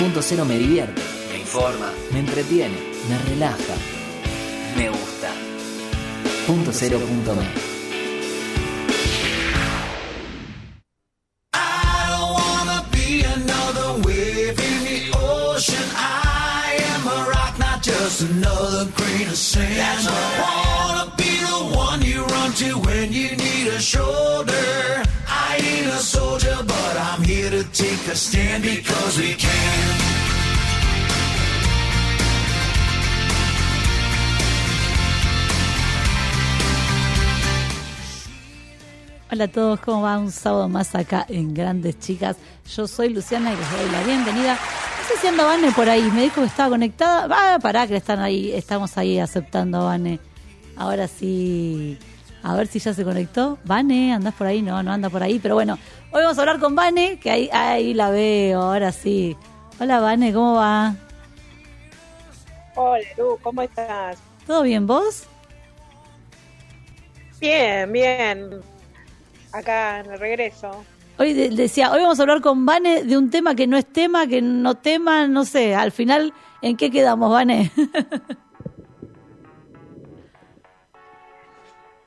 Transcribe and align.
Punto 0.00 0.22
Cero 0.22 0.46
me 0.46 0.56
divierte, 0.56 1.02
me 1.30 1.40
informa, 1.40 1.92
me 2.10 2.20
entretiene, 2.20 2.74
me 3.06 3.18
relaja, 3.28 3.74
me 4.74 4.88
gusta. 4.88 5.28
Punto 6.46 6.72
Cero 6.72 6.98
punto 6.98 7.34
me. 7.34 7.46
I 11.52 12.06
don't 12.08 12.32
wanna 12.32 12.82
be 12.90 13.22
another 13.24 14.00
wave 14.02 14.58
in 14.58 14.84
the 14.88 15.18
ocean. 15.18 15.84
I 15.94 16.78
am 16.94 17.06
a 17.06 17.28
rock, 17.28 17.58
not 17.58 17.82
just 17.82 18.22
another 18.22 18.90
grain 18.96 19.28
of 19.28 19.36
sand. 19.36 20.08
I 20.08 20.64
wanna 20.72 21.12
be 21.14 21.40
the 21.44 21.76
one 21.76 22.00
you 22.00 22.24
run 22.24 22.54
to 22.54 22.78
when 22.78 23.12
you 23.12 23.36
need 23.36 23.66
a 23.66 23.78
shoulder. 23.78 24.79
Take 28.00 28.12
a 28.12 28.16
stand 28.16 28.62
because 28.62 29.18
we 29.18 29.34
can. 29.34 30.00
Hola 39.32 39.44
a 39.44 39.48
todos, 39.48 39.80
¿cómo 39.80 40.02
va? 40.02 40.18
Un 40.18 40.32
sábado 40.32 40.68
más 40.68 40.94
acá 40.94 41.24
en 41.28 41.54
Grandes 41.54 41.98
Chicas. 42.00 42.36
Yo 42.74 42.88
soy 42.88 43.10
Luciana 43.10 43.52
y 43.52 43.56
les 43.56 43.70
doy 43.70 43.90
la 43.92 44.02
bienvenida. 44.02 44.54
No 44.54 45.08
sé 45.08 45.20
si 45.20 45.26
anda 45.28 45.44
Vane 45.44 45.70
por 45.70 45.88
ahí, 45.88 46.10
me 46.10 46.22
dijo 46.22 46.40
que 46.40 46.48
estaba 46.48 46.70
conectada. 46.70 47.28
Ah, 47.30 47.58
pará, 47.60 47.86
que 47.86 47.96
están 47.96 48.18
ahí, 48.18 48.50
estamos 48.52 48.98
ahí 48.98 49.18
aceptando 49.20 49.78
a 49.78 49.84
Vane. 49.84 50.18
Ahora 50.76 51.06
sí, 51.06 51.96
a 52.42 52.56
ver 52.56 52.66
si 52.66 52.80
ya 52.80 52.92
se 52.92 53.04
conectó. 53.04 53.58
Vane, 53.64 54.12
¿andás 54.12 54.34
por 54.34 54.48
ahí? 54.48 54.62
No, 54.62 54.82
no 54.82 54.92
anda 54.92 55.10
por 55.10 55.22
ahí, 55.22 55.38
pero 55.38 55.54
bueno, 55.54 55.78
hoy 56.12 56.22
vamos 56.22 56.38
a 56.38 56.40
hablar 56.42 56.58
con 56.60 56.74
Vane, 56.74 57.18
que 57.18 57.30
ahí, 57.30 57.48
ahí 57.52 57.94
la 57.94 58.10
veo, 58.10 58.60
ahora 58.60 58.92
sí. 58.92 59.36
Hola 59.78 60.00
Vane, 60.00 60.32
¿cómo 60.32 60.54
va? 60.54 60.94
Hola, 62.74 63.04
Lu, 63.16 63.38
¿cómo 63.42 63.62
estás? 63.62 64.18
¿Todo 64.46 64.62
bien, 64.62 64.86
vos? 64.86 65.24
Bien, 67.40 67.90
bien. 67.92 68.60
Acá 69.52 70.00
en 70.00 70.10
el 70.12 70.18
regreso. 70.18 70.84
Hoy 71.18 71.32
de- 71.34 71.50
decía, 71.50 71.90
hoy 71.92 72.00
vamos 72.00 72.18
a 72.18 72.22
hablar 72.22 72.40
con 72.40 72.64
Vane 72.64 73.04
de 73.04 73.16
un 73.18 73.30
tema 73.30 73.54
que 73.54 73.66
no 73.66 73.76
es 73.76 73.86
tema, 73.86 74.26
que 74.26 74.40
no 74.40 74.74
tema, 74.76 75.26
no 75.28 75.44
sé, 75.44 75.74
al 75.74 75.92
final, 75.92 76.32
¿en 76.62 76.76
qué 76.76 76.90
quedamos, 76.90 77.30
Vane? 77.30 77.70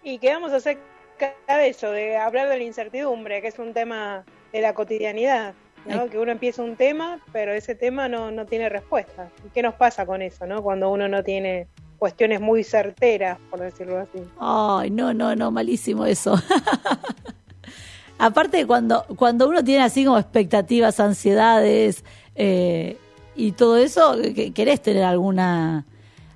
Y 0.06 0.18
quedamos 0.20 0.52
acerca 0.52 0.82
de 1.20 1.68
eso, 1.68 1.92
de 1.92 2.18
hablar 2.18 2.50
de 2.50 2.58
la 2.58 2.64
incertidumbre, 2.64 3.42
que 3.42 3.48
es 3.48 3.60
un 3.60 3.74
tema 3.74 4.24
de 4.52 4.62
la 4.62 4.74
cotidianidad, 4.74 5.54
¿no? 5.86 6.08
Que 6.10 6.18
uno 6.18 6.32
empieza 6.32 6.62
un 6.64 6.76
tema, 6.76 7.20
pero 7.32 7.54
ese 7.54 7.76
tema 7.76 8.08
no, 8.10 8.32
no 8.32 8.46
tiene 8.46 8.70
respuesta. 8.70 9.30
¿Y 9.46 9.50
qué 9.50 9.62
nos 9.62 9.76
pasa 9.76 10.06
con 10.06 10.22
eso, 10.22 10.46
no? 10.46 10.62
Cuando 10.62 10.90
uno 10.90 11.08
no 11.08 11.24
tiene 11.24 11.68
cuestiones 11.98 12.42
muy 12.42 12.64
certeras, 12.64 13.38
por 13.50 13.60
decirlo 13.62 14.00
así. 14.00 14.24
Ay, 14.40 14.90
no, 14.90 15.14
no, 15.14 15.36
no, 15.36 15.52
malísimo 15.52 16.06
eso. 16.06 16.36
Aparte, 18.18 18.66
cuando, 18.68 19.06
cuando 19.18 19.48
uno 19.50 19.64
tiene 19.64 19.84
así 19.84 20.06
como 20.06 20.18
expectativas, 20.18 21.00
ansiedades 21.00 22.04
eh, 22.36 22.98
y 23.36 23.52
todo 23.54 23.78
eso, 23.78 24.16
que- 24.36 24.52
querés 24.54 24.82
tener 24.82 25.04
alguna, 25.04 25.86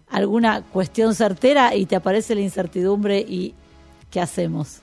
alguna 0.09 0.63
cuestión 0.63 1.13
certera 1.15 1.75
y 1.75 1.85
te 1.85 1.95
aparece 1.95 2.33
la 2.35 2.41
incertidumbre 2.41 3.19
y 3.19 3.53
¿qué 4.11 4.19
hacemos? 4.21 4.79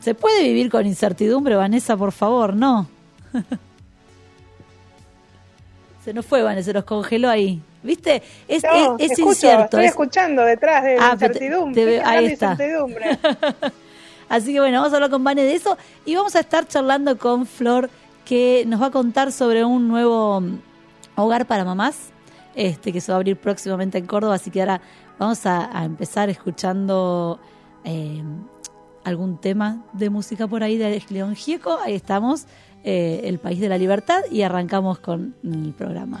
¿Se 0.00 0.14
puede 0.14 0.42
vivir 0.42 0.70
con 0.70 0.86
incertidumbre, 0.86 1.56
Vanessa, 1.56 1.96
por 1.96 2.12
favor? 2.12 2.54
No. 2.54 2.86
se 6.04 6.12
nos 6.12 6.26
fue, 6.26 6.42
Vanessa, 6.42 6.66
se 6.66 6.72
nos 6.74 6.84
congeló 6.84 7.30
ahí. 7.30 7.60
¿Viste? 7.82 8.22
Es, 8.48 8.62
No, 8.62 8.96
es, 8.98 9.04
es 9.06 9.10
escucho, 9.12 9.30
incierto. 9.30 9.64
estoy 9.64 9.84
es- 9.84 9.90
escuchando 9.90 10.42
detrás 10.42 10.84
de 10.84 10.96
la 10.96 11.10
Ah, 11.10 11.16
te- 11.16 11.26
incertidumbre. 11.26 11.84
te 11.84 11.96
Estoy 11.96 12.12
ahí 12.14 12.24
está. 12.26 12.52
incertidumbre. 12.52 13.18
Así 14.28 14.52
que 14.54 14.60
bueno, 14.60 14.78
vamos 14.78 14.92
a 14.92 14.96
hablar 14.96 15.10
con 15.10 15.22
Vane 15.24 15.42
de 15.42 15.54
eso 15.54 15.76
y 16.06 16.14
vamos 16.14 16.34
a 16.34 16.40
estar 16.40 16.66
charlando 16.66 17.18
con 17.18 17.46
Flor 17.46 17.90
que 18.24 18.64
nos 18.66 18.80
va 18.80 18.86
a 18.86 18.90
contar 18.90 19.32
sobre 19.32 19.64
un 19.66 19.86
nuevo 19.88 20.42
hogar 21.14 21.44
para 21.46 21.64
mamás 21.64 22.08
este 22.54 22.90
que 22.92 23.00
se 23.02 23.12
va 23.12 23.16
a 23.16 23.18
abrir 23.18 23.36
próximamente 23.36 23.98
en 23.98 24.06
Córdoba. 24.06 24.36
Así 24.36 24.50
que 24.50 24.60
ahora 24.60 24.80
vamos 25.18 25.44
a, 25.46 25.84
empezar 25.84 26.30
escuchando 26.30 27.38
eh, 27.84 28.22
algún 29.04 29.38
tema 29.38 29.84
de 29.92 30.10
música 30.10 30.46
por 30.46 30.62
ahí 30.62 30.76
de 30.76 31.02
León 31.10 31.34
Gieco. 31.34 31.78
Ahí 31.82 31.94
estamos, 31.94 32.46
eh, 32.82 33.22
El 33.24 33.38
País 33.38 33.60
de 33.60 33.68
la 33.68 33.78
Libertad 33.78 34.22
y 34.30 34.42
arrancamos 34.42 34.98
con 34.98 35.34
el 35.42 35.72
programa. 35.72 36.20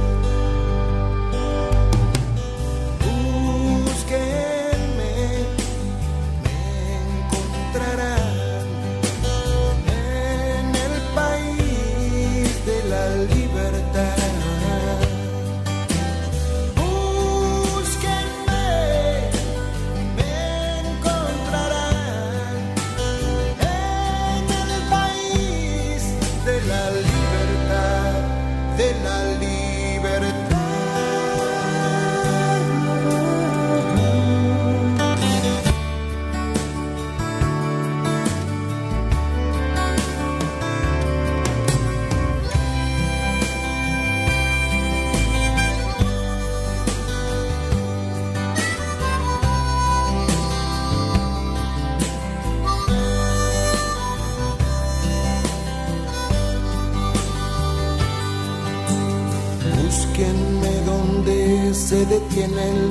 Se 62.41 62.47
detiene 62.47 62.69
el 62.71 62.90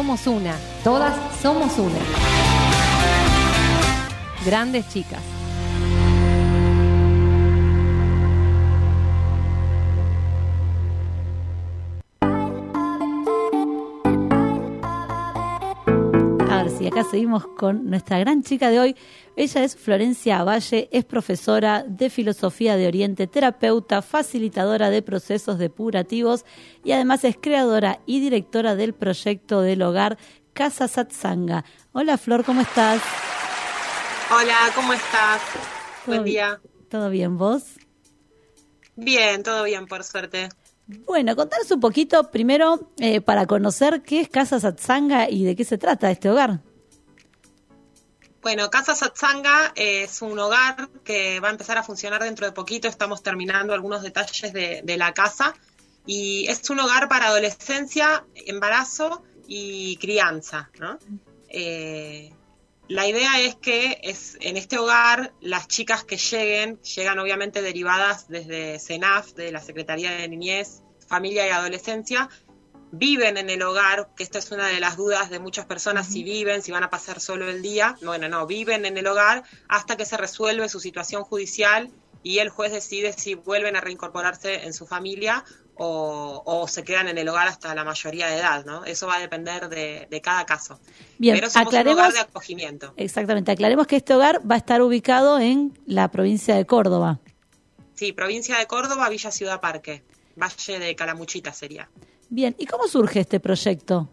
Somos 0.00 0.26
una, 0.26 0.56
todas 0.82 1.14
somos 1.42 1.78
una. 1.78 1.98
Grandes 4.46 4.88
chicas. 4.88 5.20
Acá 16.90 17.04
seguimos 17.04 17.46
con 17.46 17.88
nuestra 17.88 18.18
gran 18.18 18.42
chica 18.42 18.68
de 18.68 18.80
hoy. 18.80 18.96
Ella 19.36 19.62
es 19.62 19.76
Florencia 19.76 20.42
Valle, 20.42 20.88
es 20.90 21.04
profesora 21.04 21.84
de 21.86 22.10
Filosofía 22.10 22.76
de 22.76 22.88
Oriente, 22.88 23.28
terapeuta, 23.28 24.02
facilitadora 24.02 24.90
de 24.90 25.00
procesos 25.00 25.58
depurativos 25.58 26.44
y 26.82 26.92
además 26.92 27.22
es 27.24 27.36
creadora 27.40 28.00
y 28.06 28.20
directora 28.20 28.74
del 28.74 28.92
proyecto 28.92 29.62
del 29.62 29.82
hogar 29.82 30.18
Casa 30.52 30.88
Satsanga. 30.88 31.64
Hola 31.92 32.18
Flor, 32.18 32.44
¿cómo 32.44 32.60
estás? 32.60 33.00
Hola, 34.32 34.56
¿cómo 34.74 34.92
estás? 34.92 35.40
¿Todo 36.04 36.16
Buen 36.16 36.24
día. 36.24 36.60
¿Todo 36.88 37.08
bien 37.08 37.38
vos? 37.38 37.62
Bien, 38.96 39.44
todo 39.44 39.62
bien, 39.62 39.86
por 39.86 40.02
suerte. 40.02 40.48
Bueno, 41.06 41.36
contanos 41.36 41.70
un 41.70 41.78
poquito 41.78 42.32
primero 42.32 42.90
eh, 42.98 43.20
para 43.20 43.46
conocer 43.46 44.02
qué 44.02 44.20
es 44.20 44.28
Casa 44.28 44.58
Satsanga 44.58 45.30
y 45.30 45.44
de 45.44 45.54
qué 45.54 45.64
se 45.64 45.78
trata 45.78 46.10
este 46.10 46.28
hogar. 46.28 46.60
Bueno, 48.42 48.70
Casa 48.70 48.94
Satsanga 48.94 49.72
es 49.74 50.22
un 50.22 50.38
hogar 50.38 50.88
que 51.04 51.40
va 51.40 51.48
a 51.48 51.50
empezar 51.50 51.76
a 51.76 51.82
funcionar 51.82 52.22
dentro 52.22 52.46
de 52.46 52.52
poquito. 52.52 52.88
Estamos 52.88 53.22
terminando 53.22 53.74
algunos 53.74 54.02
detalles 54.02 54.52
de, 54.52 54.96
la 54.96 55.12
casa. 55.12 55.54
Y 56.06 56.46
es 56.48 56.68
un 56.70 56.80
hogar 56.80 57.08
para 57.08 57.26
adolescencia, 57.26 58.24
embarazo 58.34 59.22
y 59.46 59.96
crianza. 59.96 60.70
¿no? 60.78 60.98
Eh, 61.50 62.32
la 62.88 63.06
idea 63.06 63.40
es 63.40 63.56
que 63.56 64.00
es, 64.02 64.38
en 64.40 64.56
este 64.56 64.78
hogar 64.78 65.34
las 65.42 65.68
chicas 65.68 66.04
que 66.04 66.16
lleguen, 66.16 66.80
llegan 66.80 67.18
obviamente 67.18 67.60
derivadas 67.60 68.26
desde 68.28 68.78
CENAF, 68.78 69.34
de 69.34 69.52
la 69.52 69.60
Secretaría 69.60 70.12
de 70.12 70.28
Niñez, 70.28 70.82
Familia 71.06 71.46
y 71.46 71.50
Adolescencia, 71.50 72.30
viven 72.92 73.36
en 73.36 73.50
el 73.50 73.62
hogar, 73.62 74.08
que 74.16 74.22
esta 74.22 74.38
es 74.38 74.50
una 74.50 74.66
de 74.66 74.80
las 74.80 74.96
dudas 74.96 75.30
de 75.30 75.38
muchas 75.38 75.66
personas, 75.66 76.06
si 76.08 76.22
viven, 76.24 76.62
si 76.62 76.72
van 76.72 76.82
a 76.82 76.90
pasar 76.90 77.20
solo 77.20 77.48
el 77.48 77.62
día. 77.62 77.96
Bueno, 78.02 78.28
no, 78.28 78.46
viven 78.46 78.84
en 78.86 78.96
el 78.98 79.06
hogar 79.06 79.44
hasta 79.68 79.96
que 79.96 80.04
se 80.04 80.16
resuelve 80.16 80.68
su 80.68 80.80
situación 80.80 81.22
judicial 81.24 81.90
y 82.22 82.38
el 82.38 82.48
juez 82.50 82.72
decide 82.72 83.12
si 83.12 83.34
vuelven 83.34 83.76
a 83.76 83.80
reincorporarse 83.80 84.64
en 84.64 84.72
su 84.74 84.86
familia 84.86 85.44
o, 85.76 86.42
o 86.44 86.68
se 86.68 86.84
quedan 86.84 87.08
en 87.08 87.16
el 87.16 87.26
hogar 87.28 87.48
hasta 87.48 87.74
la 87.74 87.84
mayoría 87.84 88.26
de 88.26 88.36
edad, 88.36 88.66
¿no? 88.66 88.84
Eso 88.84 89.06
va 89.06 89.14
a 89.16 89.20
depender 89.20 89.68
de, 89.70 90.06
de 90.10 90.20
cada 90.20 90.44
caso. 90.44 90.78
Bien, 91.16 91.36
Pero 91.36 91.48
somos 91.48 91.68
un 91.72 91.78
aclaremos- 91.78 91.92
hogar 91.94 92.12
de 92.12 92.18
acogimiento. 92.20 92.92
Exactamente, 92.98 93.52
aclaremos 93.52 93.86
que 93.86 93.96
este 93.96 94.14
hogar 94.14 94.40
va 94.48 94.56
a 94.56 94.58
estar 94.58 94.82
ubicado 94.82 95.38
en 95.38 95.78
la 95.86 96.08
provincia 96.10 96.54
de 96.56 96.66
Córdoba. 96.66 97.20
Sí, 97.94 98.12
provincia 98.12 98.58
de 98.58 98.66
Córdoba, 98.66 99.08
Villa 99.08 99.30
Ciudad 99.30 99.60
Parque, 99.60 100.02
Valle 100.36 100.78
de 100.78 100.94
Calamuchita 100.96 101.52
sería. 101.54 101.88
Bien, 102.30 102.54
¿y 102.58 102.66
cómo 102.66 102.86
surge 102.86 103.20
este 103.20 103.40
proyecto? 103.40 104.08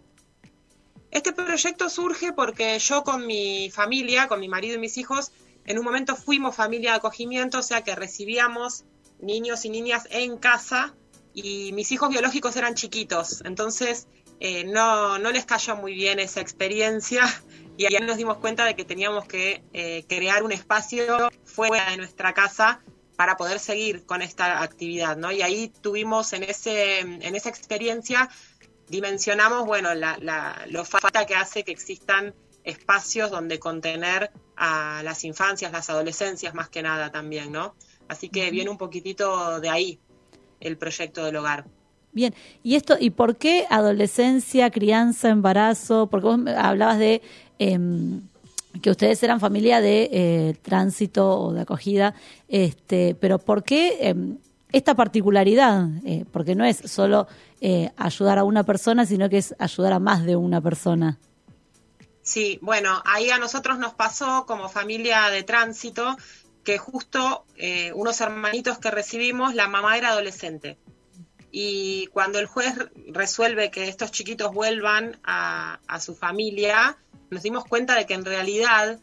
Este 1.11 1.33
proyecto 1.33 1.87
surge 1.87 2.33
porque 2.33 2.77
yo 2.79 3.03
con 3.03 3.27
mi 3.27 3.69
familia, 3.71 4.27
con 4.27 4.39
mi 4.39 4.49
marido 4.49 4.75
y 4.75 4.79
mis 4.79 4.97
hijos, 4.97 5.31
en 5.65 5.77
un 5.77 5.85
momento 5.85 6.15
fuimos 6.15 6.55
familia 6.55 6.91
de 6.91 6.97
acogimiento, 6.97 7.59
o 7.59 7.63
sea 7.63 7.83
que 7.83 7.95
recibíamos 7.95 8.85
niños 9.19 9.65
y 9.65 9.69
niñas 9.69 10.07
en 10.09 10.37
casa 10.37 10.95
y 11.35 11.71
mis 11.73 11.91
hijos 11.91 12.09
biológicos 12.09 12.55
eran 12.55 12.73
chiquitos, 12.73 13.43
entonces 13.45 14.07
eh, 14.39 14.63
no, 14.63 15.19
no 15.19 15.31
les 15.31 15.45
cayó 15.45 15.75
muy 15.75 15.93
bien 15.93 16.19
esa 16.19 16.41
experiencia 16.41 17.23
y 17.77 17.85
ahí 17.85 18.03
nos 18.03 18.17
dimos 18.17 18.37
cuenta 18.37 18.65
de 18.65 18.75
que 18.75 18.83
teníamos 18.83 19.27
que 19.27 19.63
eh, 19.73 20.05
crear 20.09 20.41
un 20.41 20.51
espacio 20.51 21.29
fuera 21.43 21.91
de 21.91 21.97
nuestra 21.97 22.33
casa 22.33 22.81
para 23.17 23.35
poder 23.35 23.59
seguir 23.59 24.05
con 24.05 24.21
esta 24.21 24.61
actividad, 24.61 25.17
¿no? 25.17 25.31
Y 25.31 25.41
ahí 25.41 25.73
tuvimos 25.81 26.31
en 26.31 26.43
ese 26.43 26.99
en 26.99 27.35
esa 27.35 27.49
experiencia 27.49 28.29
dimensionamos, 28.89 29.65
bueno, 29.65 29.93
la, 29.93 30.17
la, 30.21 30.65
lo 30.69 30.85
falta 30.85 31.25
que 31.25 31.35
hace 31.35 31.63
que 31.63 31.71
existan 31.71 32.33
espacios 32.63 33.31
donde 33.31 33.59
contener 33.59 34.31
a 34.55 35.01
las 35.03 35.23
infancias, 35.23 35.71
las 35.71 35.89
adolescencias 35.89 36.53
más 36.53 36.69
que 36.69 36.81
nada 36.81 37.11
también, 37.11 37.51
¿no? 37.51 37.75
Así 38.07 38.29
que 38.29 38.49
viene 38.51 38.69
un 38.69 38.77
poquitito 38.77 39.59
de 39.59 39.69
ahí 39.69 39.99
el 40.59 40.77
proyecto 40.77 41.25
del 41.25 41.35
hogar. 41.35 41.65
Bien, 42.11 42.33
¿y 42.63 42.75
esto 42.75 42.95
y 42.99 43.11
por 43.11 43.37
qué 43.37 43.67
adolescencia, 43.69 44.71
crianza, 44.71 45.29
embarazo? 45.29 46.07
Porque 46.07 46.27
vos 46.27 46.39
hablabas 46.57 46.97
de 46.97 47.21
em, 47.59 48.21
que 48.81 48.89
ustedes 48.89 49.21
eran 49.23 49.39
familia 49.39 49.81
de 49.81 50.09
eh, 50.11 50.55
tránsito 50.61 51.39
o 51.39 51.53
de 51.53 51.61
acogida, 51.61 52.13
este, 52.47 53.15
pero 53.15 53.39
¿por 53.39 53.63
qué 53.63 53.97
em, 54.01 54.37
esta 54.71 54.95
particularidad? 54.95 55.87
Eh, 56.05 56.25
porque 56.31 56.55
no 56.55 56.65
es 56.65 56.77
solo 56.85 57.27
eh, 57.61 57.91
ayudar 57.97 58.37
a 58.37 58.43
una 58.43 58.63
persona, 58.63 59.05
sino 59.05 59.29
que 59.29 59.37
es 59.37 59.55
ayudar 59.59 59.93
a 59.93 59.99
más 59.99 60.25
de 60.25 60.35
una 60.35 60.61
persona. 60.61 61.17
Sí, 62.21 62.59
bueno, 62.61 63.01
ahí 63.05 63.29
a 63.29 63.37
nosotros 63.37 63.79
nos 63.79 63.93
pasó 63.93 64.45
como 64.45 64.67
familia 64.67 65.29
de 65.29 65.43
tránsito 65.43 66.17
que 66.65 66.77
justo 66.77 67.45
unos 67.95 68.19
hermanitos 68.19 68.77
que 68.77 68.91
recibimos, 68.91 69.55
la 69.55 69.69
mamá 69.69 69.97
era 69.97 70.09
adolescente. 70.09 70.77
Y 71.51 72.07
cuando 72.07 72.39
el 72.39 72.45
juez 72.45 72.75
resuelve 73.07 73.71
que 73.71 73.87
estos 73.87 74.11
chiquitos 74.11 74.53
vuelvan 74.53 75.19
a, 75.23 75.79
su 75.99 76.15
familia, 76.15 76.97
nos 77.29 77.43
dimos 77.43 77.65
cuenta 77.65 77.95
de 77.95 78.05
que 78.05 78.13
en 78.13 78.25
realidad 78.25 78.99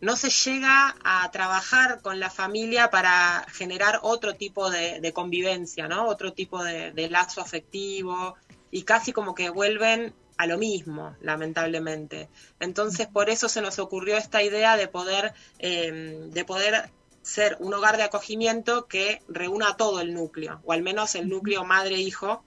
no 0.00 0.16
se 0.16 0.30
llega 0.30 0.94
a 1.02 1.28
trabajar 1.32 2.00
con 2.02 2.20
la 2.20 2.30
familia 2.30 2.90
para 2.90 3.44
generar 3.52 3.98
otro 4.02 4.34
tipo 4.34 4.70
de, 4.70 5.00
de 5.00 5.12
convivencia, 5.12 5.88
¿no? 5.88 6.06
Otro 6.06 6.32
tipo 6.32 6.62
de, 6.62 6.92
de 6.92 7.10
lazo 7.10 7.40
afectivo 7.40 8.36
y 8.70 8.82
casi 8.82 9.12
como 9.12 9.34
que 9.34 9.50
vuelven 9.50 10.14
a 10.38 10.46
lo 10.46 10.56
mismo, 10.56 11.16
lamentablemente. 11.20 12.28
Entonces, 12.60 13.08
por 13.08 13.28
eso 13.28 13.48
se 13.48 13.60
nos 13.60 13.78
ocurrió 13.80 14.16
esta 14.16 14.42
idea 14.42 14.76
de 14.76 14.86
poder, 14.86 15.34
eh, 15.58 16.28
de 16.30 16.44
poder 16.44 16.90
ser 17.28 17.58
un 17.60 17.74
hogar 17.74 17.98
de 17.98 18.04
acogimiento 18.04 18.86
que 18.86 19.20
reúna 19.28 19.76
todo 19.76 20.00
el 20.00 20.14
núcleo, 20.14 20.62
o 20.64 20.72
al 20.72 20.82
menos 20.82 21.14
el 21.14 21.28
núcleo 21.28 21.62
madre-hijo, 21.64 22.42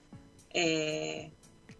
eh, 0.50 1.32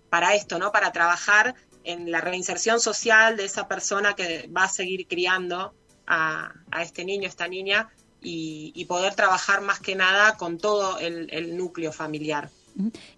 para 0.08 0.34
esto, 0.34 0.58
¿no? 0.58 0.70
Para 0.70 0.92
trabajar 0.92 1.56
en 1.82 2.12
la 2.12 2.20
reinserción 2.20 2.78
social 2.78 3.36
de 3.36 3.44
esa 3.44 3.66
persona 3.66 4.14
que 4.14 4.48
va 4.56 4.64
a 4.64 4.68
seguir 4.68 5.08
criando 5.08 5.74
a, 6.06 6.52
este 6.80 7.04
niño, 7.04 7.26
esta 7.28 7.48
niña, 7.48 7.90
y, 8.20 8.84
poder 8.84 9.16
trabajar 9.16 9.62
más 9.62 9.80
que 9.80 9.96
nada 9.96 10.36
con 10.36 10.58
todo 10.58 10.98
el 11.00 11.56
núcleo 11.56 11.92
familiar. 11.92 12.50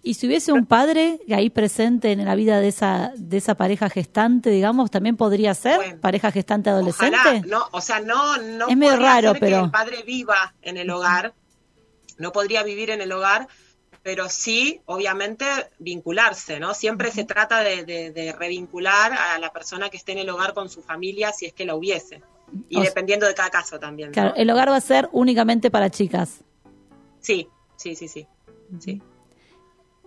Y 0.03 0.15
si 0.15 0.27
hubiese 0.27 0.51
un 0.51 0.65
padre 0.65 1.19
ahí 1.33 1.49
presente 1.49 2.11
en 2.11 2.25
la 2.25 2.35
vida 2.35 2.59
de 2.59 2.67
esa 2.67 3.13
de 3.15 3.37
esa 3.37 3.55
pareja 3.55 3.89
gestante, 3.89 4.49
digamos, 4.49 4.91
también 4.91 5.15
podría 5.17 5.53
ser 5.53 5.77
Bueno, 5.77 6.01
pareja 6.01 6.31
gestante 6.31 6.69
adolescente. 6.69 7.17
Ojalá, 7.17 7.41
no, 7.47 7.65
o 7.71 7.81
sea, 7.81 7.99
no, 8.01 8.37
no 8.37 8.67
Es 8.67 8.75
medio 8.77 8.97
raro, 8.97 9.29
ser 9.31 9.39
que 9.39 9.45
pero- 9.45 9.63
el 9.65 9.71
padre 9.71 10.03
viva 10.03 10.53
en 10.61 10.77
el 10.77 10.89
hogar, 10.89 11.33
no 12.17 12.31
podría 12.31 12.63
vivir 12.63 12.89
en 12.89 13.01
el 13.01 13.11
hogar, 13.11 13.47
pero 14.03 14.29
sí, 14.29 14.81
obviamente, 14.85 15.45
vincularse, 15.79 16.59
¿no? 16.59 16.73
Siempre 16.73 17.11
se 17.11 17.23
trata 17.23 17.61
de, 17.61 17.85
de- 17.85 18.11
de 18.11 18.33
revincular 18.33 19.13
a 19.13 19.39
la 19.39 19.51
persona 19.51 19.89
que 19.89 19.97
esté 19.97 20.11
en 20.11 20.19
el 20.19 20.29
hogar 20.29 20.53
con 20.53 20.69
su 20.69 20.81
familia, 20.83 21.31
si 21.31 21.45
es 21.45 21.53
que 21.53 21.65
la 21.65 21.75
hubiese. 21.75 22.21
Y 22.69 22.75
O 22.77 22.81
sea- 22.81 22.89
dependiendo 22.89 23.25
de 23.25 23.33
cada 23.33 23.49
caso 23.49 23.79
también. 23.79 24.09
¿no? 24.09 24.13
Claro, 24.13 24.33
el 24.35 24.49
hogar 24.49 24.69
va 24.69 24.75
a 24.75 24.81
ser 24.81 25.09
únicamente 25.11 25.71
para 25.71 25.89
chicas. 25.89 26.41
Sí, 27.19 27.47
sí, 27.77 27.95
sí, 27.95 28.07
sí. 28.07 28.27
sí. 28.79 29.01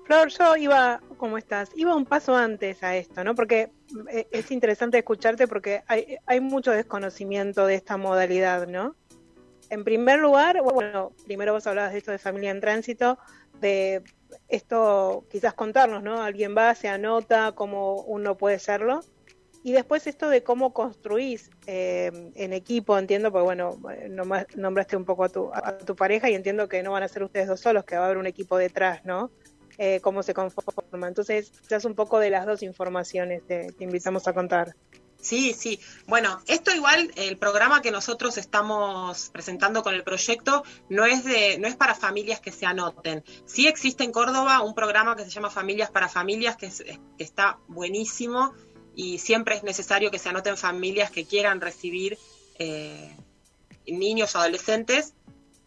Flor, 0.08 0.28
yo 0.30 0.56
iba, 0.56 1.02
¿cómo 1.18 1.36
estás? 1.36 1.68
Iba 1.76 1.94
un 1.94 2.06
paso 2.06 2.34
antes 2.34 2.82
a 2.82 2.96
esto, 2.96 3.22
¿no? 3.24 3.34
Porque 3.34 3.72
eh, 4.10 4.26
es 4.30 4.50
interesante 4.50 4.96
escucharte 4.96 5.46
porque 5.46 5.82
hay, 5.86 6.40
mucho 6.40 6.70
desconocimiento 6.70 7.66
de 7.66 7.74
esta 7.74 7.98
modalidad, 7.98 8.66
¿no? 8.66 8.96
En 9.68 9.84
primer 9.84 10.18
lugar, 10.18 10.62
bueno, 10.62 11.12
primero 11.26 11.52
vos 11.52 11.66
hablabas 11.66 11.92
de 11.92 11.98
esto 11.98 12.10
de 12.10 12.16
familia 12.16 12.50
en 12.50 12.62
tránsito, 12.62 13.18
de 13.60 14.02
esto 14.48 15.26
quizás 15.30 15.52
contarnos, 15.52 16.02
¿no? 16.02 16.22
Alguien 16.22 16.56
va, 16.56 16.74
se 16.74 16.88
anota, 16.88 17.52
cómo 17.52 18.00
uno 18.04 18.34
puede 18.38 18.58
serlo. 18.58 19.00
Y 19.62 19.72
después 19.72 20.06
esto 20.06 20.30
de 20.30 20.42
cómo 20.42 20.72
construís 20.72 21.50
eh, 21.66 22.30
en 22.34 22.54
equipo, 22.54 22.96
entiendo, 22.96 23.30
porque 23.30 23.44
bueno, 23.44 23.78
nombraste 24.56 24.96
un 24.96 25.04
poco 25.04 25.24
a 25.24 25.28
tu, 25.28 25.50
a 25.52 25.76
tu 25.76 25.94
pareja 25.94 26.30
y 26.30 26.34
entiendo 26.34 26.66
que 26.66 26.82
no 26.82 26.92
van 26.92 27.02
a 27.02 27.08
ser 27.08 27.24
ustedes 27.24 27.46
dos 27.46 27.60
solos, 27.60 27.84
que 27.84 27.96
va 27.96 28.04
a 28.04 28.06
haber 28.06 28.16
un 28.16 28.26
equipo 28.26 28.56
detrás, 28.56 29.04
¿no? 29.04 29.30
Eh, 29.80 30.00
cómo 30.00 30.24
se 30.24 30.34
conforma. 30.34 31.06
Entonces, 31.06 31.50
quizás 31.62 31.84
un 31.84 31.94
poco 31.94 32.18
de 32.18 32.30
las 32.30 32.44
dos 32.46 32.62
informaciones 32.64 33.46
te, 33.46 33.72
te 33.72 33.84
invitamos 33.84 34.26
a 34.26 34.32
contar. 34.32 34.74
Sí, 35.20 35.52
sí. 35.52 35.80
Bueno, 36.06 36.40
esto 36.46 36.72
igual, 36.74 37.12
el 37.16 37.38
programa 37.38 37.80
que 37.82 37.90
nosotros 37.92 38.38
estamos 38.38 39.30
presentando 39.30 39.82
con 39.82 39.94
el 39.94 40.02
proyecto 40.04 40.62
no 40.88 41.06
es 41.06 41.24
de, 41.24 41.58
no 41.58 41.66
es 41.68 41.76
para 41.76 41.94
familias 41.94 42.40
que 42.40 42.52
se 42.52 42.66
anoten. 42.66 43.24
Sí 43.46 43.66
existe 43.68 44.04
en 44.04 44.12
Córdoba 44.12 44.62
un 44.62 44.74
programa 44.74 45.16
que 45.16 45.24
se 45.24 45.30
llama 45.30 45.50
Familias 45.50 45.90
para 45.90 46.08
Familias, 46.08 46.56
que, 46.56 46.66
es- 46.66 46.82
que 46.84 47.24
está 47.24 47.58
buenísimo 47.68 48.54
y 48.94 49.18
siempre 49.18 49.56
es 49.56 49.62
necesario 49.64 50.10
que 50.10 50.18
se 50.18 50.28
anoten 50.28 50.56
familias 50.56 51.10
que 51.12 51.24
quieran 51.24 51.60
recibir 51.60 52.18
eh, 52.60 53.16
niños 53.86 54.34
o 54.34 54.38
adolescentes, 54.40 55.14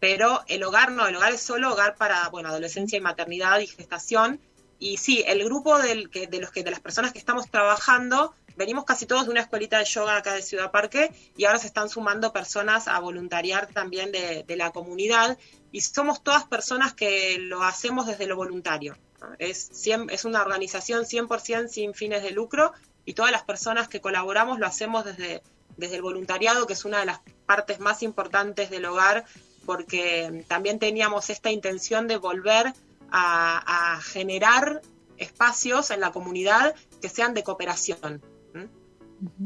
pero 0.02 0.42
el 0.48 0.64
hogar 0.64 0.90
no, 0.90 1.06
el 1.06 1.14
hogar 1.14 1.32
es 1.32 1.42
solo 1.42 1.72
hogar 1.72 1.94
para, 1.94 2.28
bueno, 2.30 2.48
adolescencia 2.48 2.96
y 2.96 3.00
maternidad 3.00 3.60
y 3.60 3.68
gestación. 3.68 4.40
Y 4.80 4.96
sí, 4.96 5.22
el 5.28 5.44
grupo 5.44 5.78
del, 5.78 6.10
que, 6.10 6.26
de, 6.26 6.40
los 6.40 6.50
que, 6.50 6.64
de 6.64 6.72
las 6.72 6.80
personas 6.80 7.12
que 7.12 7.20
estamos 7.20 7.48
trabajando, 7.48 8.34
venimos 8.56 8.84
casi 8.84 9.06
todos 9.06 9.26
de 9.26 9.30
una 9.30 9.42
escuelita 9.42 9.78
de 9.78 9.84
yoga 9.84 10.16
acá 10.16 10.34
de 10.34 10.42
Ciudad 10.42 10.72
Parque 10.72 11.12
y 11.36 11.44
ahora 11.44 11.60
se 11.60 11.68
están 11.68 11.88
sumando 11.88 12.32
personas 12.32 12.88
a 12.88 12.98
voluntariar 12.98 13.68
también 13.68 14.10
de, 14.10 14.42
de 14.42 14.56
la 14.56 14.72
comunidad 14.72 15.38
y 15.70 15.82
somos 15.82 16.24
todas 16.24 16.46
personas 16.46 16.94
que 16.94 17.38
lo 17.38 17.62
hacemos 17.62 18.08
desde 18.08 18.26
lo 18.26 18.34
voluntario. 18.34 18.98
Es, 19.38 19.70
es 19.86 20.24
una 20.24 20.42
organización 20.42 21.04
100% 21.04 21.68
sin 21.68 21.94
fines 21.94 22.24
de 22.24 22.32
lucro 22.32 22.72
y 23.04 23.14
todas 23.14 23.30
las 23.30 23.44
personas 23.44 23.86
que 23.86 24.00
colaboramos 24.00 24.58
lo 24.58 24.66
hacemos 24.66 25.04
desde, 25.04 25.44
desde 25.76 25.94
el 25.94 26.02
voluntariado, 26.02 26.66
que 26.66 26.72
es 26.72 26.84
una 26.84 26.98
de 26.98 27.06
las 27.06 27.20
partes 27.46 27.78
más 27.78 28.02
importantes 28.02 28.68
del 28.68 28.86
hogar, 28.86 29.26
porque 29.64 30.44
también 30.48 30.78
teníamos 30.78 31.30
esta 31.30 31.50
intención 31.50 32.08
de 32.08 32.16
volver 32.16 32.72
a, 33.10 33.94
a 33.94 34.00
generar 34.00 34.82
espacios 35.16 35.90
en 35.90 36.00
la 36.00 36.12
comunidad 36.12 36.74
que 37.00 37.08
sean 37.08 37.34
de 37.34 37.42
cooperación. 37.42 38.22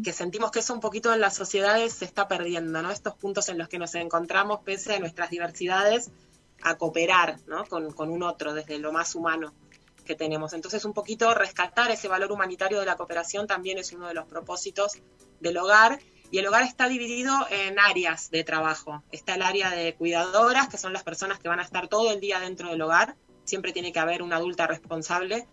que 0.03 0.13
sentimos 0.15 0.51
que 0.51 0.61
eso 0.61 0.73
un 0.73 0.81
poquito 0.81 1.13
en 1.13 1.21
las 1.21 1.35
sociedades 1.35 1.93
se 1.93 2.07
está 2.07 2.29
perdiendo, 2.29 2.81
¿no? 2.81 2.91
Estos 2.91 3.15
puntos 3.15 3.51
en 3.51 3.59
los 3.59 3.69
que 3.69 3.79
nos 3.79 3.95
encontramos, 3.95 4.61
pese 4.65 4.95
a 4.95 4.99
nuestras 4.99 5.29
diversidades, 5.29 6.11
a 6.63 6.77
cooperar, 6.77 7.39
¿no? 7.47 7.67
Con, 7.67 7.93
con 7.93 8.11
un 8.11 8.23
otro, 8.23 8.55
desde 8.55 8.79
lo 8.79 8.91
más 8.91 9.15
humano 9.15 9.53
que 10.07 10.15
tenemos. 10.15 10.55
Entonces, 10.55 10.87
un 10.87 10.95
poquito 10.95 11.35
rescatar 11.35 11.91
ese 11.91 12.09
valor 12.09 12.33
humanitario 12.33 12.81
de 12.81 12.87
la 12.87 12.97
cooperación 12.97 13.47
también 13.47 13.77
es 13.77 13.93
uno 13.93 14.09
de 14.09 14.15
los 14.15 14.27
propósitos 14.27 14.93
del 15.41 15.59
hogar. 15.59 15.99
Y 16.31 16.39
el 16.39 16.47
hogar 16.47 16.63
está 16.65 16.89
dividido 16.89 17.47
en 17.51 17.79
áreas 17.79 18.31
de 18.31 18.45
trabajo. 18.45 19.03
Está 19.13 19.35
el 19.35 19.43
área 19.43 19.71
de 19.71 19.95
cuidadoras, 19.95 20.69
que 20.69 20.79
son 20.79 20.93
las 20.93 21.03
personas 21.03 21.39
que 21.39 21.49
van 21.49 21.61
a 21.61 21.63
estar 21.63 21.89
todo 21.89 22.11
el 22.13 22.21
día 22.21 22.41
dentro 22.41 22.71
del 22.71 22.83
hogar. 22.83 23.17
Siempre 23.45 23.73
tiene 23.73 23.93
que 23.93 24.01
haber 24.01 24.23
una 24.23 24.37
adulta 24.37 24.67
responsable. 24.67 25.47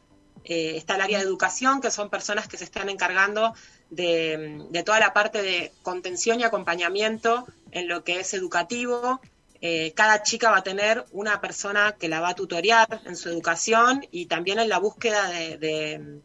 Eh, 0.46 0.76
está 0.76 0.96
el 0.96 1.02
área 1.02 1.20
de 1.20 1.24
educación, 1.26 1.80
que 1.80 1.92
son 1.92 2.10
personas 2.10 2.48
que 2.48 2.58
se 2.58 2.64
están 2.66 2.90
encargando 2.90 3.54
de, 3.90 4.84
toda 4.86 5.00
la 5.00 5.14
parte 5.14 5.42
de 5.42 5.72
contención 5.84 6.40
y 6.40 6.44
acompañamiento 6.44 7.46
en 7.72 7.88
lo 7.88 8.04
que 8.04 8.20
es 8.20 8.34
educativo. 8.34 9.22
Eh, 9.62 9.94
cada 9.96 10.24
chica 10.24 10.52
va 10.52 10.58
a 10.58 10.64
tener 10.64 11.06
una 11.12 11.40
persona 11.40 11.96
que 11.98 12.10
la 12.10 12.20
va 12.20 12.30
a 12.30 12.36
tutorear 12.36 13.02
en 13.06 13.16
su 13.16 13.30
educación 13.30 14.06
y 14.12 14.26
también 14.26 14.60
en 14.60 14.68
la 14.68 14.80
búsqueda 14.80 15.30
de- 15.30 16.22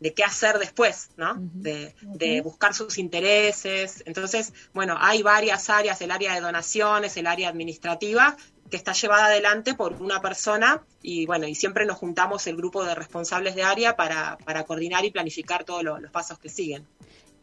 de 0.00 0.14
qué 0.14 0.22
hacer 0.24 0.58
después, 0.58 1.10
¿no? 1.16 1.34
de, 1.38 1.94
de 2.02 2.40
buscar 2.40 2.72
sus 2.74 2.98
intereses. 2.98 4.02
Entonces, 4.06 4.52
bueno, 4.72 4.96
hay 5.00 5.22
varias 5.22 5.70
áreas, 5.70 6.00
el 6.02 6.10
área 6.10 6.34
de 6.34 6.40
donaciones, 6.40 7.16
el 7.16 7.26
área 7.26 7.48
administrativa, 7.48 8.36
que 8.70 8.76
está 8.76 8.92
llevada 8.92 9.26
adelante 9.26 9.74
por 9.74 9.94
una 9.94 10.20
persona 10.20 10.82
y 11.02 11.24
bueno, 11.26 11.46
y 11.48 11.54
siempre 11.54 11.86
nos 11.86 11.96
juntamos 11.96 12.46
el 12.46 12.56
grupo 12.56 12.84
de 12.84 12.94
responsables 12.94 13.54
de 13.54 13.62
área 13.62 13.96
para, 13.96 14.36
para 14.44 14.64
coordinar 14.64 15.04
y 15.04 15.10
planificar 15.10 15.64
todos 15.64 15.82
lo- 15.82 15.98
los 15.98 16.10
pasos 16.10 16.38
que 16.38 16.48
siguen. 16.50 16.86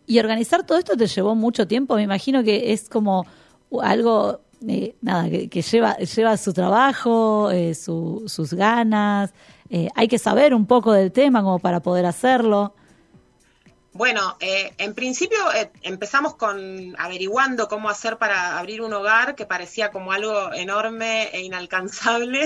Y 0.08 0.20
organizar 0.20 0.64
todo 0.66 0.78
esto 0.78 0.96
te 0.96 1.08
llevó 1.08 1.34
mucho 1.34 1.68
tiempo. 1.68 1.96
Me 1.96 2.04
imagino 2.04 2.44
que 2.44 2.72
es 2.74 2.88
como 2.90 3.26
algo, 3.82 4.42
eh, 4.68 4.96
nada, 5.02 5.28
que, 5.30 5.50
que 5.50 5.62
lleva, 5.64 5.98
lleva 5.98 6.38
su 6.38 6.54
trabajo, 6.54 7.50
eh, 7.52 7.74
su- 7.74 8.24
sus 8.28 8.54
ganas. 8.54 9.34
Eh, 9.70 9.90
hay 9.96 10.08
que 10.08 10.20
saber 10.20 10.54
un 10.54 10.66
poco 10.68 10.92
del 10.94 11.12
tema 11.12 11.42
como 11.44 11.60
para 11.60 11.80
poder 11.82 12.06
hacerlo. 12.06 12.74
Bueno, 13.94 14.36
eh, 14.42 14.74
en 14.78 14.94
principio 14.94 15.38
eh, 15.54 15.72
empezamos 15.82 16.36
con 16.36 16.96
averiguando 17.00 17.68
cómo 17.70 17.90
hacer 17.90 18.18
para 18.18 18.60
abrir 18.60 18.82
un 18.82 18.94
hogar 18.94 19.36
que 19.36 19.46
parecía 19.46 19.90
como 19.92 20.12
algo 20.12 20.54
enorme 20.54 21.30
e 21.34 21.42
inalcanzable 21.42 22.46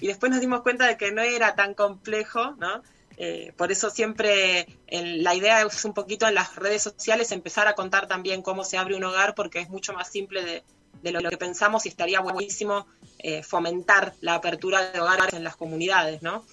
y 0.00 0.06
después 0.06 0.30
nos 0.32 0.40
dimos 0.40 0.62
cuenta 0.62 0.86
de 0.86 0.96
que 0.96 1.12
no 1.12 1.20
era 1.22 1.54
tan 1.54 1.74
complejo, 1.74 2.52
¿no? 2.58 2.82
Eh, 3.18 3.52
por 3.56 3.70
eso 3.72 3.90
siempre 3.90 4.66
en- 4.86 5.22
la 5.24 5.34
idea 5.34 5.60
es 5.62 5.84
un 5.84 5.92
poquito 5.92 6.26
en 6.26 6.34
las 6.34 6.56
redes 6.56 6.82
sociales 6.82 7.32
empezar 7.32 7.66
a 7.68 7.74
contar 7.74 8.06
también 8.06 8.42
cómo 8.42 8.64
se 8.64 8.78
abre 8.78 8.94
un 8.96 9.04
hogar 9.04 9.34
porque 9.34 9.58
es 9.60 9.68
mucho 9.68 9.92
más 9.92 10.08
simple 10.08 10.42
de, 10.44 10.64
de 11.02 11.12
lo, 11.12 11.20
lo 11.20 11.28
que 11.30 11.36
pensamos 11.36 11.84
y 11.84 11.88
estaría 11.90 12.20
buenísimo 12.20 12.86
eh, 13.18 13.42
fomentar 13.42 14.14
la 14.20 14.34
apertura 14.34 14.90
de 14.92 15.00
hogares 15.00 15.32
en 15.34 15.44
las 15.44 15.56
comunidades, 15.56 16.22
¿no? 16.22 16.44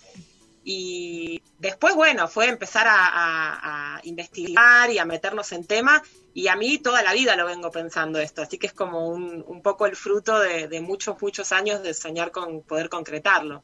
Y 0.64 1.42
después, 1.60 1.94
bueno, 1.96 2.28
fue 2.28 2.48
empezar 2.50 2.88
a, 2.88 2.96
a- 3.06 3.96
a 3.98 4.00
investigar 4.04 4.90
y 4.90 4.98
a 4.98 5.06
meternos 5.06 5.52
en 5.52 5.64
tema. 5.66 6.02
Y 6.34 6.48
a 6.48 6.56
mí 6.56 6.80
toda 6.80 7.04
la 7.04 7.14
vida 7.14 7.36
lo 7.36 7.46
vengo 7.46 7.70
pensando 7.72 8.20
esto. 8.20 8.42
Así 8.42 8.58
que 8.58 8.68
es 8.68 8.74
como 8.74 9.08
un, 9.08 9.44
un 9.48 9.62
poco 9.62 9.86
el 9.86 9.96
fruto 9.96 10.40
de, 10.40 10.68
de 10.68 10.82
muchos, 10.82 11.22
muchos 11.22 11.52
años 11.52 11.84
de 11.84 11.94
soñar 11.94 12.32
con 12.32 12.62
poder 12.64 12.90
concretarlo. 12.90 13.64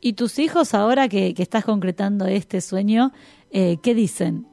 ¿Y 0.00 0.14
tus 0.14 0.38
hijos 0.38 0.72
ahora 0.72 1.08
que, 1.08 1.34
que 1.34 1.42
estás 1.42 1.64
concretando 1.66 2.26
este 2.26 2.62
sueño, 2.62 3.12
eh, 3.50 3.76
qué 3.82 3.94
dicen? 3.94 4.46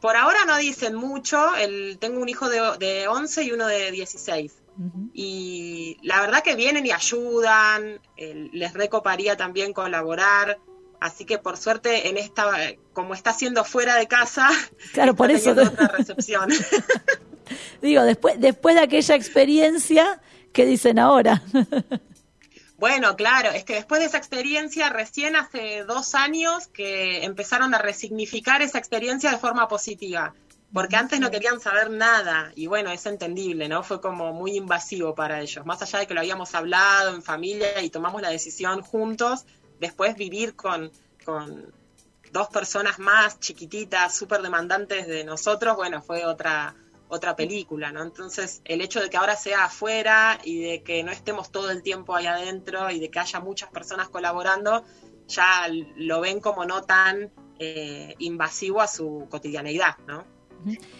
Por 0.00 0.16
ahora 0.16 0.44
no 0.46 0.56
dicen 0.58 0.94
mucho. 0.94 1.54
El, 1.56 1.96
tengo 1.98 2.20
un 2.20 2.28
hijo 2.28 2.48
de, 2.50 2.60
de 2.78 3.08
11 3.08 3.44
y 3.44 3.52
uno 3.52 3.66
de 3.66 3.90
16. 3.92 4.52
Y 5.12 5.98
la 6.02 6.20
verdad 6.20 6.42
que 6.42 6.56
vienen 6.56 6.86
y 6.86 6.92
ayudan, 6.92 8.00
eh, 8.16 8.48
les 8.52 8.72
recoparía 8.72 9.36
también 9.36 9.72
colaborar. 9.72 10.58
Así 11.00 11.24
que 11.24 11.38
por 11.38 11.56
suerte 11.56 12.08
en 12.08 12.16
esta, 12.16 12.46
como 12.92 13.14
está 13.14 13.32
siendo 13.32 13.64
fuera 13.64 13.96
de 13.96 14.06
casa, 14.06 14.48
Claro, 14.92 15.14
por 15.14 15.30
eso. 15.30 15.50
otra 15.52 15.88
recepción. 15.88 16.50
Digo, 17.82 18.02
después, 18.02 18.40
después 18.40 18.76
de 18.76 18.82
aquella 18.82 19.14
experiencia, 19.14 20.20
¿qué 20.52 20.64
dicen 20.64 20.98
ahora? 20.98 21.42
Bueno, 22.82 23.14
claro, 23.14 23.50
es 23.50 23.62
que 23.62 23.74
después 23.74 24.00
de 24.00 24.08
esa 24.08 24.18
experiencia, 24.18 24.88
recién 24.90 25.36
hace 25.36 25.84
dos 25.84 26.16
años 26.16 26.66
que 26.66 27.24
empezaron 27.24 27.74
a 27.74 27.78
resignificar 27.78 28.60
esa 28.60 28.78
experiencia 28.78 29.30
de 29.30 29.38
forma 29.38 29.68
positiva, 29.68 30.34
porque 30.72 30.96
antes 30.96 31.20
no 31.20 31.30
querían 31.30 31.60
saber 31.60 31.90
nada 31.90 32.52
y 32.54 32.66
bueno, 32.66 32.90
es 32.90 33.04
entendible, 33.06 33.68
¿no? 33.68 33.82
Fue 33.82 34.00
como 34.00 34.32
muy 34.32 34.56
invasivo 34.56 35.14
para 35.14 35.40
ellos, 35.40 35.66
más 35.66 35.82
allá 35.82 36.00
de 36.00 36.06
que 36.06 36.14
lo 36.14 36.20
habíamos 36.20 36.54
hablado 36.54 37.14
en 37.14 37.22
familia 37.22 37.82
y 37.82 37.90
tomamos 37.90 38.22
la 38.22 38.30
decisión 38.30 38.82
juntos, 38.82 39.44
después 39.80 40.16
vivir 40.16 40.56
con, 40.56 40.90
con 41.24 41.72
dos 42.30 42.48
personas 42.48 42.98
más 42.98 43.38
chiquititas, 43.40 44.16
súper 44.16 44.40
demandantes 44.40 45.06
de 45.06 45.24
nosotros, 45.24 45.76
bueno, 45.76 46.00
fue 46.02 46.24
otra 46.24 46.74
otra 47.08 47.36
película, 47.36 47.92
¿no? 47.92 48.02
Entonces, 48.02 48.62
el 48.64 48.80
hecho 48.80 48.98
de 48.98 49.10
que 49.10 49.18
ahora 49.18 49.36
sea 49.36 49.64
afuera 49.64 50.38
y 50.44 50.62
de 50.62 50.82
que 50.82 51.04
no 51.04 51.12
estemos 51.12 51.52
todo 51.52 51.70
el 51.70 51.82
tiempo 51.82 52.16
ahí 52.16 52.24
adentro 52.24 52.90
y 52.90 52.98
de 53.00 53.10
que 53.10 53.18
haya 53.18 53.38
muchas 53.38 53.68
personas 53.68 54.08
colaborando, 54.08 54.82
ya 55.28 55.66
lo 55.96 56.22
ven 56.22 56.40
como 56.40 56.64
no 56.64 56.84
tan 56.84 57.30
eh, 57.58 58.14
invasivo 58.18 58.80
a 58.80 58.86
su 58.86 59.26
cotidianeidad, 59.28 59.98
¿no? 60.06 60.24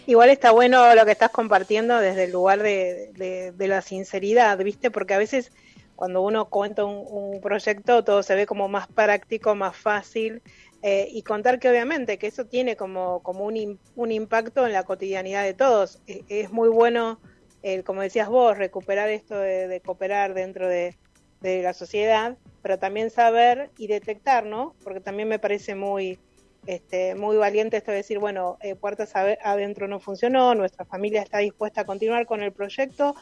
Igual 0.06 0.30
está 0.30 0.50
bueno 0.50 0.94
lo 0.94 1.04
que 1.04 1.12
estás 1.12 1.30
compartiendo 1.30 1.98
desde 1.98 2.24
el 2.24 2.32
lugar 2.32 2.62
de, 2.62 3.54
la 3.58 3.82
sinceridad, 3.82 4.58
¿viste? 4.58 4.90
Porque 4.90 5.14
a 5.14 5.18
veces 5.18 5.52
cuando 5.94 6.22
uno 6.22 6.46
cuenta 6.46 6.84
un, 6.84 7.40
proyecto 7.40 8.02
todo 8.02 8.22
se 8.22 8.34
ve 8.34 8.46
como 8.46 8.68
más 8.68 8.88
práctico, 8.88 9.54
más 9.54 9.76
fácil 9.76 10.42
eh, 10.82 11.08
y 11.10 11.22
contar 11.22 11.60
que 11.60 11.68
obviamente 11.68 12.18
que 12.18 12.26
eso 12.26 12.44
tiene 12.46 12.76
como, 12.76 13.22
como 13.22 13.44
un, 13.44 13.78
un 13.94 14.12
impacto 14.12 14.66
en 14.66 14.72
la 14.72 14.82
cotidianidad 14.82 15.44
de 15.44 15.54
todos. 15.54 16.00
Eh, 16.06 16.24
es 16.28 16.50
muy 16.50 16.68
bueno, 16.68 17.20
eh, 17.62 17.82
como 17.84 18.02
decías 18.02 18.28
vos, 18.28 18.58
recuperar 18.58 19.08
esto 19.10 19.38
de, 19.38 19.68
de 19.68 19.80
cooperar 19.80 20.34
dentro 20.34 20.66
de, 20.66 20.96
de 21.42 21.62
la 21.62 21.74
sociedad, 21.74 22.36
pero 22.62 22.78
también 22.78 23.10
saber 23.10 23.70
y 23.76 23.86
detectar, 23.88 24.46
¿no? 24.46 24.74
Porque 24.82 25.00
también 25.00 25.28
me 25.28 25.38
parece 25.38 25.74
muy, 25.74 26.18
este, 26.66 27.14
muy 27.14 27.36
valiente 27.36 27.76
esto 27.76 27.90
de 27.90 27.98
decir, 27.98 28.18
bueno, 28.18 28.56
eh, 28.60 28.74
Puertas 28.74 29.14
Ade- 29.14 29.38
Adentro 29.42 29.88
no 29.88 30.00
funcionó, 30.00 30.54
nuestra 30.54 30.84
familia 30.84 31.22
está 31.22 31.38
dispuesta 31.38 31.82
a 31.82 31.84
continuar 31.84 32.26
con 32.26 32.42
el 32.42 32.52
proyecto 32.52 33.14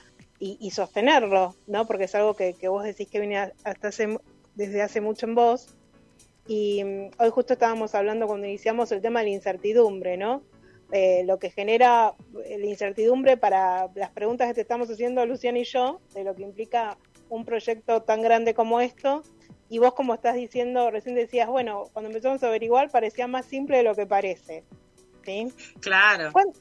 y, 0.43 0.71
sostenerlo, 0.71 1.55
¿no? 1.67 1.87
Porque 1.87 2.05
es 2.05 2.15
algo 2.15 2.35
que, 2.35 2.55
vos 2.69 2.83
decís 2.83 3.09
que 3.09 3.21
viene 3.21 3.53
hasta 3.63 3.89
hace, 3.89 4.17
desde 4.55 4.81
hace 4.81 5.03
mucho 5.03 5.27
en 5.27 5.35
vos. 5.35 5.69
Y 6.47 6.83
mm, 6.83 7.11
hoy 7.19 7.31
justo 7.31 7.53
estábamos 7.53 7.95
hablando 7.95 8.27
cuando 8.27 8.47
iniciamos 8.47 8.91
el 8.91 9.03
tema 9.03 9.21
de 9.21 9.27
la 9.27 9.33
incertidumbre, 9.33 10.17
¿no? 10.17 10.43
Eh, 10.93 11.25
lo 11.27 11.39
que 11.39 11.51
genera 11.51 12.15
eh, 12.47 12.59
la 12.59 12.67
incertidumbre 12.67 13.37
para 13.37 13.91
las 13.95 14.11
preguntas 14.13 14.49
que 14.49 14.55
te 14.55 14.61
estamos 14.63 14.91
haciendo 14.91 15.25
Luciana 15.27 15.59
y 15.59 15.65
yo, 15.65 16.01
de 16.15 16.25
lo 16.25 16.35
que 16.35 16.43
implica 16.43 16.97
un 17.29 17.45
proyecto 17.45 18.03
tan 18.03 18.23
grande 18.23 18.55
como 18.55 18.81
esto. 18.81 19.23
Y 19.71 19.79
vos, 19.79 19.95
como 19.95 20.13
estás 20.15 20.35
diciendo, 20.35 20.91
recién 20.91 21.15
decías, 21.15 21.49
bueno, 21.49 21.85
cuando 21.93 22.11
empezamos 22.11 22.43
a 22.43 22.49
averiguar 22.49 22.91
parecía 22.91 23.27
más 23.29 23.47
simple 23.47 23.79
de 23.79 23.83
lo 23.85 23.95
que 23.95 24.05
parece. 24.07 24.65
¿Sí? 25.25 25.49
Claro. 25.81 26.33
¿Cuán- 26.33 26.53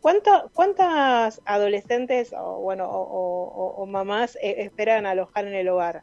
cuánto- 0.00 0.50
¿Cuántas 0.52 1.40
adolescentes 1.44 2.34
o, 2.36 2.58
bueno, 2.60 2.86
o, 2.90 3.00
o- 3.02 3.48
o- 3.48 3.82
o 3.82 3.86
mamás 3.86 4.36
eh, 4.42 4.56
esperan 4.58 5.06
alojar 5.06 5.46
en 5.46 5.54
el 5.54 5.68
hogar? 5.68 6.02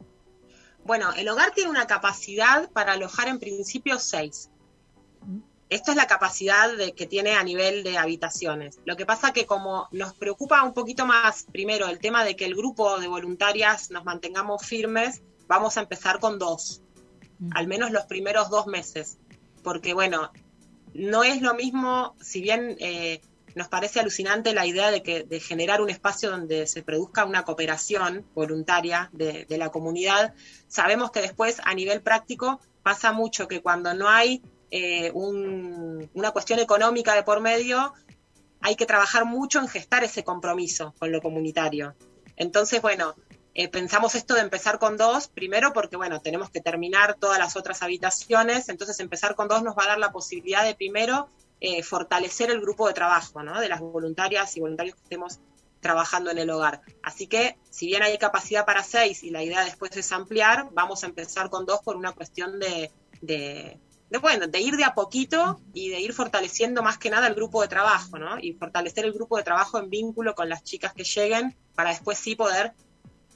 Bueno, 0.84 1.12
el 1.16 1.28
hogar 1.28 1.50
tiene 1.52 1.70
una 1.70 1.86
capacidad 1.86 2.70
para 2.70 2.92
alojar 2.92 3.28
en 3.28 3.38
principio 3.38 3.98
seis. 3.98 4.50
Esto 5.70 5.90
es 5.90 5.96
la 5.96 6.06
capacidad 6.06 6.74
de, 6.76 6.92
que 6.92 7.06
tiene 7.06 7.32
a 7.34 7.42
nivel 7.42 7.82
de 7.84 7.96
habitaciones. 7.98 8.78
Lo 8.84 8.96
que 8.96 9.06
pasa 9.06 9.32
que 9.32 9.46
como 9.46 9.88
nos 9.92 10.12
preocupa 10.14 10.62
un 10.62 10.72
poquito 10.74 11.04
más, 11.06 11.46
primero, 11.52 11.88
el 11.88 11.98
tema 11.98 12.22
de 12.24 12.36
que 12.36 12.44
el 12.44 12.54
grupo 12.54 12.98
de 13.00 13.08
voluntarias 13.08 13.90
nos 13.90 14.04
mantengamos 14.04 14.64
firmes, 14.66 15.22
vamos 15.48 15.76
a 15.76 15.80
empezar 15.82 16.18
con 16.20 16.38
dos, 16.38 16.82
al 17.52 17.66
menos 17.66 17.90
los 17.90 18.04
primeros 18.06 18.50
dos 18.50 18.66
meses. 18.66 19.18
Porque 19.62 19.94
bueno, 19.94 20.30
no 20.94 21.24
es 21.24 21.42
lo 21.42 21.54
mismo, 21.54 22.14
si 22.20 22.40
bien 22.40 22.76
eh, 22.80 23.20
nos 23.54 23.68
parece 23.68 24.00
alucinante 24.00 24.52
la 24.52 24.66
idea 24.66 24.90
de, 24.90 25.02
que, 25.02 25.24
de 25.24 25.40
generar 25.40 25.80
un 25.80 25.90
espacio 25.90 26.30
donde 26.30 26.66
se 26.66 26.82
produzca 26.82 27.24
una 27.24 27.44
cooperación 27.44 28.24
voluntaria 28.34 29.10
de, 29.12 29.44
de 29.46 29.58
la 29.58 29.70
comunidad, 29.70 30.34
sabemos 30.68 31.10
que 31.10 31.20
después 31.20 31.60
a 31.64 31.74
nivel 31.74 32.02
práctico 32.02 32.60
pasa 32.82 33.12
mucho 33.12 33.48
que 33.48 33.62
cuando 33.62 33.94
no 33.94 34.08
hay 34.08 34.42
eh, 34.70 35.10
un- 35.14 36.10
una 36.14 36.30
cuestión 36.32 36.58
económica 36.58 37.14
de 37.14 37.22
por 37.22 37.40
medio, 37.40 37.94
hay 38.60 38.76
que 38.76 38.86
trabajar 38.86 39.24
mucho 39.24 39.60
en 39.60 39.68
gestar 39.68 40.04
ese 40.04 40.24
compromiso 40.24 40.94
con 40.98 41.12
lo 41.12 41.20
comunitario. 41.22 41.94
Entonces, 42.36 42.82
bueno, 42.82 43.14
eh, 43.54 43.68
pensamos 43.68 44.16
esto 44.16 44.34
de 44.34 44.40
empezar 44.40 44.80
con 44.80 44.96
dos, 44.96 45.28
primero 45.28 45.72
porque, 45.72 45.96
bueno, 45.96 46.20
tenemos 46.20 46.50
que 46.50 46.60
terminar 46.60 47.14
todas 47.14 47.38
las 47.38 47.56
otras 47.56 47.82
habitaciones, 47.82 48.68
entonces 48.68 48.98
empezar 48.98 49.36
con 49.36 49.46
dos 49.46 49.62
nos 49.62 49.76
va 49.76 49.84
a 49.84 49.88
dar 49.88 49.98
la 49.98 50.10
posibilidad 50.10 50.64
de, 50.64 50.74
primero, 50.74 51.28
eh, 51.60 51.84
fortalecer 51.84 52.50
el 52.50 52.60
grupo 52.60 52.88
de 52.88 52.94
trabajo, 52.94 53.42
¿no? 53.44 53.60
De 53.60 53.68
las 53.68 53.80
voluntarias 53.80 54.56
y 54.56 54.60
voluntarios 54.60 54.96
que 54.96 55.02
estemos 55.02 55.38
trabajando 55.80 56.30
en 56.30 56.38
el 56.38 56.50
hogar. 56.50 56.80
Así 57.02 57.28
que, 57.28 57.56
si 57.70 57.86
bien 57.86 58.02
hay 58.02 58.18
capacidad 58.18 58.64
para 58.66 58.82
seis 58.82 59.22
y 59.22 59.30
la 59.30 59.42
idea 59.42 59.62
después 59.64 59.96
es 59.96 60.10
ampliar, 60.10 60.68
vamos 60.72 61.04
a 61.04 61.06
empezar 61.06 61.48
con 61.48 61.64
dos 61.64 61.80
por 61.84 61.96
una 61.96 62.12
cuestión 62.12 62.58
de, 62.58 62.90
de, 63.20 63.78
bueno, 64.20 64.46
de 64.48 64.60
ir 64.60 64.76
de 64.76 64.84
a 64.84 64.94
poquito 64.94 65.60
y 65.72 65.90
de 65.90 66.00
ir 66.00 66.12
fortaleciendo 66.12 66.82
más 66.82 66.98
que 66.98 67.10
nada 67.10 67.28
el 67.28 67.34
grupo 67.34 67.62
de 67.62 67.68
trabajo, 67.68 68.18
¿no? 68.18 68.38
Y 68.40 68.54
fortalecer 68.54 69.04
el 69.04 69.12
grupo 69.12 69.36
de 69.36 69.44
trabajo 69.44 69.78
en 69.78 69.90
vínculo 69.90 70.34
con 70.34 70.48
las 70.48 70.64
chicas 70.64 70.92
que 70.92 71.04
lleguen 71.04 71.56
para 71.74 71.90
después 71.90 72.18
sí 72.18 72.34
poder 72.34 72.72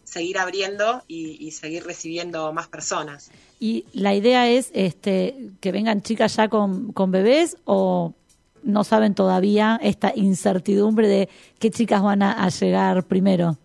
seguir 0.08 0.38
abriendo 0.38 1.02
y, 1.06 1.36
y 1.46 1.50
seguir 1.52 1.84
recibiendo 1.84 2.52
más 2.52 2.68
personas. 2.68 3.30
Y 3.60 3.84
la 3.92 4.14
idea 4.14 4.48
es 4.48 4.70
este 4.72 5.50
que 5.60 5.72
vengan 5.72 6.02
chicas 6.02 6.36
ya 6.36 6.48
con, 6.48 6.92
con 6.92 7.10
bebés 7.10 7.56
o 7.64 8.14
no 8.62 8.84
saben 8.84 9.14
todavía 9.14 9.78
esta 9.82 10.12
incertidumbre 10.14 11.08
de 11.08 11.28
qué 11.58 11.70
chicas 11.70 12.02
van 12.02 12.22
a, 12.22 12.44
a 12.44 12.48
llegar 12.48 13.04
primero. 13.04 13.56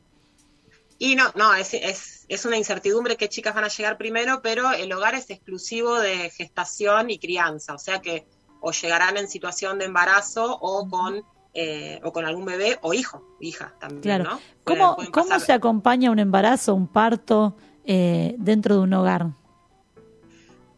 Y 0.99 1.15
no, 1.15 1.31
no, 1.35 1.53
es, 1.53 1.73
es, 1.73 2.25
es 2.27 2.45
una 2.45 2.57
incertidumbre 2.57 3.17
qué 3.17 3.29
chicas 3.29 3.55
van 3.55 3.65
a 3.65 3.69
llegar 3.69 3.97
primero, 3.97 4.41
pero 4.41 4.71
el 4.71 4.91
hogar 4.93 5.15
es 5.15 5.29
exclusivo 5.29 5.99
de 5.99 6.29
gestación 6.29 7.09
y 7.09 7.19
crianza, 7.19 7.73
o 7.73 7.79
sea 7.79 8.01
que 8.01 8.25
o 8.61 8.71
llegarán 8.71 9.17
en 9.17 9.27
situación 9.27 9.79
de 9.79 9.85
embarazo 9.85 10.57
o 10.61 10.87
con 10.89 11.23
eh, 11.53 11.99
o 12.03 12.11
con 12.11 12.25
algún 12.25 12.45
bebé 12.45 12.79
o 12.81 12.93
hijo, 12.93 13.23
hija 13.39 13.73
también, 13.79 14.01
Claro. 14.01 14.23
¿no? 14.23 14.39
¿Cómo, 14.63 14.95
Pueden- 14.95 15.11
¿cómo 15.11 15.39
se 15.39 15.53
acompaña 15.53 16.09
un 16.11 16.19
embarazo, 16.19 16.73
un 16.73 16.87
parto 16.87 17.55
eh, 17.85 18.35
dentro 18.39 18.75
de 18.75 18.81
un 18.81 18.93
hogar? 18.93 19.27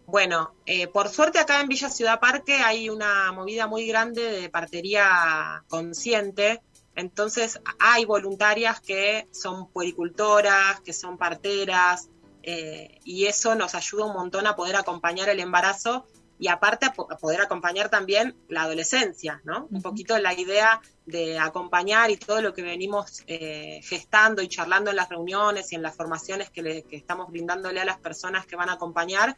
Bueno, 0.07 0.53
eh, 0.65 0.87
por 0.87 1.09
suerte 1.09 1.39
acá 1.39 1.61
en 1.61 1.67
Villa 1.67 1.89
Ciudad 1.89 2.19
Parque 2.19 2.55
hay 2.55 2.89
una 2.89 3.31
movida 3.31 3.67
muy 3.67 3.87
grande 3.87 4.21
de 4.23 4.49
partería 4.49 5.63
consciente, 5.67 6.61
entonces 6.95 7.59
hay 7.79 8.05
voluntarias 8.05 8.79
que 8.79 9.27
son 9.31 9.67
puericultoras, 9.69 10.79
que 10.81 10.93
son 10.93 11.17
parteras, 11.17 12.09
eh, 12.43 12.99
y 13.03 13.25
eso 13.25 13.55
nos 13.55 13.73
ayuda 13.73 14.05
un 14.05 14.13
montón 14.13 14.45
a 14.45 14.55
poder 14.55 14.75
acompañar 14.75 15.27
el 15.29 15.39
embarazo 15.39 16.05
y 16.37 16.47
aparte 16.49 16.85
a, 16.87 16.91
po- 16.93 17.07
a 17.11 17.17
poder 17.17 17.39
acompañar 17.41 17.89
también 17.89 18.35
la 18.49 18.63
adolescencia, 18.63 19.41
¿no? 19.45 19.67
Un 19.71 19.81
poquito 19.81 20.17
la 20.17 20.33
idea 20.33 20.81
de 21.05 21.39
acompañar 21.39 22.11
y 22.11 22.17
todo 22.17 22.41
lo 22.41 22.53
que 22.53 22.61
venimos 22.61 23.23
eh, 23.27 23.79
gestando 23.83 24.41
y 24.41 24.47
charlando 24.49 24.89
en 24.89 24.97
las 24.97 25.07
reuniones 25.09 25.71
y 25.71 25.75
en 25.75 25.81
las 25.81 25.95
formaciones 25.95 26.49
que, 26.49 26.61
le- 26.61 26.83
que 26.83 26.97
estamos 26.97 27.29
brindándole 27.31 27.79
a 27.79 27.85
las 27.85 27.99
personas 27.99 28.45
que 28.45 28.55
van 28.57 28.69
a 28.69 28.73
acompañar 28.73 29.37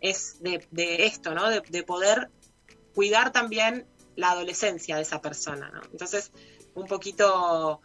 es 0.00 0.40
de, 0.42 0.66
de 0.70 1.06
esto, 1.06 1.34
¿no? 1.34 1.48
De, 1.50 1.62
de 1.68 1.82
poder 1.82 2.30
cuidar 2.94 3.32
también 3.32 3.86
la 4.14 4.30
adolescencia 4.30 4.96
de 4.96 5.02
esa 5.02 5.20
persona, 5.20 5.70
¿no? 5.70 5.80
Entonces, 5.90 6.30
un 6.74 6.86
poquito 6.86 7.80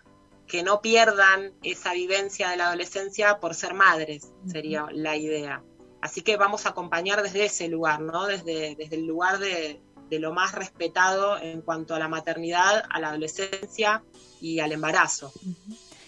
que 0.47 0.63
no 0.63 0.81
pierdan 0.81 1.53
esa 1.63 1.93
vivencia 1.93 2.49
de 2.49 2.57
la 2.57 2.67
adolescencia 2.67 3.39
por 3.39 3.55
ser 3.55 3.73
madres, 3.73 4.31
sería 4.47 4.85
la 4.91 5.15
idea. 5.15 5.63
Así 6.01 6.21
que 6.21 6.37
vamos 6.37 6.65
a 6.65 6.69
acompañar 6.69 7.21
desde 7.21 7.45
ese 7.45 7.67
lugar, 7.67 8.01
¿no? 8.01 8.25
Desde, 8.25 8.75
desde 8.75 8.95
el 8.95 9.05
lugar 9.05 9.39
de, 9.39 9.79
de 10.09 10.19
lo 10.19 10.33
más 10.33 10.53
respetado 10.53 11.37
en 11.39 11.61
cuanto 11.61 11.95
a 11.95 11.99
la 11.99 12.07
maternidad, 12.07 12.83
a 12.89 12.99
la 12.99 13.09
adolescencia 13.09 14.03
y 14.41 14.59
al 14.59 14.71
embarazo. 14.71 15.31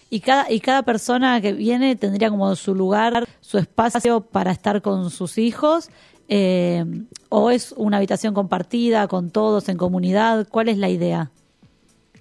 Y 0.10 0.20
cada, 0.20 0.52
y 0.52 0.60
cada 0.60 0.84
persona 0.84 1.40
que 1.42 1.54
viene 1.54 1.96
tendría 1.96 2.30
como 2.30 2.56
su 2.56 2.76
lugar, 2.76 3.28
su 3.40 3.58
espacio 3.58 4.22
para 4.22 4.52
estar 4.52 4.82
con 4.82 5.10
sus 5.10 5.38
hijos, 5.38 5.90
eh, 6.28 6.86
o 7.30 7.50
es 7.50 7.74
una 7.78 7.98
habitación 7.98 8.34
compartida 8.34 9.08
con 9.08 9.32
todos 9.32 9.70
en 9.70 9.78
comunidad. 9.78 10.48
¿Cuál 10.50 10.70
es 10.70 10.78
la 10.78 10.90
idea? 10.90 11.32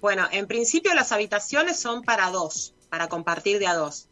Bueno, 0.01 0.27
en 0.31 0.47
principio 0.47 0.93
las 0.93 1.11
habitaciones 1.11 1.79
son 1.79 2.01
para 2.01 2.31
dos, 2.31 2.73
para 2.89 3.07
compartir 3.09 3.59
de 3.59 3.67
a 3.67 3.75
dos. 3.75 4.07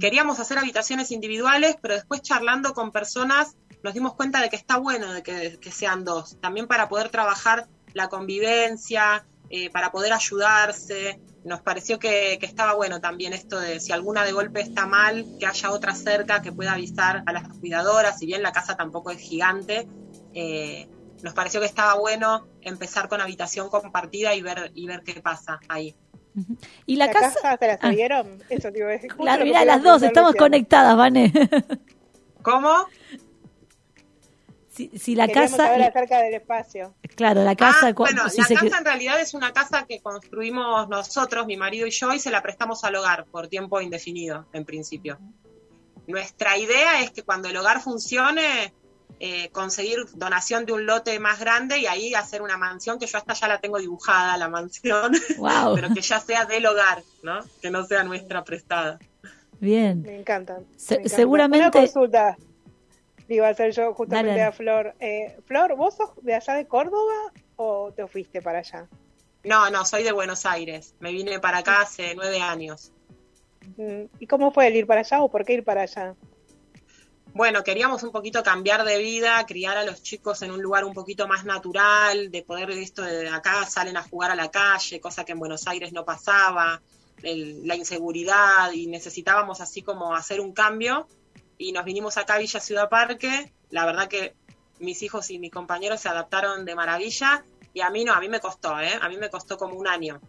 Queríamos 0.00 0.40
hacer 0.40 0.58
habitaciones 0.58 1.10
individuales, 1.10 1.76
pero 1.80 1.94
después 1.94 2.22
charlando 2.22 2.72
con 2.72 2.90
personas 2.90 3.56
nos 3.82 3.92
dimos 3.92 4.14
cuenta 4.14 4.40
de 4.40 4.48
que 4.48 4.56
está 4.56 4.78
bueno 4.78 5.12
de 5.12 5.22
que, 5.22 5.70
sean 5.70 6.04
dos, 6.04 6.40
también 6.40 6.66
para 6.66 6.88
poder 6.88 7.10
trabajar 7.10 7.68
la 7.92 8.08
convivencia, 8.08 9.26
eh, 9.50 9.68
para 9.68 9.92
poder 9.92 10.14
ayudarse. 10.14 11.20
Nos 11.44 11.60
pareció 11.60 11.98
que, 11.98 12.38
que 12.40 12.46
estaba 12.46 12.72
bueno 12.72 13.02
también 13.02 13.34
esto 13.34 13.60
de 13.60 13.78
si 13.80 13.92
alguna 13.92 14.24
de 14.24 14.32
golpe 14.32 14.62
está 14.62 14.86
mal, 14.86 15.26
que 15.38 15.44
haya 15.44 15.70
otra 15.70 15.94
cerca 15.94 16.40
que 16.40 16.50
pueda 16.50 16.72
avisar 16.72 17.22
a 17.26 17.32
las 17.32 17.46
cuidadoras, 17.58 18.18
si 18.18 18.24
bien 18.24 18.42
la 18.42 18.52
casa 18.52 18.76
tampoco 18.76 19.10
es 19.10 19.18
gigante. 19.18 19.86
eh, 20.32 20.88
nos 21.22 21.32
pareció 21.32 21.60
que 21.60 21.66
estaba 21.66 21.94
bueno 21.94 22.46
empezar 22.60 23.08
con 23.08 23.20
habitación 23.20 23.70
compartida 23.70 24.34
y 24.34 24.42
ver 24.42 24.72
y 24.74 24.86
ver 24.86 25.02
qué 25.02 25.20
pasa 25.22 25.58
ahí. 25.68 25.94
Y 26.86 26.96
la, 26.96 27.06
¿La 27.06 27.12
casa... 27.12 27.40
casa 27.40 27.56
se 27.58 27.66
la 27.68 27.72
Ah. 27.74 27.78
salieron? 27.80 28.42
Eso 28.48 28.72
te 28.72 28.78
iba 28.78 28.88
a 28.88 28.92
decir. 28.92 29.10
Mira, 29.42 29.64
las 29.64 29.82
dos, 29.82 30.02
estamos 30.02 30.34
conectadas, 30.34 30.96
Vane. 30.96 31.32
¿Cómo? 32.42 32.86
si, 34.70 34.90
si 34.98 35.14
la 35.14 35.28
Queríamos 35.28 35.52
casa... 35.52 35.66
saber 35.68 35.82
acerca 35.82 36.18
del 36.20 36.34
espacio. 36.34 36.94
Claro, 37.14 37.44
la 37.44 37.54
casa... 37.54 37.88
Ah, 37.88 37.92
bueno, 37.92 38.28
si 38.28 38.40
la 38.40 38.46
se- 38.48 38.54
casa 38.54 38.78
en 38.78 38.84
realidad 38.84 39.20
es 39.20 39.32
una 39.34 39.52
casa 39.52 39.86
que 39.88 40.00
construimos 40.00 40.88
nosotros, 40.88 41.46
mi 41.46 41.56
marido 41.56 41.86
y 41.86 41.90
yo, 41.92 42.12
y 42.12 42.18
se 42.18 42.30
la 42.32 42.42
prestamos 42.42 42.82
al 42.82 42.96
hogar 42.96 43.24
por 43.26 43.46
tiempo 43.46 43.80
indefinido, 43.80 44.46
en 44.52 44.64
principio. 44.64 45.18
Nuestra 46.08 46.58
idea 46.58 47.00
es 47.02 47.12
que 47.12 47.22
cuando 47.22 47.48
el 47.48 47.56
hogar 47.56 47.80
funcione, 47.80 48.74
eh, 49.20 49.48
conseguir 49.50 49.98
donación 50.14 50.66
de 50.66 50.72
un 50.72 50.86
lote 50.86 51.18
más 51.20 51.38
grande 51.40 51.78
y 51.78 51.86
ahí 51.86 52.14
hacer 52.14 52.42
una 52.42 52.56
mansión, 52.58 52.98
que 52.98 53.06
yo 53.06 53.16
hasta 53.18 53.32
ya 53.34 53.48
la 53.48 53.60
tengo 53.60 53.78
dibujada, 53.78 54.36
la 54.36 54.48
mansión, 54.48 55.12
Wow. 55.38 55.74
pero 55.76 55.94
que 55.94 56.00
ya 56.00 56.20
sea 56.20 56.44
del 56.44 56.66
hogar, 56.66 57.02
¿no? 57.22 57.40
Que 57.62 57.70
no 57.70 57.84
sea 57.86 58.02
nuestra 58.02 58.42
prestada. 58.44 58.98
Bien. 59.60 60.02
Me 60.02 60.18
encantan. 60.18 60.64
Se- 60.76 60.94
me 60.96 61.00
encantan. 61.02 61.16
seguramente- 61.18 61.68
Una 61.68 61.70
consulta. 61.70 62.36
A 63.42 63.48
hacer 63.48 63.70
yo 63.72 63.94
justamente 63.94 64.28
Dale, 64.28 64.40
dale. 64.40 64.42
a 64.42 64.52
Flor. 64.52 64.94
Eh, 65.00 65.38
Flor, 65.46 65.76
¿vos 65.76 65.94
sos 65.96 66.10
de 66.20 66.34
allá 66.34 66.54
de 66.54 66.66
Córdoba 66.66 67.32
o 67.56 67.90
te 67.96 68.06
fuiste 68.06 68.42
para 68.42 68.58
allá? 68.58 68.86
No, 69.44 69.70
no, 69.70 69.84
soy 69.86 70.02
de 70.02 70.12
Buenos 70.12 70.44
Aires. 70.44 70.94
Me 71.00 71.10
vine 71.12 71.40
para 71.40 71.58
acá 71.58 71.80
hace 71.80 72.14
nueve 72.14 72.40
años. 72.42 72.92
Mm, 73.78 74.02
¿Y 74.18 74.26
cómo 74.26 74.50
fue 74.52 74.66
el 74.66 74.76
ir 74.76 74.86
para 74.86 75.00
allá 75.00 75.22
o 75.22 75.30
por 75.30 75.42
qué 75.46 75.54
ir 75.54 75.64
para 75.64 75.82
allá? 75.82 76.14
Bueno, 77.34 77.64
queríamos 77.64 78.04
un 78.04 78.12
poquito 78.12 78.44
cambiar 78.44 78.84
de 78.84 78.96
vida, 78.98 79.44
criar 79.44 79.76
a 79.76 79.84
los 79.84 80.00
chicos 80.04 80.40
en 80.42 80.52
un 80.52 80.62
lugar 80.62 80.84
un 80.84 80.94
poquito 80.94 81.26
más 81.26 81.44
natural, 81.44 82.30
de 82.30 82.44
poder 82.44 82.70
esto 82.70 83.02
de 83.02 83.28
acá 83.28 83.66
salen 83.66 83.96
a 83.96 84.04
jugar 84.04 84.30
a 84.30 84.36
la 84.36 84.52
calle, 84.52 85.00
cosa 85.00 85.24
que 85.24 85.32
en 85.32 85.40
Buenos 85.40 85.66
Aires 85.66 85.92
no 85.92 86.04
pasaba, 86.04 86.80
el- 87.24 87.66
la 87.66 87.74
inseguridad 87.74 88.70
y 88.70 88.86
necesitábamos 88.86 89.60
así 89.60 89.82
como 89.82 90.14
hacer 90.14 90.40
un 90.40 90.52
cambio 90.52 91.08
y 91.58 91.72
nos 91.72 91.84
vinimos 91.84 92.16
acá 92.18 92.34
a 92.34 92.38
Villa 92.38 92.60
Ciudad 92.60 92.88
Parque. 92.88 93.52
La 93.70 93.84
verdad 93.84 94.06
que 94.06 94.36
mis 94.78 95.02
hijos 95.02 95.28
y 95.30 95.40
mis 95.40 95.50
compañeros 95.50 96.00
se 96.00 96.08
adaptaron 96.08 96.64
de 96.64 96.76
maravilla 96.76 97.44
y 97.72 97.80
a 97.80 97.90
mí 97.90 98.04
no, 98.04 98.12
a 98.14 98.20
mí 98.20 98.28
me 98.28 98.38
costó, 98.38 98.78
¿eh? 98.78 98.96
A 99.02 99.08
mí 99.08 99.16
me 99.16 99.28
costó 99.28 99.56
como 99.58 99.74
un 99.76 99.88
año 99.88 100.20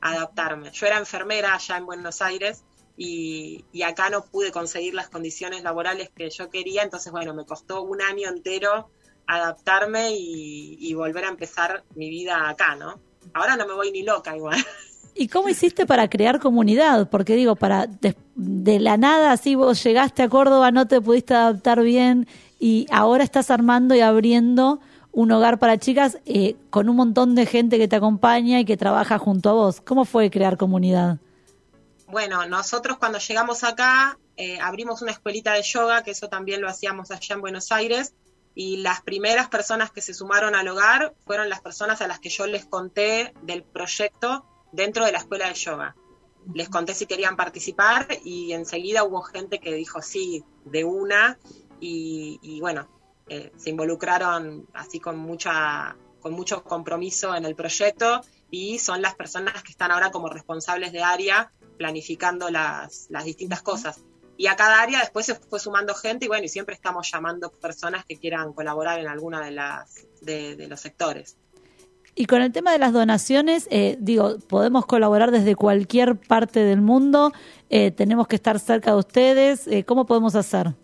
adaptarme. 0.00 0.72
Yo 0.72 0.86
era 0.86 0.98
enfermera 0.98 1.54
allá 1.54 1.76
en 1.76 1.86
Buenos 1.86 2.20
Aires 2.22 2.64
y, 3.02 3.82
acá 3.82 4.10
no 4.10 4.22
pude 4.22 4.52
conseguir 4.52 4.92
las 4.92 5.08
condiciones 5.08 5.62
laborales 5.62 6.10
que 6.14 6.28
yo 6.28 6.50
quería, 6.50 6.82
entonces 6.82 7.10
bueno, 7.10 7.32
me 7.32 7.46
costó 7.46 7.82
un 7.82 8.02
año 8.02 8.28
entero 8.28 8.90
adaptarme 9.26 10.10
y, 10.12 10.76
y 10.78 10.92
volver 10.92 11.24
a 11.24 11.28
empezar 11.28 11.82
mi 11.94 12.10
vida 12.10 12.48
acá, 12.50 12.76
¿no? 12.76 13.00
Ahora 13.32 13.56
no 13.56 13.66
me 13.66 13.72
voy 13.72 13.90
ni 13.90 14.02
loca 14.02 14.36
igual. 14.36 14.58
¿Y 15.14 15.28
cómo 15.28 15.48
hiciste 15.48 15.86
para 15.86 16.10
crear 16.10 16.40
comunidad? 16.40 17.08
Porque 17.08 17.36
digo, 17.36 17.56
para 17.56 17.86
de, 17.86 18.16
de 18.34 18.78
la 18.78 18.98
nada, 18.98 19.32
así 19.32 19.54
vos 19.54 19.82
llegaste 19.82 20.22
a 20.22 20.28
Córdoba, 20.28 20.70
no 20.70 20.86
te 20.86 21.00
pudiste 21.00 21.32
adaptar 21.32 21.82
bien 21.82 22.28
y 22.58 22.86
ahora 22.90 23.24
estás 23.24 23.50
armando 23.50 23.94
y 23.94 24.00
abriendo 24.00 24.80
un 25.12 25.32
hogar 25.32 25.58
para 25.58 25.78
chicas 25.78 26.18
eh, 26.26 26.56
con 26.68 26.90
un 26.90 26.96
montón 26.96 27.34
de 27.34 27.46
gente 27.46 27.78
que 27.78 27.88
te 27.88 27.96
acompaña 27.96 28.60
y 28.60 28.66
que 28.66 28.76
trabaja 28.76 29.18
junto 29.18 29.48
a 29.48 29.54
vos. 29.54 29.80
¿Cómo 29.80 30.04
fue 30.04 30.30
crear 30.30 30.58
comunidad? 30.58 31.18
Bueno, 32.10 32.44
nosotros 32.46 32.98
cuando 32.98 33.18
llegamos 33.18 33.62
acá 33.62 34.18
eh, 34.36 34.58
abrimos 34.60 35.00
una 35.00 35.12
escuelita 35.12 35.52
de 35.52 35.62
yoga, 35.62 36.02
que 36.02 36.10
eso 36.10 36.28
también 36.28 36.60
lo 36.60 36.68
hacíamos 36.68 37.12
allá 37.12 37.36
en 37.36 37.40
Buenos 37.40 37.70
Aires, 37.70 38.14
y 38.52 38.78
las 38.78 39.00
primeras 39.02 39.48
personas 39.48 39.92
que 39.92 40.00
se 40.00 40.12
sumaron 40.12 40.56
al 40.56 40.66
hogar 40.66 41.14
fueron 41.24 41.48
las 41.48 41.60
personas 41.60 42.00
a 42.00 42.08
las 42.08 42.18
que 42.18 42.28
yo 42.28 42.48
les 42.48 42.66
conté 42.66 43.32
del 43.42 43.62
proyecto 43.62 44.44
dentro 44.72 45.04
de 45.04 45.12
la 45.12 45.18
escuela 45.18 45.46
de 45.46 45.54
yoga. 45.54 45.94
Les 46.52 46.68
conté 46.68 46.94
si 46.94 47.06
querían 47.06 47.36
participar 47.36 48.08
y 48.24 48.54
enseguida 48.54 49.04
hubo 49.04 49.22
gente 49.22 49.60
que 49.60 49.72
dijo 49.74 50.02
sí, 50.02 50.42
de 50.64 50.82
una, 50.82 51.38
y, 51.78 52.40
y 52.42 52.60
bueno, 52.60 52.88
eh, 53.28 53.52
se 53.56 53.70
involucraron 53.70 54.66
así 54.74 54.98
con 54.98 55.16
mucha 55.16 55.96
con 56.20 56.32
mucho 56.32 56.62
compromiso 56.64 57.34
en 57.34 57.46
el 57.46 57.54
proyecto 57.54 58.20
y 58.50 58.78
son 58.78 59.00
las 59.00 59.14
personas 59.14 59.62
que 59.62 59.70
están 59.70 59.90
ahora 59.90 60.10
como 60.10 60.28
responsables 60.28 60.92
de 60.92 61.02
área 61.02 61.50
planificando 61.80 62.50
las, 62.50 63.06
las 63.08 63.24
distintas 63.24 63.62
cosas. 63.62 64.04
Y 64.36 64.48
a 64.48 64.54
cada 64.54 64.82
área 64.82 65.00
después 65.00 65.24
se 65.24 65.34
fue 65.34 65.58
sumando 65.58 65.94
gente 65.94 66.26
y 66.26 66.28
bueno, 66.28 66.44
y 66.44 66.48
siempre 66.50 66.74
estamos 66.74 67.10
llamando 67.10 67.50
personas 67.50 68.04
que 68.04 68.18
quieran 68.18 68.52
colaborar 68.52 68.98
en 68.98 69.08
alguna 69.08 69.42
de 69.42 69.52
las 69.52 70.06
de, 70.20 70.56
de 70.56 70.68
los 70.68 70.78
sectores. 70.78 71.38
Y 72.14 72.26
con 72.26 72.42
el 72.42 72.52
tema 72.52 72.72
de 72.72 72.78
las 72.78 72.92
donaciones, 72.92 73.66
eh, 73.70 73.96
digo, 73.98 74.36
podemos 74.40 74.84
colaborar 74.84 75.30
desde 75.30 75.56
cualquier 75.56 76.16
parte 76.16 76.60
del 76.60 76.82
mundo, 76.82 77.32
eh, 77.70 77.92
tenemos 77.92 78.28
que 78.28 78.36
estar 78.36 78.60
cerca 78.60 78.90
de 78.90 78.98
ustedes, 78.98 79.66
eh, 79.66 79.84
¿cómo 79.84 80.04
podemos 80.04 80.34
hacer? 80.34 80.74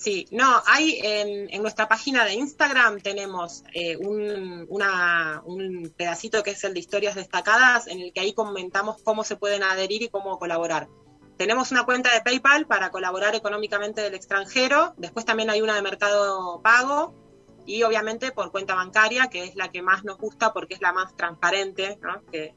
Sí, 0.00 0.26
no, 0.30 0.62
hay 0.64 0.98
en, 1.02 1.60
nuestra 1.60 1.86
página 1.86 2.24
de 2.24 2.32
Instagram 2.32 3.02
tenemos 3.02 3.64
eh, 3.74 3.98
un, 3.98 5.92
pedacito 5.94 6.42
que 6.42 6.52
es 6.52 6.64
el 6.64 6.72
de 6.72 6.80
historias 6.80 7.16
destacadas 7.16 7.86
en 7.86 8.00
el 8.00 8.10
que 8.14 8.20
ahí 8.20 8.32
comentamos 8.32 9.02
cómo 9.02 9.24
se 9.24 9.36
pueden 9.36 9.62
adherir 9.62 10.00
y 10.00 10.08
cómo 10.08 10.38
colaborar. 10.38 10.88
Tenemos 11.36 11.70
una 11.70 11.84
cuenta 11.84 12.14
de 12.14 12.22
PayPal 12.22 12.66
para 12.66 12.90
colaborar 12.90 13.34
económicamente 13.34 14.00
del 14.00 14.14
extranjero, 14.14 14.94
después 14.96 15.26
también 15.26 15.50
hay 15.50 15.60
una 15.60 15.74
de 15.74 15.82
Mercado 15.82 16.62
Pago 16.62 17.14
y 17.66 17.82
obviamente 17.82 18.32
por 18.32 18.50
cuenta 18.52 18.74
bancaria, 18.74 19.26
que 19.26 19.44
es 19.44 19.54
la 19.54 19.70
que 19.70 19.82
más 19.82 20.02
nos 20.02 20.16
gusta 20.16 20.54
porque 20.54 20.72
es 20.72 20.80
la 20.80 20.94
más 20.94 21.14
transparente, 21.14 21.98
¿no? 22.00 22.22
Eh, 22.32 22.54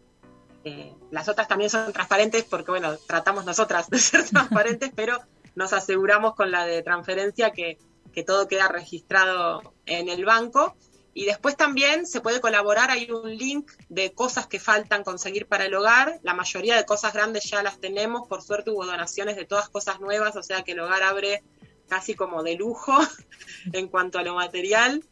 las 1.12 1.27
otras 1.27 1.49
también 1.49 1.69
son 1.69 1.91
transparentes 1.91 2.45
porque, 2.45 2.71
bueno, 2.71 2.95
tratamos 3.06 3.43
nosotras 3.43 3.89
de 3.89 3.99
ser 3.99 4.23
transparentes, 4.29 4.93
pero 4.95 5.19
nos 5.55 5.73
aseguramos 5.73 6.35
con 6.35 6.51
la 6.51 6.65
de 6.65 6.81
transferencia 6.81 7.51
que, 7.51 7.77
que 8.13 8.23
todo 8.23 8.47
queda 8.47 8.67
registrado 8.67 9.73
en 9.85 10.09
el 10.09 10.25
banco. 10.25 10.75
Y 11.15 11.25
después 11.25 11.55
también 11.55 12.07
se 12.07 12.21
puede 12.21 12.41
colaborar, 12.41 12.89
hay 12.89 13.09
un 13.11 13.37
link 13.37 13.71
de 13.87 14.13
cosas 14.13 14.47
que 14.47 14.59
faltan 14.59 15.03
conseguir 15.03 15.47
para 15.47 15.65
el 15.65 15.75
hogar. 15.75 16.19
La 16.23 16.33
mayoría 16.33 16.75
de 16.75 16.85
cosas 16.85 17.13
grandes 17.13 17.43
ya 17.43 17.61
las 17.61 17.79
tenemos, 17.79 18.27
por 18.27 18.41
suerte 18.41 18.71
hubo 18.71 18.85
donaciones 18.85 19.35
de 19.35 19.45
todas 19.45 19.69
cosas 19.69 19.99
nuevas, 19.99 20.35
o 20.35 20.41
sea 20.41 20.63
que 20.63 20.71
el 20.71 20.79
hogar 20.79 21.03
abre 21.03 21.43
casi 21.87 22.15
como 22.15 22.41
de 22.41 22.55
lujo 22.55 22.97
en 23.73 23.87
cuanto 23.89 24.17
a 24.17 24.23
lo 24.23 24.33
material. 24.33 25.03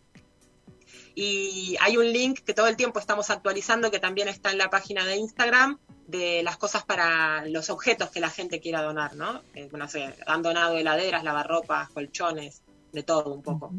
Y 1.14 1.76
hay 1.82 1.98
un 1.98 2.12
link 2.12 2.40
que 2.40 2.54
todo 2.54 2.68
el 2.68 2.78
tiempo 2.78 3.00
estamos 3.00 3.30
actualizando, 3.30 3.92
que 3.92 4.00
también 4.00 4.28
está 4.28 4.52
en 4.52 4.58
la 4.58 4.70
página 4.70 5.06
de 5.06 5.18
Instagram, 5.18 5.80
de 6.08 6.44
las 6.44 6.58
cosas 6.58 6.84
para 6.84 7.46
los 7.48 7.70
objetos 7.70 8.10
que 8.10 8.20
la 8.20 8.30
gente 8.30 8.60
quiera 8.60 8.82
donar, 8.82 9.16
¿no? 9.16 9.42
Eh, 9.54 9.70
no 9.72 9.88
sé, 9.88 10.14
han 10.26 10.42
donado 10.42 10.78
heladeras, 10.78 11.24
lavarropas, 11.24 11.90
colchones, 11.90 12.62
de 12.92 13.04
todo 13.04 13.34
un 13.34 13.42
poco. 13.42 13.72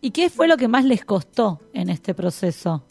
¿Y 0.00 0.10
qué 0.10 0.30
fue 0.30 0.46
lo 0.46 0.56
que 0.56 0.68
más 0.68 0.84
les 0.84 1.04
costó 1.04 1.60
en 1.72 1.90
este 1.90 2.14
proceso? 2.14 2.84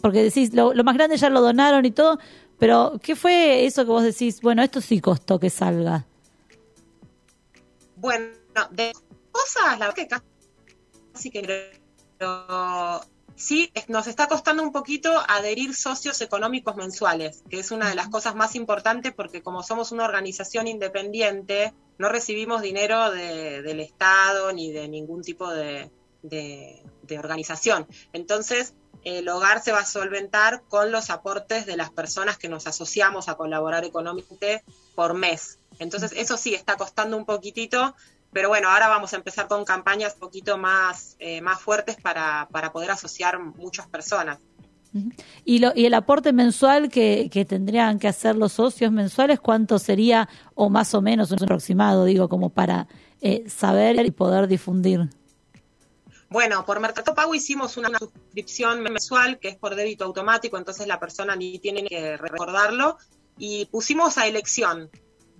Porque 0.00 0.22
decís, 0.22 0.54
lo, 0.54 0.72
lo 0.72 0.84
más 0.84 0.94
grande 0.94 1.16
ya 1.16 1.30
lo 1.30 1.40
donaron 1.40 1.84
y 1.84 1.90
todo, 1.90 2.18
pero 2.58 3.00
¿qué 3.02 3.16
fue 3.16 3.66
eso 3.66 3.84
que 3.84 3.90
vos 3.90 4.04
decís, 4.04 4.40
bueno, 4.40 4.62
esto 4.62 4.80
sí 4.80 5.00
costó 5.00 5.38
que 5.40 5.50
salga? 5.50 6.06
Bueno, 7.96 8.26
de 8.70 8.92
cosas, 9.32 9.78
la 9.78 9.88
verdad 9.88 9.94
que 9.94 10.08
casi 11.12 11.30
que 11.30 11.80
pero 12.18 13.00
sí 13.36 13.70
nos 13.88 14.06
está 14.06 14.26
costando 14.26 14.62
un 14.62 14.72
poquito 14.72 15.12
adherir 15.28 15.74
socios 15.74 16.20
económicos 16.20 16.74
mensuales, 16.76 17.42
que 17.50 17.58
es 17.60 17.70
una 17.70 17.88
de 17.88 17.94
las 17.94 18.08
cosas 18.08 18.34
más 18.34 18.54
importantes 18.54 19.12
porque 19.14 19.42
como 19.42 19.62
somos 19.62 19.92
una 19.92 20.04
organización 20.04 20.66
independiente, 20.66 21.72
no 21.98 22.08
recibimos 22.08 22.62
dinero 22.62 23.10
de- 23.10 23.62
del 23.62 23.80
Estado 23.80 24.52
ni 24.52 24.72
de 24.72 24.88
ningún 24.88 25.22
tipo 25.22 25.50
de, 25.52 25.90
de- 26.22 26.82
de 27.02 27.18
organización. 27.18 27.86
Entonces, 28.12 28.74
el 29.04 29.28
hogar 29.28 29.62
se 29.62 29.70
va 29.70 29.80
a 29.80 29.86
solventar 29.86 30.62
con 30.68 30.90
los 30.90 31.10
aportes 31.10 31.64
de 31.66 31.76
las 31.76 31.90
personas 31.90 32.38
que 32.38 32.48
nos 32.48 32.66
asociamos 32.66 33.28
a 33.28 33.36
colaborar 33.36 33.84
económicamente 33.84 34.64
por 34.96 35.14
mes. 35.14 35.58
Entonces, 35.78 36.12
eso 36.16 36.36
sí 36.36 36.54
está 36.54 36.76
costando 36.76 37.16
un 37.16 37.24
poquitito, 37.26 37.94
pero 38.36 38.50
bueno, 38.50 38.68
ahora 38.68 38.88
vamos 38.88 39.14
a 39.14 39.16
empezar 39.16 39.48
con 39.48 39.64
campañas 39.64 40.12
un 40.12 40.20
poquito 40.20 40.58
más, 40.58 41.16
eh, 41.18 41.40
más 41.40 41.58
fuertes 41.58 41.96
para, 41.96 42.46
para 42.52 42.70
poder 42.70 42.90
asociar 42.90 43.38
muchas 43.38 43.86
personas. 43.88 44.40
¿Y, 45.46 45.58
lo, 45.58 45.72
y 45.74 45.86
el 45.86 45.94
aporte 45.94 46.34
mensual 46.34 46.90
que, 46.90 47.30
que 47.32 47.46
tendrían 47.46 47.98
que 47.98 48.08
hacer 48.08 48.36
los 48.36 48.52
socios 48.52 48.92
mensuales, 48.92 49.40
cuánto 49.40 49.78
sería, 49.78 50.28
o 50.54 50.68
más 50.68 50.92
o 50.92 51.00
menos, 51.00 51.30
un 51.30 51.42
aproximado, 51.42 52.04
digo, 52.04 52.28
como 52.28 52.50
para 52.50 52.86
eh, 53.22 53.48
saber 53.48 54.04
y 54.04 54.10
poder 54.10 54.48
difundir? 54.48 55.08
Bueno, 56.28 56.62
por 56.66 56.78
Mercado 56.78 57.14
Pago 57.14 57.34
hicimos 57.34 57.78
una, 57.78 57.88
una 57.88 58.00
suscripción 58.00 58.82
mensual 58.82 59.38
que 59.38 59.48
es 59.48 59.56
por 59.56 59.76
débito 59.76 60.04
automático, 60.04 60.58
entonces 60.58 60.86
la 60.86 61.00
persona 61.00 61.34
ni 61.36 61.58
tiene 61.58 61.84
que 61.84 62.18
recordarlo. 62.18 62.98
Y 63.38 63.64
pusimos 63.64 64.18
a 64.18 64.26
elección, 64.26 64.90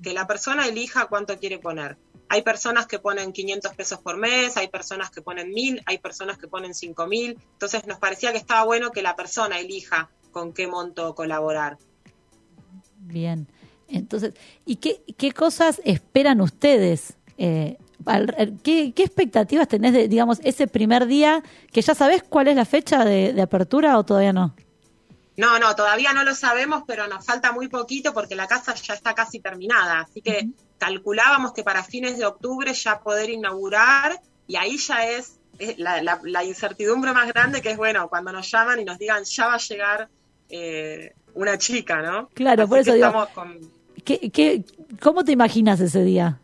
que 0.02 0.14
la 0.14 0.26
persona 0.26 0.66
elija 0.66 1.06
cuánto 1.06 1.38
quiere 1.38 1.58
poner. 1.58 1.98
Hay 2.28 2.42
personas 2.42 2.86
que 2.86 2.98
ponen 2.98 3.32
500 3.32 3.74
pesos 3.74 4.00
por 4.00 4.16
mes, 4.16 4.56
hay 4.56 4.68
personas 4.68 5.10
que 5.10 5.22
ponen 5.22 5.50
1000, 5.50 5.82
hay 5.86 5.98
personas 5.98 6.38
que 6.38 6.48
ponen 6.48 6.74
5000. 6.74 7.38
Entonces 7.52 7.86
nos 7.86 7.98
parecía 7.98 8.32
que 8.32 8.38
estaba 8.38 8.64
bueno 8.64 8.90
que 8.90 9.02
la 9.02 9.14
persona 9.14 9.60
elija 9.60 10.10
con 10.32 10.52
qué 10.52 10.66
monto 10.66 11.14
colaborar. 11.14 11.78
Bien. 12.98 13.46
Entonces, 13.88 14.34
¿y 14.64 14.76
qué, 14.76 15.02
qué 15.16 15.32
cosas 15.32 15.80
esperan 15.84 16.40
ustedes? 16.40 17.14
Eh, 17.38 17.78
¿qué, 18.62 18.92
qué 18.92 19.02
expectativas 19.04 19.68
tenés 19.68 19.92
de, 19.92 20.08
digamos, 20.08 20.40
ese 20.42 20.66
primer 20.66 21.06
día 21.06 21.42
que 21.72 21.82
ya 21.82 21.94
sabés 21.94 22.22
cuál 22.22 22.48
es 22.48 22.56
la 22.56 22.64
fecha 22.64 23.04
de, 23.04 23.32
de 23.32 23.42
apertura 23.42 23.96
o 23.98 24.04
todavía 24.04 24.32
no? 24.32 24.54
No, 25.36 25.58
no, 25.58 25.76
todavía 25.76 26.12
no 26.12 26.24
lo 26.24 26.34
sabemos, 26.34 26.82
pero 26.86 27.06
nos 27.08 27.24
falta 27.24 27.52
muy 27.52 27.68
poquito 27.68 28.14
porque 28.14 28.34
la 28.34 28.46
casa 28.46 28.74
ya 28.74 28.94
está 28.94 29.14
casi 29.14 29.38
terminada. 29.38 30.00
Así 30.00 30.22
que 30.22 30.48
calculábamos 30.78 31.52
que 31.52 31.62
para 31.62 31.82
fines 31.82 32.18
de 32.18 32.26
octubre 32.26 32.72
ya 32.74 33.00
poder 33.00 33.30
inaugurar 33.30 34.20
y 34.46 34.56
ahí 34.56 34.76
ya 34.78 35.08
es, 35.08 35.38
es 35.58 35.78
la, 35.78 36.02
la- 36.02 36.20
la 36.22 36.44
incertidumbre 36.44 37.12
más 37.12 37.26
grande 37.32 37.62
que 37.62 37.70
es, 37.70 37.76
bueno, 37.76 38.08
cuando 38.08 38.32
nos 38.32 38.50
llaman 38.50 38.80
y 38.80 38.84
nos 38.84 38.98
digan 38.98 39.24
ya 39.24 39.46
va 39.46 39.54
a 39.54 39.58
llegar 39.58 40.08
eh, 40.50 41.14
una 41.34 41.58
chica, 41.58 42.02
¿no? 42.02 42.28
Claro, 42.34 42.62
Así 42.64 42.68
por 42.70 42.78
eso 42.78 42.92
digo, 42.94 43.06
estamos 43.06 43.28
con- 43.30 43.58
¿qué, 44.04 44.30
qué, 44.30 44.64
¿cómo 45.02 45.24
te 45.24 45.32
imaginas 45.32 45.80
ese 45.80 46.02
día? 46.02 46.40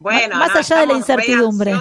Bueno, 0.00 0.36
más 0.36 0.52
no, 0.52 0.58
allá 0.60 0.76
de 0.78 0.86
la 0.86 0.92
incertidumbre. 0.94 1.74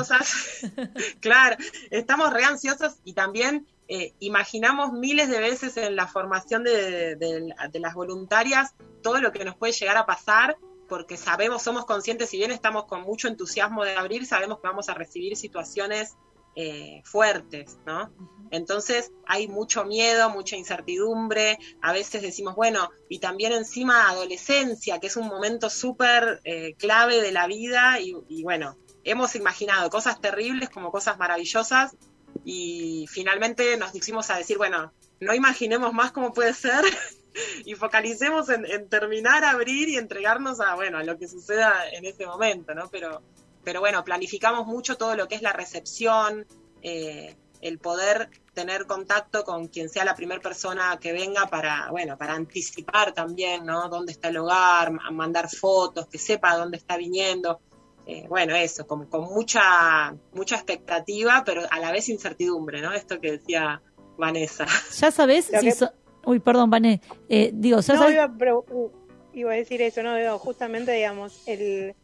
claro, 1.20 1.56
estamos 1.92 2.34
re 2.34 2.44
ansiosos 2.46 2.96
y 3.04 3.14
también 3.14 3.68
eh, 3.88 4.14
imaginamos 4.20 4.94
miles 4.94 5.30
de 5.30 5.40
veces 5.40 5.78
en 5.78 5.96
la 5.96 6.08
formación 6.08 6.64
de, 6.64 7.16
de- 7.16 7.54
de 7.72 7.80
las 7.80 7.94
voluntarias 7.94 8.74
todo 9.04 9.22
lo 9.22 9.32
que 9.32 9.46
nos 9.46 9.56
puede 9.56 9.72
llegar 9.74 9.98
a 9.98 10.06
pasar, 10.06 10.58
porque 10.88 11.18
sabemos, 11.18 11.62
somos 11.62 11.86
conscientes, 11.86 12.30
si 12.30 12.38
bien 12.38 12.52
estamos 12.52 12.86
con 12.86 13.02
mucho 13.02 13.28
entusiasmo 13.28 13.84
de 13.84 13.96
abrir, 13.96 14.26
sabemos 14.26 14.60
que 14.60 14.68
vamos 14.68 14.90
a 14.90 14.94
recibir 14.94 15.36
situaciones 15.36 16.16
eh, 16.56 17.02
fuertes, 17.06 17.78
¿no? 17.86 18.12
Entonces 18.50 19.12
hay 19.28 19.48
mucho 19.48 19.86
miedo, 19.86 20.30
mucha 20.30 20.56
incertidumbre, 20.56 21.60
a 21.82 21.94
veces 21.94 22.22
decimos, 22.22 22.56
bueno, 22.56 22.90
y 23.10 23.20
también 23.20 23.52
encima 23.52 24.10
adolescencia, 24.10 25.00
que 25.00 25.08
es 25.08 25.18
un 25.18 25.28
momento 25.28 25.70
súper 25.70 26.42
eh, 26.46 26.74
clave 26.80 27.22
de 27.22 27.32
la 27.32 27.46
vida, 27.46 28.00
y, 28.00 28.16
y 28.28 28.44
bueno, 28.44 28.78
hemos 29.04 29.36
imaginado 29.36 29.90
cosas 29.90 30.20
terribles 30.20 30.70
como 30.70 30.92
cosas 30.92 31.18
maravillosas, 31.18 31.96
y 32.44 33.06
finalmente 33.10 33.78
nos 33.78 33.94
hicimos 33.94 34.30
a 34.30 34.38
decir, 34.38 34.58
bueno, 34.58 34.94
no 35.20 35.34
imaginemos 35.34 35.94
más 35.94 36.12
cómo 36.12 36.34
puede 36.34 36.54
ser 36.54 36.84
y 37.66 37.76
focalicemos 37.76 38.50
en, 38.50 38.66
en 38.66 38.90
terminar, 38.90 39.44
abrir 39.44 39.90
y 39.90 39.98
entregarnos 39.98 40.60
a, 40.60 40.76
bueno, 40.76 40.98
a 40.98 41.04
lo 41.04 41.18
que 41.18 41.28
suceda 41.28 41.74
en 41.92 42.06
ese 42.06 42.26
momento, 42.26 42.74
¿no? 42.74 42.90
Pero, 42.90 43.22
pero 43.64 43.80
bueno, 43.80 44.04
planificamos 44.04 44.66
mucho 44.68 44.98
todo 44.98 45.16
lo 45.16 45.28
que 45.28 45.36
es 45.36 45.42
la 45.42 45.54
recepción, 45.54 46.46
eh, 46.82 47.36
el 47.62 47.80
poder 47.80 48.30
tener 48.54 48.86
contacto 48.86 49.44
con 49.44 49.68
quien 49.68 49.90
sea 49.90 50.06
la 50.06 50.16
primera 50.16 50.40
persona 50.42 50.98
que 51.02 51.12
venga 51.12 51.48
para, 51.48 51.90
bueno, 51.90 52.18
para 52.18 52.34
anticipar 52.34 53.14
también, 53.14 53.66
¿no? 53.66 53.90
Dónde 53.90 54.12
está 54.12 54.28
el 54.30 54.38
hogar, 54.38 54.92
ma- 54.92 55.10
mandar 55.12 55.50
fotos, 55.50 56.08
que 56.08 56.18
sepa 56.20 56.56
dónde 56.56 56.78
está 56.78 56.98
viniendo. 56.98 57.60
Eh, 58.06 58.26
bueno, 58.30 58.56
eso, 58.56 58.88
con, 58.88 59.08
con 59.08 59.24
mucha, 59.24 60.16
mucha 60.34 60.56
expectativa, 60.56 61.44
pero 61.46 61.64
a 61.70 61.80
la 61.80 61.92
vez 61.92 62.08
incertidumbre, 62.10 62.82
¿no? 62.82 62.94
Esto 62.94 63.20
que 63.20 63.34
decía 63.34 63.82
Vanessa. 64.18 64.66
¿Ya 65.00 65.12
sabés 65.12 65.52
Lo 65.52 65.60
si 65.60 65.66
que- 65.66 65.72
so- 65.74 65.92
Uy, 66.28 66.40
perdón, 66.40 66.70
Vané. 66.70 67.00
Eh, 67.30 67.52
digo, 67.54 67.80
¿ya 67.80 67.94
No, 67.96 68.10
iba, 68.12 68.26
uh, 68.70 68.92
iba 69.34 69.52
a 69.54 69.56
decir 69.56 69.82
eso, 69.82 70.04
no, 70.04 70.16
digo, 70.16 70.38
justamente, 70.40 70.92
digamos, 70.92 71.42
el 71.48 71.96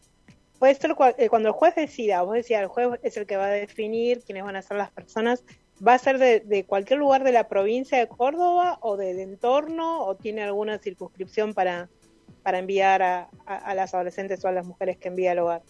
puede 0.59 0.75
ser 0.75 0.95
eh, 1.17 1.27
cuando 1.27 1.49
el 1.49 1.53
juez 1.53 1.75
decida, 1.75 2.21
vos 2.21 2.35
decías, 2.35 2.61
el 2.61 2.67
juez 2.69 2.87
es 3.03 3.17
el 3.17 3.25
que 3.25 3.35
va 3.35 3.47
a 3.47 3.49
definir 3.49 4.23
quiénes 4.23 4.45
van 4.45 4.55
a 4.55 4.61
ser 4.61 4.77
las 4.77 4.91
personas, 4.91 5.43
¿va 5.85 5.93
a 5.95 5.97
ser 5.97 6.19
de, 6.19 6.39
de 6.39 6.63
cualquier 6.63 6.99
lugar 6.99 7.25
de 7.25 7.33
la 7.33 7.49
provincia 7.49 7.97
de 7.97 8.07
Córdoba 8.07 8.77
o 8.81 8.95
del 8.95 9.19
entorno 9.19 10.05
o 10.05 10.15
tiene 10.15 10.41
alguna 10.41 10.77
circunscripción 10.79 11.53
para, 11.53 11.89
para 12.43 12.59
enviar 12.59 13.01
a, 13.03 13.29
a- 13.45 13.57
a 13.57 13.75
las 13.75 13.93
adolescentes 13.93 14.45
o 14.45 14.47
a 14.47 14.53
las 14.53 14.65
mujeres 14.65 14.97
que 14.97 15.09
envía 15.09 15.33
al 15.33 15.39
hogar? 15.39 15.63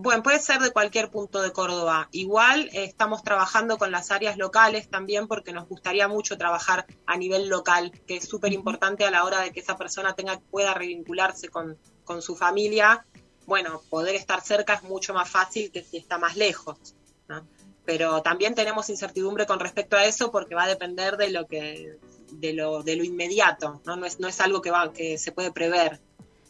Bueno, 0.00 0.22
puede 0.22 0.38
ser 0.38 0.60
de 0.60 0.70
cualquier 0.70 1.10
punto 1.10 1.42
de 1.42 1.50
Córdoba. 1.50 2.08
Igual 2.12 2.70
eh, 2.72 2.84
estamos 2.84 3.24
trabajando 3.24 3.78
con 3.78 3.90
las 3.90 4.12
áreas 4.12 4.38
locales 4.38 4.88
también 4.88 5.26
porque 5.26 5.52
nos 5.52 5.68
gustaría 5.68 6.06
mucho 6.06 6.38
trabajar 6.38 6.86
a 7.04 7.16
nivel 7.16 7.48
local, 7.48 7.90
que 8.06 8.18
es 8.18 8.28
súper 8.28 8.52
importante 8.52 9.04
a 9.04 9.10
la 9.10 9.24
hora 9.24 9.40
de 9.40 9.50
que 9.50 9.58
esa 9.58 9.76
persona 9.76 10.14
tenga 10.14 10.38
pueda 10.38 10.72
revincularse 10.72 11.48
con, 11.48 11.76
con 12.04 12.22
su 12.22 12.36
familia. 12.36 13.04
Bueno, 13.44 13.82
poder 13.90 14.14
estar 14.14 14.40
cerca 14.40 14.74
es 14.74 14.84
mucho 14.84 15.14
más 15.14 15.28
fácil 15.28 15.72
que 15.72 15.82
si 15.82 15.96
está 15.96 16.16
más 16.16 16.36
lejos. 16.36 16.94
¿no? 17.26 17.44
Pero 17.84 18.22
también 18.22 18.54
tenemos 18.54 18.90
incertidumbre 18.90 19.46
con 19.46 19.58
respecto 19.58 19.96
a 19.96 20.04
eso 20.04 20.30
porque 20.30 20.54
va 20.54 20.62
a 20.62 20.68
depender 20.68 21.16
de 21.16 21.30
lo 21.30 21.48
que 21.48 21.98
de 22.30 22.52
lo, 22.52 22.84
de 22.84 22.94
lo 22.94 23.02
inmediato, 23.02 23.80
¿no? 23.84 23.96
No 23.96 24.06
es, 24.06 24.20
no 24.20 24.28
es 24.28 24.40
algo 24.40 24.62
que, 24.62 24.70
va, 24.70 24.92
que 24.92 25.18
se 25.18 25.32
puede 25.32 25.50
prever. 25.50 26.00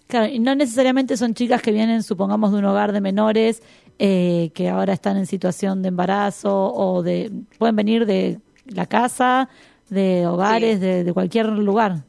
Claro, 0.09 0.27
y 0.33 0.39
no 0.39 0.55
necesariamente 0.55 1.17
son 1.19 1.35
chicas 1.35 1.61
que 1.61 1.71
vienen, 1.71 2.03
supongamos, 2.03 2.53
de 2.53 2.59
un 2.59 2.65
hogar 2.65 2.93
de 2.93 3.01
menores 3.01 3.63
eh, 3.99 4.51
que 4.55 4.71
ahora 4.71 4.95
están 4.95 5.19
en 5.19 5.27
situación 5.27 5.83
de 5.83 5.89
embarazo 5.89 6.73
o 6.73 7.03
de 7.03 7.31
pueden 7.59 7.77
venir 7.77 8.07
de 8.07 8.41
la 8.65 8.87
casa, 8.87 9.51
de 9.91 10.27
hogares, 10.27 10.81
de, 10.81 11.05
de 11.05 11.13
cualquier 11.13 11.47
lugar. 11.47 12.05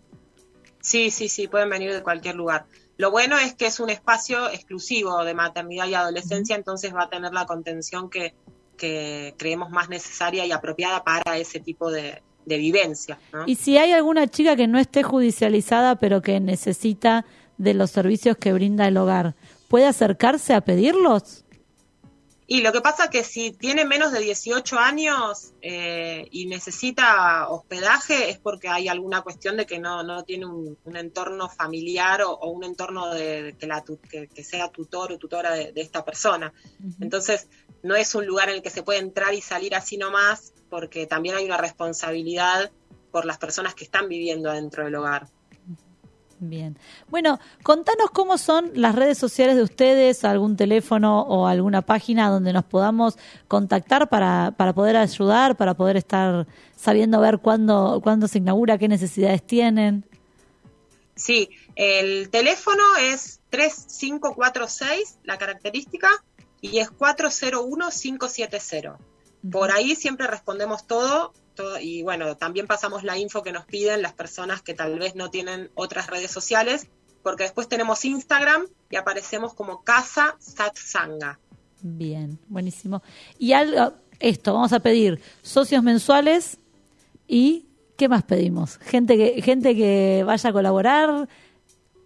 Sí, 0.79 1.12
sí, 1.12 1.27
sí, 1.27 1.47
pueden 1.49 1.69
venir 1.69 1.93
de 1.93 2.01
cualquier 2.01 2.35
lugar. 2.35 2.65
Lo 2.95 3.12
bueno 3.12 3.38
es 3.38 3.53
que 3.53 3.65
es 3.65 3.81
un 3.81 3.89
espacio 3.89 4.49
exclusivo 4.49 5.23
de 5.25 5.33
maternidad 5.33 5.88
y 5.88 5.93
adolescencia, 5.93 6.55
entonces 6.55 6.93
va 6.93 7.03
a 7.03 7.09
tener 7.09 7.33
la 7.33 7.45
contención 7.45 8.09
que, 8.09 8.33
que 8.77 9.35
creemos 9.38 9.71
más 9.71 9.89
necesaria 9.89 10.45
y 10.45 10.53
apropiada 10.53 11.03
para 11.03 11.38
ese 11.38 11.59
tipo 11.59 11.91
de, 11.91 12.21
de 12.45 12.57
vivencia. 12.57 13.19
¿no? 13.31 13.43
Y 13.45 13.55
si 13.55 13.77
hay 13.77 13.91
alguna 13.91 14.27
chica 14.27 14.55
que 14.55 14.67
no 14.67 14.79
esté 14.79 15.03
judicializada 15.03 15.95
pero 15.95 16.21
que 16.21 16.39
necesita 16.39 17.25
de 17.60 17.76
los 17.76 17.91
servicios 17.91 18.38
que 18.38 18.54
brinda 18.54 18.88
el 18.88 18.98
hogar, 18.98 19.36
¿puede 19.67 19.86
acercarse 19.86 20.56
a 20.56 20.62
pedirlos? 20.62 21.45
Y 22.48 22.62
lo 22.62 22.72
que 22.72 22.82
pasa 22.82 23.12
que 23.12 23.24
si 23.24 23.52
tiene 23.52 23.86
menos 23.86 24.12
de 24.12 24.22
18 24.22 24.80
años 24.80 25.54
eh, 25.62 26.28
y 26.32 26.48
necesita 26.48 27.48
hospedaje 27.48 28.32
es 28.32 28.39
porque 28.39 28.69
hay 28.69 28.88
alguna 28.88 29.22
cuestión 29.22 29.56
de 29.56 29.67
que 29.67 29.78
no, 29.78 30.02
no 30.02 30.24
tiene 30.24 30.48
un, 30.48 30.76
un 30.84 30.98
entorno 30.98 31.48
familiar 31.48 32.24
o, 32.24 32.32
o 32.32 32.50
un 32.50 32.63
entorno 32.63 33.13
de, 33.13 33.56
que, 33.60 33.67
la, 33.67 33.84
que, 34.10 34.30
que 34.30 34.43
sea 34.43 34.69
tutor 34.69 35.12
o 35.12 35.19
tutora 35.19 35.54
de, 35.54 35.74
de 35.74 35.82
esta 35.82 36.04
persona. 36.04 36.52
Entonces, 37.00 37.48
no 37.84 37.95
es 37.95 38.15
un 38.15 38.26
lugar 38.26 38.50
en 38.50 38.56
el 38.56 38.62
que 38.63 38.72
se 38.72 38.82
puede 38.82 38.98
entrar 38.98 39.36
y 39.36 39.41
salir 39.41 39.76
así 39.76 39.98
nomás, 39.98 40.54
porque 40.72 41.06
también 41.06 41.36
hay 41.36 41.45
una 41.45 41.58
responsabilidad 41.58 42.72
por 43.12 43.26
las 43.26 43.38
personas 43.38 43.76
que 43.76 43.84
están 43.84 44.10
viviendo 44.10 44.52
dentro 44.52 44.86
del 44.86 44.95
hogar. 44.95 45.28
Bien. 46.41 46.78
Bueno, 47.10 47.38
contanos 47.63 48.12
cómo 48.12 48.38
son 48.38 48.71
las 48.73 48.95
redes 48.95 49.17
sociales 49.17 49.58
de 49.58 49.63
ustedes, 49.63 50.23
algún 50.23 50.56
teléfono 50.56 51.23
o 51.23 51.47
alguna 51.47 51.82
página 51.82 52.30
donde 52.30 52.54
nos 52.54 52.63
podamos 52.63 53.17
contactar 53.49 54.08
para, 54.08 54.54
para 54.56 54.71
poder 54.73 54.95
ayudar, 54.95 55.58
para 55.58 55.73
poder 55.73 55.97
estar 55.97 56.47
sabiendo 56.78 57.19
ver 57.19 57.39
cuándo, 57.39 57.99
cuándo 58.02 58.30
se 58.30 58.38
inaugura, 58.38 58.78
qué 58.78 58.88
necesidades 58.88 59.45
tienen. 59.45 60.06
Sí, 61.15 61.49
el 61.75 62.30
teléfono 62.30 62.84
es 63.02 63.41
3546, 63.49 65.17
la 65.25 65.38
característica, 65.38 66.08
y 66.62 66.80
es 66.80 66.89
401570. 66.91 68.97
Por 69.52 69.71
ahí 69.71 69.95
siempre 69.95 70.28
respondemos 70.28 70.88
todo, 70.88 71.34
y 71.82 72.04
bueno, 72.04 72.38
también 72.38 72.67
pasamos 72.67 73.04
la 73.04 73.17
info 73.17 73.43
que 73.43 73.52
nos 73.52 73.65
piden 73.65 74.02
las 74.02 74.13
personas 74.13 74.62
que 74.62 74.74
tal 74.74 75.00
vez 75.00 75.15
no 75.15 75.30
tienen 75.30 75.72
otras 75.76 76.08
redes 76.08 76.32
sociales, 76.32 76.88
porque 77.24 77.43
después 77.43 77.67
tenemos 77.67 78.06
Instagram 78.06 78.67
y 78.89 78.95
aparecemos 78.95 79.54
como 79.54 79.84
Casa 79.84 80.36
Satsanga. 80.39 81.39
Bien, 81.82 82.39
buenísimo. 82.48 83.02
Y 83.38 83.54
algo, 83.54 83.93
esto, 84.19 84.54
vamos 84.54 84.74
a 84.74 84.80
pedir 84.80 85.22
socios 85.41 85.84
mensuales 85.84 86.58
y 87.28 87.65
¿qué 87.98 88.10
más 88.10 88.24
pedimos? 88.24 88.78
Gente 88.78 89.17
que, 89.17 89.41
gente 89.41 89.76
que 89.76 90.24
vaya 90.26 90.50
a 90.50 90.54
colaborar. 90.54 91.30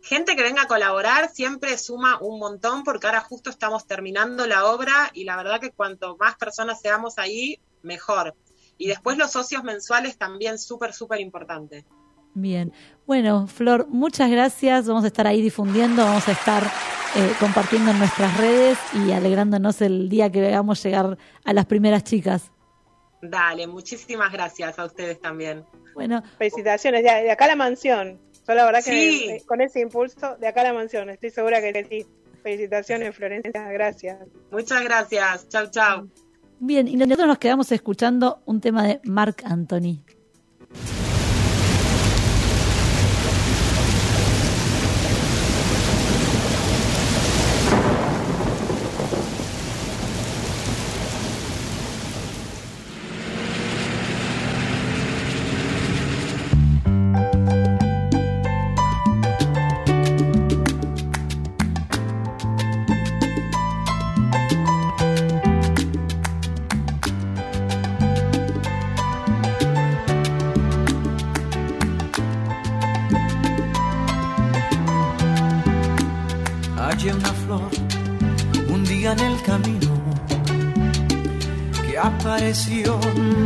Gente 0.02 0.36
que 0.36 0.44
venga 0.44 0.64
a 0.64 0.68
colaborar 0.68 1.32
siempre 1.32 1.78
suma 1.78 2.20
un 2.20 2.40
montón 2.40 2.84
porque 2.84 3.08
ahora 3.08 3.22
justo 3.22 3.50
estamos 3.50 3.88
terminando 3.88 4.46
la 4.46 4.66
obra 4.66 5.12
y 5.14 5.24
la 5.24 5.38
verdad 5.38 5.62
que 5.62 5.72
cuanto 5.72 6.18
más 6.18 6.36
personas 6.36 6.82
seamos 6.82 7.18
ahí, 7.18 7.60
mejor. 7.84 8.36
Y 8.78 8.88
después 8.88 9.18
los 9.18 9.32
socios 9.32 9.64
mensuales 9.64 10.18
también 10.18 10.58
súper, 10.58 10.94
súper 10.94 11.20
importante. 11.20 11.86
Bien. 12.34 12.74
Bueno, 13.06 13.48
Flor, 13.48 13.88
muchas 13.90 14.30
gracias. 14.32 14.88
Vamos 14.88 15.04
a 15.04 15.08
estar 15.08 15.28
ahí 15.28 15.42
difundiendo, 15.42 16.04
vamos 16.04 16.28
a 16.28 16.32
estar 16.32 16.64
eh, 16.64 17.32
compartiendo 17.40 17.92
en 17.92 18.00
nuestras 18.00 18.36
redes 18.38 18.78
y 19.06 19.12
alegrándonos 19.12 19.82
el 19.82 20.10
día 20.10 20.32
que 20.32 20.42
veamos 20.42 20.84
llegar 20.84 21.18
a 21.46 21.54
las 21.54 21.66
primeras 21.66 22.04
chicas. 22.04 22.52
Dale, 23.22 23.68
muchísimas 23.68 24.32
gracias 24.34 24.78
a 24.80 24.86
ustedes 24.86 25.22
también. 25.22 25.64
Bueno, 25.94 26.24
Felicitaciones, 26.40 27.04
de, 27.04 27.10
de 27.24 27.32
acá 27.32 27.46
a 27.46 27.50
la 27.50 27.56
mansión. 27.56 28.20
Yo 28.48 28.54
la 28.56 28.66
verdad 28.66 28.84
que 28.84 28.92
Sí. 28.92 29.30
eh, 29.30 29.44
con 29.46 29.62
ese 29.62 29.80
impulso, 29.80 30.36
de 30.38 30.48
acá 30.48 30.62
a 30.62 30.66
la 30.66 30.74
mansión, 30.74 31.10
estoy 31.10 31.30
segura 31.30 31.62
que 31.62 31.86
sí. 31.90 32.06
Felicitaciones, 32.42 33.16
Florencia, 33.16 33.72
gracias. 33.72 34.18
Muchas 34.52 34.84
gracias. 34.84 35.48
Chau, 35.48 35.70
chau. 35.72 36.10
Bien, 36.66 36.88
y 36.88 36.96
nosotros 36.96 37.28
nos 37.28 37.38
quedamos 37.38 37.72
escuchando 37.72 38.42
un 38.46 38.62
tema 38.62 38.84
de 38.84 39.02
Marc 39.04 39.44
Anthony. 39.46 40.04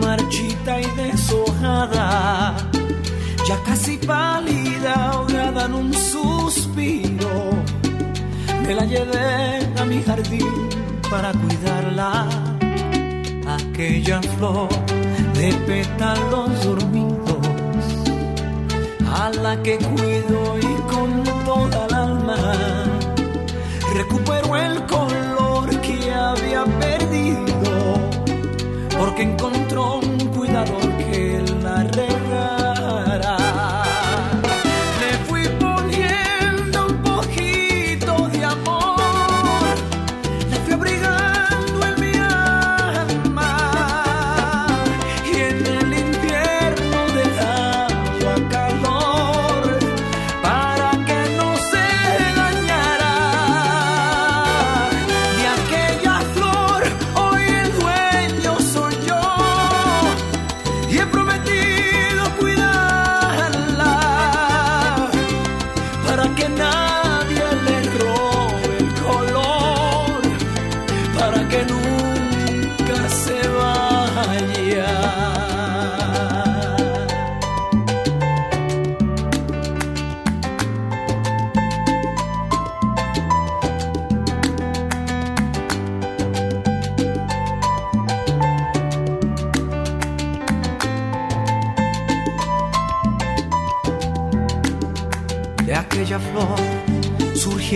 Marchita 0.02 0.82
y 0.82 0.86
deshojada, 0.98 2.58
ya 3.48 3.64
casi 3.64 3.98
pálida, 3.98 5.12
ahogada 5.12 5.66
en 5.66 5.74
un 5.74 5.94
suspiro. 5.94 7.52
Me 8.64 8.76
la 8.76 8.86
llevé 8.86 9.66
a 9.80 9.86
mi 9.86 10.04
jardín 10.04 10.70
para 11.10 11.32
cuidarla, 11.32 12.28
aquella 13.48 14.22
flor 14.22 14.68
de 15.36 15.54
pétalos 15.66 16.66
dormidos, 16.66 17.48
a 19.10 19.30
la 19.30 19.64
que 19.64 19.78
cuido 19.78 20.47
porque 29.18 29.32
encontró 29.32 30.17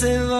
se 0.00 0.18
vaya. 0.18 0.39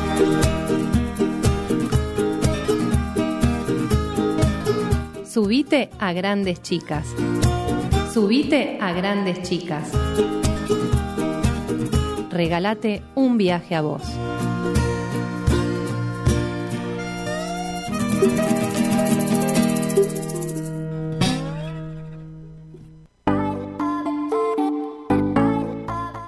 Subite 5.25 5.89
a 5.97 6.13
grandes 6.13 6.61
chicas. 6.61 7.07
Subite 8.13 8.77
a 8.81 8.91
grandes 8.91 9.41
chicas. 9.43 9.89
Regálate 12.29 13.01
un 13.15 13.37
viaje 13.37 13.75
a 13.75 13.81
vos. 13.81 14.03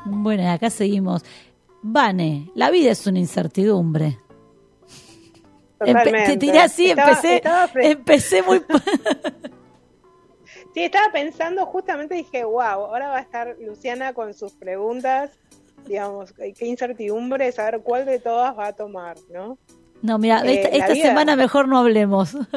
Bueno, 0.06 0.50
acá 0.50 0.70
seguimos. 0.70 1.24
Vane, 1.84 2.50
la 2.56 2.72
vida 2.72 2.92
es 2.92 3.06
una 3.08 3.20
incertidumbre. 3.20 4.20
Empe- 5.80 6.26
te 6.26 6.38
tiré 6.38 6.60
así, 6.60 6.90
Estaba- 6.92 7.10
empecé, 7.10 7.36
estaba 7.36 7.70
empecé 7.76 8.42
muy... 8.42 8.62
Sí, 10.74 10.84
estaba 10.84 11.12
pensando, 11.12 11.68
justamente 11.68 12.16
dije, 12.16 12.44
wow, 12.46 12.62
ahora 12.64 13.10
va 13.10 13.18
a 13.18 13.22
estar 13.22 13.56
Luciana 13.60 14.14
con 14.14 14.34
sus 14.34 14.54
preguntas, 14.54 15.30
digamos, 15.86 16.34
qué 16.34 16.66
incertidumbre 16.66 17.52
saber 17.52 17.82
cuál 17.82 18.08
de 18.08 18.18
todas 18.18 18.58
va 18.58 18.68
a 18.68 18.74
tomar, 18.74 19.18
¿no? 19.32 19.60
No, 20.02 20.18
mira, 20.18 20.44
Eh, 20.44 20.56
esta, 20.56 20.70
la 20.70 20.76
esta 20.78 20.94
vida- 20.94 21.10
semana 21.10 21.36
mejor 21.36 21.68
no 21.68 21.78
hablemos. 21.78 22.36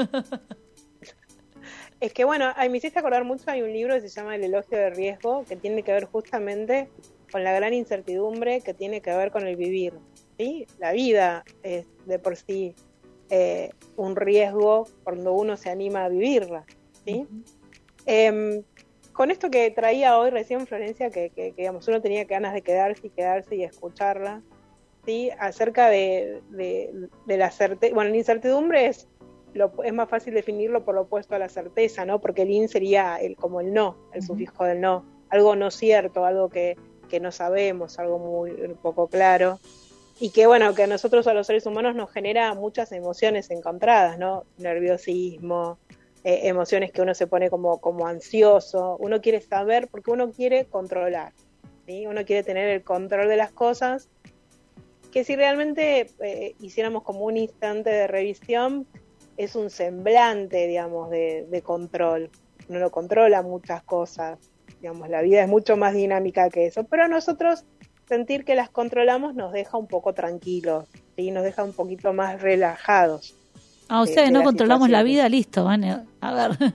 Es 2.01 2.13
que 2.13 2.25
bueno, 2.25 2.53
me 2.59 2.77
hiciste 2.77 2.99
acordar 2.99 3.25
mucho, 3.25 3.45
hay 3.51 3.63
un 3.63 3.73
libro 3.73 3.95
que 3.95 4.03
se 4.03 4.09
llama 4.09 4.35
El 4.37 4.45
elogio 4.45 4.77
de 4.79 4.91
riesgo, 4.91 5.45
que 5.49 5.57
tiene 5.57 5.83
que 5.83 5.93
ver 5.93 6.05
justamente 6.05 6.91
con 7.31 7.45
la 7.45 7.53
gran 7.53 7.75
incertidumbre 7.75 8.61
que 8.61 8.75
tiene 8.75 9.01
que 9.01 9.15
ver 9.15 9.31
con 9.31 9.47
el 9.47 9.57
vivir, 9.57 9.95
¿sí? 10.39 10.67
La 10.79 10.93
vida 10.93 11.45
es 11.63 11.87
de 12.07 12.19
por 12.19 12.37
sí 12.37 12.75
eh, 13.31 13.71
un 13.97 14.15
riesgo 14.17 14.87
cuando 15.03 15.33
uno 15.33 15.57
se 15.57 15.71
anima 15.71 16.05
a 16.05 16.09
vivirla, 16.09 16.65
¿sí? 17.05 17.27
Em, 18.07 18.63
con 19.13 19.31
esto 19.31 19.51
que 19.51 19.71
traía 19.71 20.19
hoy 20.19 20.31
recién 20.31 20.67
Florencia, 20.67 21.11
que, 21.11 21.31
que- 21.31 21.53
que, 21.53 21.63
digamos, 21.63 21.89
uno 21.89 22.01
tenía 22.03 22.25
ganas 22.25 22.53
de 22.55 22.63
quedarse 22.63 23.07
y 23.07 23.11
quedarse 23.11 23.57
y 23.57 23.65
escucharla, 23.65 24.43
¿sí? 25.05 25.31
acerca 25.39 25.89
de, 25.89 26.43
de- 26.51 27.09
de 27.27 27.37
la 27.37 27.51
certeza. 27.51 27.95
Bueno, 27.95 28.11
la 28.11 28.17
incertidumbre 28.17 28.87
es, 28.87 29.09
lo, 29.55 29.73
es 29.85 29.93
más 29.93 30.09
fácil 30.11 30.35
definirlo 30.35 30.85
por 30.85 30.95
lo 30.95 31.03
opuesto 31.03 31.35
a 31.35 31.39
la 31.39 31.49
certeza, 31.49 32.05
¿no? 32.05 32.21
Porque 32.21 32.43
el 32.43 32.51
in 32.51 32.69
sería 32.69 33.17
el, 33.17 33.37
como 33.37 33.61
el 33.61 33.73
no, 33.73 33.97
el 34.13 34.23
sufijo 34.23 34.65
del 34.65 34.81
no, 34.81 35.05
algo 35.31 35.57
no 35.57 35.71
cierto, 35.71 36.25
algo 36.27 36.49
que, 36.51 36.77
que 37.07 37.21
no 37.21 37.33
sabemos, 37.33 37.99
algo 37.99 38.19
muy 38.19 38.53
poco 38.83 39.09
claro. 39.09 39.61
Y 40.19 40.31
que 40.31 40.47
bueno, 40.47 40.75
que 40.75 40.85
a 40.85 40.87
nosotros 40.87 41.27
a 41.27 41.35
los 41.35 41.47
seres 41.47 41.67
humanos 41.67 41.95
nos 41.95 42.11
genera 42.11 42.55
muchas 42.55 42.93
emociones 42.93 43.51
encontradas, 43.51 44.19
¿no? 44.19 44.45
Nerviosismo, 44.57 45.79
eh, 46.29 46.49
emociones 46.49 46.91
que 46.91 47.03
uno 47.03 47.15
se 47.15 47.29
pone 47.29 47.51
como, 47.51 47.79
como 47.79 48.09
ansioso, 48.09 48.97
uno 48.99 49.21
quiere 49.21 49.41
saber 49.41 49.87
porque 49.87 50.11
uno 50.11 50.33
quiere 50.33 50.65
controlar, 50.65 51.33
¿sí? 51.87 52.05
uno 52.09 52.25
quiere 52.25 52.43
tener 52.43 52.69
el 52.69 52.83
control 52.83 53.29
de 53.29 53.37
las 53.37 53.53
cosas, 53.53 54.09
que 55.13 55.23
si 55.23 55.37
realmente 55.37 56.11
eh, 56.19 56.57
hiciéramos 56.59 57.05
como 57.05 57.21
un 57.21 57.37
instante 57.37 57.91
de 57.91 58.09
revisión, 58.09 58.89
es 59.37 59.55
un 59.55 59.71
semblante, 59.71 60.67
digamos, 60.67 61.11
de, 61.11 61.47
de 61.49 61.63
control, 61.63 62.29
uno 62.69 62.81
no 62.81 62.91
controla 62.91 63.43
muchas 63.43 63.85
cosas, 63.85 64.41
digamos, 64.81 65.09
la 65.09 65.23
vida 65.23 65.43
es 65.43 65.49
mucho 65.49 65.77
más 65.77 65.95
dinámica 65.95 66.51
que 66.51 66.67
eso, 66.67 66.85
pero 66.85 67.05
a 67.05 67.09
nosotros 67.09 67.65
sentir 68.09 68.45
que 68.45 68.55
las 68.55 68.71
controlamos 68.71 69.35
nos 69.35 69.53
deja 69.53 69.77
un 69.77 69.87
poco 69.87 70.13
tranquilos, 70.13 70.87
¿sí? 71.17 71.31
nos 71.31 71.45
deja 71.45 71.65
un 71.65 71.73
poquito 71.73 72.13
más 72.13 72.41
relajados. 72.41 73.35
Ah, 73.89 74.01
o 74.01 74.07
sea, 74.07 74.25
que 74.25 74.31
no 74.31 74.43
controlamos 74.43 74.91
la 74.91 75.03
vida, 75.03 75.29
listo, 75.29 75.65
Vane. 75.65 76.05
A 76.21 76.35
ver. 76.35 76.59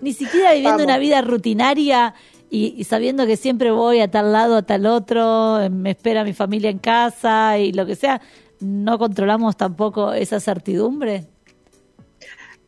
Ni 0.00 0.14
siquiera 0.14 0.52
viviendo 0.52 0.78
Vamos. 0.78 0.86
una 0.86 0.98
vida 0.98 1.20
rutinaria 1.20 2.14
y, 2.48 2.74
y 2.78 2.84
sabiendo 2.84 3.26
que 3.26 3.36
siempre 3.36 3.70
voy 3.70 4.00
a 4.00 4.10
tal 4.10 4.32
lado, 4.32 4.56
a 4.56 4.62
tal 4.62 4.86
otro, 4.86 5.58
me 5.70 5.90
espera 5.90 6.24
mi 6.24 6.32
familia 6.32 6.70
en 6.70 6.78
casa 6.78 7.58
y 7.58 7.72
lo 7.72 7.84
que 7.84 7.96
sea, 7.96 8.22
no 8.60 8.98
controlamos 8.98 9.56
tampoco 9.56 10.12
esa 10.12 10.40
certidumbre. 10.40 11.26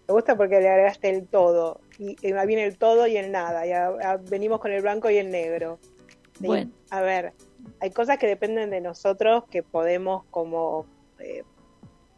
Me 0.09 0.14
gusta 0.14 0.37
porque 0.37 0.61
le 0.61 0.68
agregaste 0.68 1.11
el 1.11 1.26
todo. 1.26 1.80
Y, 1.99 2.16
y 2.20 2.32
viene 2.47 2.64
el 2.64 2.78
todo 2.78 3.07
y 3.07 3.16
el 3.16 3.30
nada. 3.32 3.66
Ya, 3.66 3.93
ya 4.01 4.16
venimos 4.16 4.61
con 4.61 4.72
el 4.72 4.82
blanco 4.82 5.11
y 5.11 5.18
el 5.18 5.30
negro. 5.30 5.78
¿sí? 6.40 6.47
Bueno. 6.47 6.70
A 6.90 7.01
ver, 7.01 7.32
hay 7.80 7.90
cosas 7.90 8.18
que 8.18 8.26
dependen 8.26 8.70
de 8.70 8.80
nosotros 8.80 9.45
que 9.51 9.62
podemos 9.62 10.24
como 10.30 10.86
eh, 11.18 11.45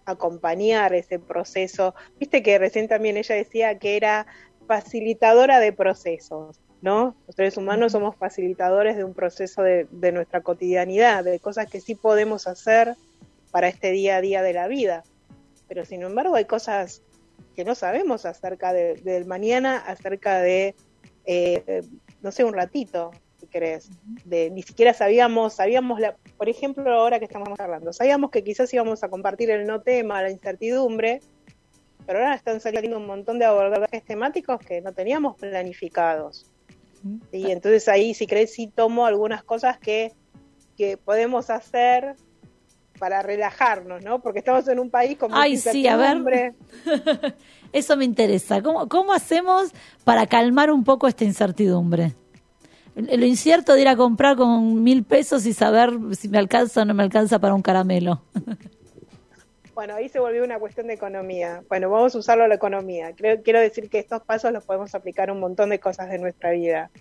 acompañar 0.04 0.94
ese 0.94 1.18
proceso. 1.18 1.94
Viste 2.18 2.42
que 2.42 2.58
recién 2.58 2.88
también 2.88 3.16
ella 3.16 3.34
decía 3.34 3.78
que 3.78 3.96
era 3.96 4.26
facilitadora 4.66 5.60
de 5.60 5.72
procesos, 5.72 6.60
¿no? 6.80 7.14
Los 7.26 7.36
seres 7.36 7.56
humanos 7.56 7.92
somos 7.92 8.16
facilitadores 8.16 8.96
de 8.96 9.04
un 9.04 9.14
proceso 9.14 9.62
de, 9.62 9.86
de 9.90 10.12
nuestra 10.12 10.40
cotidianidad, 10.40 11.24
de 11.24 11.38
cosas 11.38 11.70
que 11.70 11.80
sí 11.80 11.94
podemos 11.94 12.46
hacer 12.46 12.94
para 13.50 13.68
este 13.68 13.90
día 13.90 14.16
a 14.16 14.20
día 14.20 14.42
de 14.42 14.52
la 14.52 14.68
vida. 14.68 15.04
Pero 15.68 15.84
sin 15.84 16.02
embargo 16.02 16.34
hay 16.34 16.44
cosas 16.44 17.02
que 17.54 17.64
no 17.64 17.74
sabemos 17.74 18.26
acerca 18.26 18.72
de- 18.72 18.94
del 18.94 19.26
mañana, 19.26 19.78
acerca 19.78 20.40
de, 20.40 20.74
eh, 21.26 21.82
no 22.22 22.30
sé, 22.32 22.44
un 22.44 22.54
ratito, 22.54 23.10
si 23.38 23.46
querés. 23.46 23.90
De, 24.24 24.50
ni 24.50 24.62
siquiera 24.62 24.92
sabíamos, 24.94 25.54
sabíamos, 25.54 26.00
la, 26.00 26.16
por 26.36 26.48
ejemplo, 26.48 26.92
ahora 26.92 27.18
que 27.18 27.24
estamos 27.26 27.58
hablando, 27.58 27.92
sabíamos 27.92 28.30
que 28.30 28.42
quizás 28.44 28.72
íbamos 28.74 29.02
a 29.04 29.08
compartir 29.08 29.50
el 29.50 29.66
no 29.66 29.80
tema, 29.82 30.22
la 30.22 30.30
incertidumbre, 30.30 31.20
pero 32.06 32.18
ahora 32.18 32.34
están 32.34 32.60
saliendo 32.60 32.98
un 32.98 33.06
montón 33.06 33.38
de 33.38 33.46
abordajes 33.46 34.04
temáticos 34.04 34.58
que 34.60 34.80
no 34.82 34.92
teníamos 34.92 35.36
planificados. 35.36 36.50
Y 37.32 37.50
entonces 37.50 37.86
ahí, 37.88 38.14
si 38.14 38.26
querés, 38.26 38.52
sí 38.54 38.66
tomo 38.74 39.06
algunas 39.06 39.42
cosas 39.44 39.78
que, 39.78 40.12
que 40.76 40.96
podemos 40.96 41.50
hacer 41.50 42.14
para 42.98 43.22
relajarnos, 43.22 44.02
¿no? 44.02 44.20
Porque 44.20 44.38
estamos 44.40 44.66
en 44.68 44.78
un 44.78 44.90
país 44.90 45.18
con 45.18 45.30
mucha 45.30 45.42
Ay, 45.42 45.56
sí, 45.56 45.86
a 45.86 45.96
ver. 45.96 46.16
incertidumbre. 46.16 46.54
Eso 47.72 47.96
me 47.96 48.04
interesa. 48.04 48.62
¿Cómo, 48.62 48.88
¿Cómo 48.88 49.12
hacemos 49.12 49.72
para 50.04 50.26
calmar 50.26 50.70
un 50.70 50.84
poco 50.84 51.08
esta 51.08 51.24
incertidumbre? 51.24 52.14
Lo 52.94 53.26
incierto 53.26 53.74
de 53.74 53.80
ir 53.80 53.88
a 53.88 53.96
comprar 53.96 54.36
con 54.36 54.82
mil 54.82 55.02
pesos 55.02 55.46
y 55.46 55.52
saber 55.52 55.90
si 56.12 56.28
me 56.28 56.38
alcanza 56.38 56.82
o 56.82 56.84
no 56.84 56.94
me 56.94 57.02
alcanza 57.02 57.38
para 57.40 57.54
un 57.54 57.62
caramelo. 57.62 58.22
Bueno, 59.74 59.96
ahí 59.96 60.08
se 60.08 60.20
volvió 60.20 60.44
una 60.44 60.60
cuestión 60.60 60.86
de 60.86 60.94
economía. 60.94 61.64
Bueno, 61.68 61.90
vamos 61.90 62.14
a 62.14 62.18
usarlo 62.18 62.44
a 62.44 62.48
la 62.48 62.54
economía. 62.54 63.12
Creo, 63.16 63.42
quiero 63.42 63.58
decir 63.58 63.90
que 63.90 63.98
estos 63.98 64.22
pasos 64.22 64.52
los 64.52 64.64
podemos 64.64 64.94
aplicar 64.94 65.30
a 65.30 65.32
un 65.32 65.40
montón 65.40 65.70
de 65.70 65.80
cosas 65.80 66.08
de 66.10 66.18
nuestra 66.18 66.52
vida. 66.52 66.92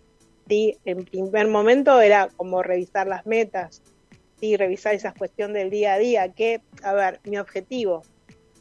Sí, 0.48 0.80
en 0.84 1.06
primer 1.06 1.48
momento 1.50 2.02
era 2.02 2.30
como 2.36 2.64
revisar 2.64 3.06
las 3.06 3.28
metas, 3.28 3.84
sí, 4.44 4.58
revisar 4.58 4.94
esa 4.94 5.14
cuestión 5.14 5.54
del 5.54 5.70
día 5.70 5.94
a 5.94 5.98
día, 5.98 6.34
que, 6.34 6.60
a 6.82 6.94
ver, 6.94 7.22
mi 7.24 7.38
objetivo, 7.38 8.04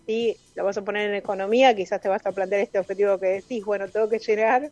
sí, 0.06 0.38
lo 0.54 0.64
vas 0.64 0.78
a 0.78 0.84
poner 0.84 1.08
en 1.10 1.16
economía, 1.16 1.74
quizás 1.74 2.00
te 2.00 2.08
vas 2.08 2.24
a 2.24 2.30
plantear 2.30 2.60
este 2.60 2.78
objetivo 2.78 3.18
que 3.18 3.26
decís, 3.26 3.64
bueno, 3.64 3.90
tengo 3.90 4.08
que 4.08 4.20
llegar 4.20 4.70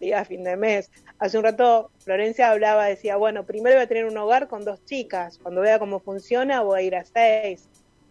sí, 0.00 0.12
a 0.12 0.24
fin 0.24 0.42
de 0.42 0.56
mes. 0.56 0.90
Hace 1.20 1.38
un 1.38 1.44
rato 1.44 1.92
Florencia 2.02 2.50
hablaba, 2.50 2.86
decía, 2.86 3.14
bueno, 3.14 3.46
primero 3.46 3.76
voy 3.76 3.84
a 3.84 3.86
tener 3.86 4.06
un 4.06 4.18
hogar 4.18 4.48
con 4.48 4.64
dos 4.64 4.84
chicas, 4.84 5.38
cuando 5.40 5.60
vea 5.60 5.78
cómo 5.78 6.00
funciona 6.00 6.60
voy 6.62 6.80
a 6.80 6.82
ir 6.82 6.96
a 6.96 7.04
seis, 7.04 7.68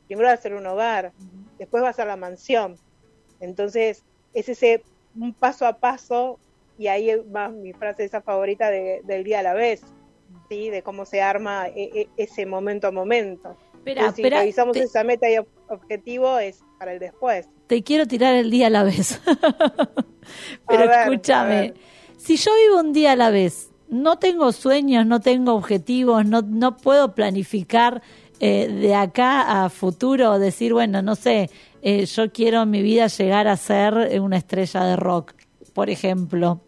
primero 0.07 0.29
va 0.29 0.33
a 0.33 0.37
ser 0.37 0.53
un 0.53 0.67
hogar, 0.67 1.11
después 1.59 1.83
va 1.83 1.89
a 1.89 1.93
ser 1.93 2.07
la 2.07 2.15
mansión. 2.15 2.77
Entonces, 3.41 4.05
es 4.31 4.47
ese 4.47 4.85
un 5.13 5.33
paso 5.33 5.65
a 5.65 5.79
paso, 5.81 6.39
y 6.77 6.87
ahí 6.87 7.13
va 7.23 7.49
mi 7.49 7.73
frase 7.73 8.05
esa 8.05 8.21
favorita 8.21 8.69
de- 8.71 9.01
del 9.03 9.25
día 9.25 9.39
a 9.39 9.43
la 9.43 9.53
vez, 9.53 9.81
¿sí? 10.49 10.69
de 10.69 10.81
cómo 10.83 11.05
se 11.05 11.21
arma 11.21 11.67
e- 11.67 11.91
e- 11.93 12.09
ese 12.17 12.45
momento 12.45 12.87
a 12.87 12.91
momento. 12.91 13.57
Entonces, 13.85 14.15
si 14.15 14.21
revisamos 14.29 14.73
te- 14.73 14.83
esa 14.83 15.03
meta 15.03 15.29
y 15.29 15.35
ob- 15.35 15.47
objetivo, 15.69 16.39
es 16.39 16.59
para 16.77 16.93
el 16.93 16.99
después. 16.99 17.47
Te 17.67 17.83
quiero 17.83 18.05
tirar 18.05 18.35
el 18.35 18.49
día 18.51 18.67
a 18.67 18.69
la 18.69 18.83
vez. 18.83 19.21
Pero 20.67 20.87
ver, 20.87 20.99
escúchame, 21.07 21.73
si 22.17 22.35
yo 22.37 22.51
vivo 22.55 22.79
un 22.81 22.93
día 22.93 23.13
a 23.13 23.15
la 23.15 23.29
vez, 23.29 23.69
no 23.89 24.17
tengo 24.19 24.51
sueños, 24.51 25.05
no 25.05 25.21
tengo 25.21 25.53
objetivos, 25.53 26.25
no, 26.25 26.41
no 26.41 26.75
puedo 26.77 27.15
planificar 27.15 28.01
eh, 28.39 28.67
de 28.67 28.93
acá 28.93 29.63
a 29.63 29.69
futuro, 29.69 30.37
decir, 30.39 30.73
bueno, 30.73 31.01
no 31.01 31.15
sé, 31.15 31.49
eh, 31.81 32.05
yo 32.05 32.31
quiero 32.31 32.63
en 32.63 32.69
mi 32.69 32.81
vida 32.81 33.07
llegar 33.07 33.47
a 33.47 33.55
ser 33.55 34.19
una 34.19 34.37
estrella 34.37 34.83
de 34.83 34.95
rock, 34.97 35.33
por 35.73 35.89
ejemplo. 35.89 36.61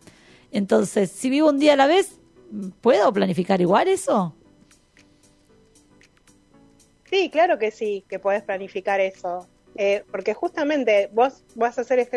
Entonces, 0.51 1.11
si 1.11 1.29
vivo 1.29 1.49
un 1.49 1.59
día 1.59 1.73
a 1.73 1.75
la 1.75 1.87
vez, 1.87 2.18
¿puedo 2.81 3.11
planificar 3.13 3.61
igual 3.61 3.87
eso? 3.87 4.35
Sí, 7.09 7.29
claro 7.29 7.57
que 7.57 7.71
sí, 7.71 8.05
que 8.07 8.19
puedes 8.19 8.43
planificar 8.43 8.99
eso. 8.99 9.47
Eh, 9.75 10.03
porque 10.11 10.33
justamente 10.33 11.09
vos 11.11 11.43
vas 11.55 11.79
a 11.79 11.83
ser, 11.83 12.07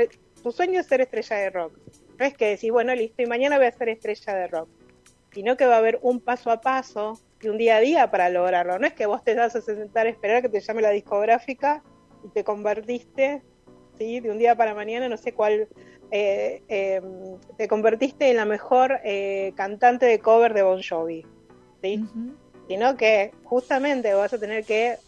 tu 0.43 0.53
sueño 0.53 0.81
es 0.81 0.87
ser 0.87 1.01
estrella 1.01 1.37
de 1.37 1.51
rock. 1.51 1.79
No 2.19 2.27
es 2.27 2.35
que 2.35 2.49
decís, 2.49 2.71
bueno, 2.71 2.95
listo, 2.95 3.23
y 3.23 3.27
mañana 3.27 3.57
voy 3.57 3.67
a 3.67 3.73
ser 3.73 3.89
estrella 3.89 4.35
de 4.35 4.47
rock. 4.49 4.69
Sino 5.33 5.57
que 5.57 5.67
va 5.67 5.77
a 5.77 5.79
haber 5.79 5.99
un 6.03 6.21
paso 6.21 6.51
a 6.51 6.61
paso 6.61 7.19
y 7.41 7.49
un 7.49 7.57
día 7.57 7.77
a 7.77 7.81
día 7.81 8.11
para 8.11 8.29
lograrlo. 8.29 8.79
No 8.79 8.87
es 8.87 8.93
que 8.93 9.07
vos 9.07 9.25
te 9.25 9.35
vas 9.35 9.57
a 9.57 9.63
sentar 9.63 10.07
a 10.07 10.11
esperar 10.11 10.43
que 10.43 10.51
te 10.51 10.61
llame 10.61 10.83
la 10.83 10.91
discográfica 10.91 11.83
y 12.23 12.29
te 12.29 12.45
convertiste, 12.45 13.43
¿sí? 13.99 14.21
De 14.21 14.31
un 14.31 14.39
día 14.39 14.55
para 14.55 14.75
mañana, 14.75 15.09
no 15.09 15.17
sé 15.17 15.33
cuál, 15.33 15.69
eh, 16.15 16.63
eh, 16.69 17.01
te 17.57 17.69
convertiste 17.69 18.29
en 18.29 18.37
la 18.37 18.45
mejor 18.45 19.01
eh, 19.03 19.55
cantante 19.57 20.05
de 20.05 20.19
cover 20.19 20.53
de 20.53 20.63
Bon 20.63 20.83
Jovi, 20.83 21.25
¿sí? 21.83 22.05
sino 22.69 22.99
que 22.99 23.33
justamente 23.45 24.13
vas 24.13 24.35
a 24.35 24.39
tener 24.39 24.65
que, 24.67 24.99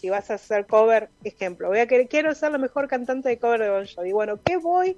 si 0.00 0.08
vas 0.08 0.30
a 0.30 0.34
hacer 0.34 0.66
cover, 0.66 1.10
ejemplo, 1.24 1.66
voy 1.66 1.80
a 1.80 1.88
querer, 1.88 2.06
quiero 2.06 2.32
ser 2.36 2.52
la 2.52 2.58
mejor 2.58 2.86
cantante 2.86 3.28
de 3.28 3.38
cover 3.38 3.60
de 3.60 3.70
Bon 3.70 3.86
Jovi. 3.92 4.12
Bueno, 4.12 4.38
¿qué 4.44 4.56
voy 4.56 4.96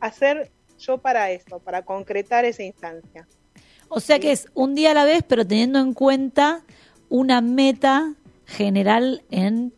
a 0.00 0.06
hacer 0.06 0.50
yo 0.80 0.98
para 0.98 1.30
eso, 1.30 1.60
para 1.60 1.82
concretar 1.82 2.44
esa 2.44 2.64
instancia? 2.64 3.28
O 3.88 4.00
sea 4.00 4.18
que 4.18 4.32
es 4.32 4.48
un 4.54 4.74
día 4.74 4.90
a 4.90 4.94
la 4.94 5.04
vez, 5.04 5.22
pero 5.22 5.46
teniendo 5.46 5.78
en 5.78 5.94
cuenta 5.94 6.64
una 7.08 7.40
meta 7.40 8.14
general 8.46 9.22
en, 9.30 9.72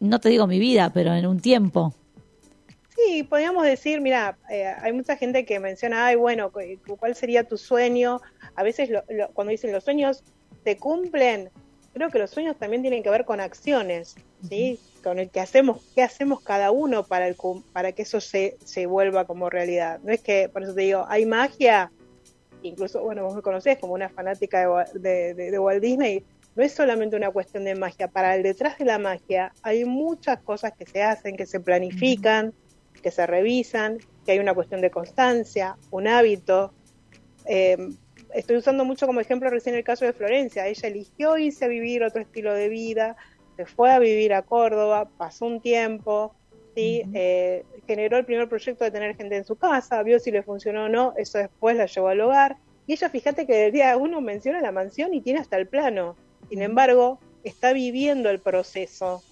no 0.00 0.18
te 0.18 0.30
digo 0.30 0.46
mi 0.46 0.58
vida, 0.58 0.90
pero 0.94 1.12
en 1.12 1.26
un 1.26 1.40
tiempo. 1.40 1.92
Sí, 3.06 3.22
podríamos 3.22 3.64
decir, 3.64 4.00
mira, 4.00 4.36
eh, 4.50 4.66
hay 4.66 4.92
mucha 4.92 5.16
gente 5.16 5.44
que 5.44 5.60
menciona, 5.60 6.06
ay, 6.06 6.16
bueno, 6.16 6.50
cu- 6.50 6.60
¿cuál 6.98 7.14
sería 7.14 7.44
tu 7.44 7.56
sueño? 7.56 8.20
A 8.56 8.62
veces 8.64 8.90
lo- 8.90 9.04
lo- 9.08 9.28
cuando 9.32 9.52
dicen 9.52 9.70
los 9.72 9.84
sueños 9.84 10.24
se 10.64 10.76
cumplen, 10.78 11.48
creo 11.94 12.10
que 12.10 12.18
los 12.18 12.30
sueños 12.30 12.58
también 12.58 12.82
tienen 12.82 13.02
que 13.04 13.10
ver 13.10 13.24
con 13.24 13.40
acciones, 13.40 14.16
¿sí? 14.48 14.80
Con 15.04 15.20
el 15.20 15.30
que 15.30 15.38
hacemos, 15.40 15.92
qué 15.94 16.02
hacemos 16.02 16.40
cada 16.42 16.72
uno 16.72 17.04
para, 17.06 17.28
el, 17.28 17.36
para 17.72 17.92
que 17.92 18.02
eso 18.02 18.20
se, 18.20 18.56
se 18.64 18.86
vuelva 18.86 19.26
como 19.26 19.48
realidad. 19.48 20.00
No 20.02 20.12
es 20.12 20.20
que, 20.20 20.48
por 20.48 20.64
eso 20.64 20.74
te 20.74 20.82
digo, 20.82 21.06
hay 21.08 21.24
magia, 21.24 21.92
incluso, 22.62 23.02
bueno, 23.02 23.24
vos 23.24 23.36
me 23.36 23.42
conocés 23.42 23.78
como 23.78 23.92
una 23.94 24.08
fanática 24.08 24.60
de, 24.60 24.68
Wa- 24.68 24.88
de, 24.92 25.34
de- 25.34 25.50
de 25.52 25.58
Walt 25.58 25.80
Disney, 25.82 26.24
no 26.56 26.64
es 26.64 26.72
solamente 26.72 27.14
una 27.14 27.30
cuestión 27.30 27.64
de 27.64 27.76
magia, 27.76 28.08
para 28.08 28.34
el 28.34 28.42
detrás 28.42 28.76
de 28.78 28.84
la 28.86 28.98
magia 28.98 29.52
hay 29.62 29.84
muchas 29.84 30.40
cosas 30.42 30.72
que 30.76 30.84
se 30.84 31.02
hacen, 31.04 31.36
que 31.36 31.46
se 31.46 31.60
planifican, 31.60 32.52
que 33.00 33.10
se 33.10 33.26
revisan, 33.26 33.98
que 34.24 34.32
hay 34.32 34.38
una 34.38 34.54
cuestión 34.54 34.80
de 34.80 34.90
constancia, 34.90 35.76
un 35.90 36.06
hábito. 36.06 36.72
Eh, 37.46 37.76
estoy 38.34 38.56
usando 38.56 38.84
mucho 38.84 39.06
como 39.06 39.20
ejemplo 39.20 39.50
recién 39.50 39.74
el 39.74 39.84
caso 39.84 40.04
de 40.04 40.12
Florencia. 40.12 40.66
Ella 40.66 40.88
eligió 40.88 41.38
irse 41.38 41.64
a 41.64 41.68
vivir 41.68 42.02
otro 42.02 42.20
estilo 42.20 42.52
de 42.52 42.68
vida, 42.68 43.16
se 43.56 43.66
fue 43.66 43.90
a 43.90 43.98
vivir 43.98 44.34
a 44.34 44.42
Córdoba, 44.42 45.08
pasó 45.16 45.46
un 45.46 45.60
tiempo, 45.60 46.34
¿sí? 46.74 47.02
Eh, 47.12 47.64
generó 47.86 48.18
el 48.18 48.24
primer 48.24 48.48
proyecto 48.48 48.84
de 48.84 48.90
tener 48.90 49.16
gente 49.16 49.36
en 49.36 49.44
su 49.44 49.56
casa, 49.56 50.02
vio 50.02 50.20
si 50.20 50.30
le 50.30 50.42
funcionó 50.42 50.84
o 50.84 50.88
no, 50.88 51.14
eso 51.16 51.38
después 51.38 51.76
la 51.76 51.86
llevó 51.86 52.08
al 52.08 52.20
hogar. 52.20 52.56
Y 52.86 52.92
ella, 52.92 53.10
fíjate 53.10 53.46
que 53.46 53.54
del 53.54 53.72
día 53.72 53.96
uno 53.96 54.20
menciona 54.20 54.60
la 54.60 54.72
mansión 54.72 55.12
y 55.12 55.20
tiene 55.20 55.40
hasta 55.40 55.56
el 55.56 55.66
plano. 55.66 56.16
Sin 56.48 56.62
embargo, 56.62 57.18
está 57.44 57.72
viviendo 57.72 58.30
el 58.30 58.40
proceso 58.40 59.22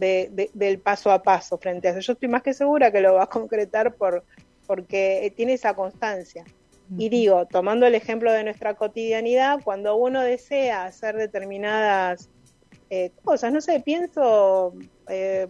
de- 0.00 0.28
de- 0.32 0.50
del 0.54 0.80
paso 0.80 1.10
a 1.12 1.22
paso 1.22 1.58
frente 1.58 1.88
a 1.88 1.90
eso. 1.92 2.00
Yo 2.00 2.12
estoy 2.14 2.28
más 2.28 2.42
que 2.42 2.54
segura 2.54 2.90
que 2.90 3.00
lo 3.00 3.14
va 3.14 3.24
a 3.24 3.28
concretar 3.28 3.94
por, 3.94 4.24
porque 4.66 5.32
tiene 5.36 5.52
esa 5.52 5.74
constancia. 5.74 6.44
Y 6.98 7.08
digo, 7.08 7.46
tomando 7.46 7.86
el 7.86 7.94
ejemplo 7.94 8.32
de 8.32 8.42
nuestra 8.42 8.74
cotidianidad, 8.74 9.60
cuando 9.62 9.94
uno 9.94 10.22
desea 10.22 10.86
hacer 10.86 11.16
determinadas 11.16 12.28
eh, 12.88 13.12
cosas, 13.22 13.52
no 13.52 13.60
sé, 13.60 13.78
pienso, 13.78 14.74
eh, 15.08 15.46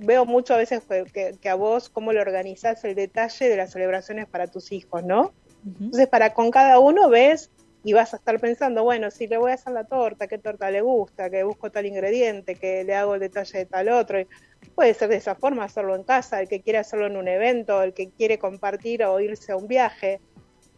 veo 0.00 0.24
mucho 0.24 0.54
a 0.54 0.56
veces 0.56 0.82
que, 1.12 1.48
a 1.48 1.54
vos 1.54 1.88
cómo 1.88 2.12
le 2.12 2.20
organizás 2.20 2.82
el 2.84 2.96
detalle 2.96 3.48
de 3.48 3.56
las 3.56 3.70
celebraciones 3.70 4.26
para 4.26 4.48
tus 4.48 4.72
hijos, 4.72 5.04
¿no? 5.04 5.32
Entonces, 5.64 6.08
para 6.08 6.34
con 6.34 6.50
cada 6.50 6.80
uno 6.80 7.08
ves 7.08 7.52
y 7.84 7.92
vas 7.92 8.14
a 8.14 8.16
estar 8.16 8.38
pensando, 8.38 8.84
bueno, 8.84 9.10
si 9.10 9.26
le 9.26 9.38
voy 9.38 9.50
a 9.50 9.54
hacer 9.54 9.72
la 9.72 9.84
torta, 9.84 10.28
qué 10.28 10.38
torta 10.38 10.70
le 10.70 10.80
gusta, 10.82 11.30
que 11.30 11.42
busco 11.42 11.70
tal 11.70 11.86
ingrediente, 11.86 12.54
que 12.54 12.84
le 12.84 12.94
hago 12.94 13.14
el 13.14 13.20
detalle 13.20 13.58
de 13.58 13.66
tal 13.66 13.88
otro. 13.88 14.20
Y 14.20 14.26
puede 14.74 14.94
ser 14.94 15.08
de 15.08 15.16
esa 15.16 15.34
forma, 15.34 15.64
hacerlo 15.64 15.96
en 15.96 16.04
casa, 16.04 16.40
el 16.40 16.48
que 16.48 16.60
quiere 16.60 16.78
hacerlo 16.78 17.06
en 17.06 17.16
un 17.16 17.26
evento, 17.26 17.82
el 17.82 17.92
que 17.92 18.10
quiere 18.10 18.38
compartir 18.38 19.02
o 19.04 19.18
irse 19.18 19.52
a 19.52 19.56
un 19.56 19.66
viaje. 19.66 20.20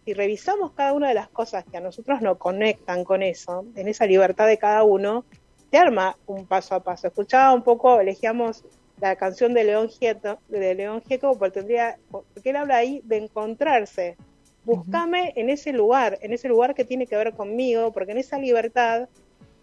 Si 0.05 0.15
revisamos 0.15 0.73
cada 0.73 0.93
una 0.93 1.09
de 1.09 1.15
las 1.15 1.29
cosas 1.29 1.65
que 1.71 1.77
a 1.77 1.81
nosotros 1.81 2.23
nos 2.23 2.39
conectan 2.39 3.05
con 3.05 3.23
eso, 3.23 3.67
en 3.75 3.89
esa 3.89 4.07
libertad 4.07 4.47
de 4.47 4.59
cada 4.59 4.83
uno, 4.83 5.25
se 5.71 5.79
arma 5.79 6.17
un 6.27 6.47
paso 6.47 6.75
a 6.75 6.83
paso. 6.83 7.09
Escuchaba 7.09 7.53
un 7.53 7.63
poco, 7.63 8.01
elegíamos 8.01 8.65
la 9.01 9.17
canción 9.17 9.53
de 9.53 9.65
León 9.65 9.89
Gieco, 9.89 10.39
de 10.49 10.75
León 10.75 11.03
Gieco 11.07 11.37
porque, 11.39 11.61
tendría, 11.61 11.99
porque 12.11 12.51
él 12.51 12.57
habla 12.57 12.77
ahí 12.77 13.03
de 13.05 13.19
encontrarse. 13.19 14.17
Búscame 14.65 15.33
en 15.37 15.51
ese 15.51 15.73
lugar, 15.73 16.19
en 16.23 16.33
ese 16.33 16.49
lugar 16.49 16.75
que 16.75 16.85
tiene 16.85 17.07
que 17.07 17.17
ver 17.17 17.35
conmigo, 17.35 17.93
porque 17.93 18.12
en 18.12 18.19
esa 18.19 18.39
libertad 18.39 19.09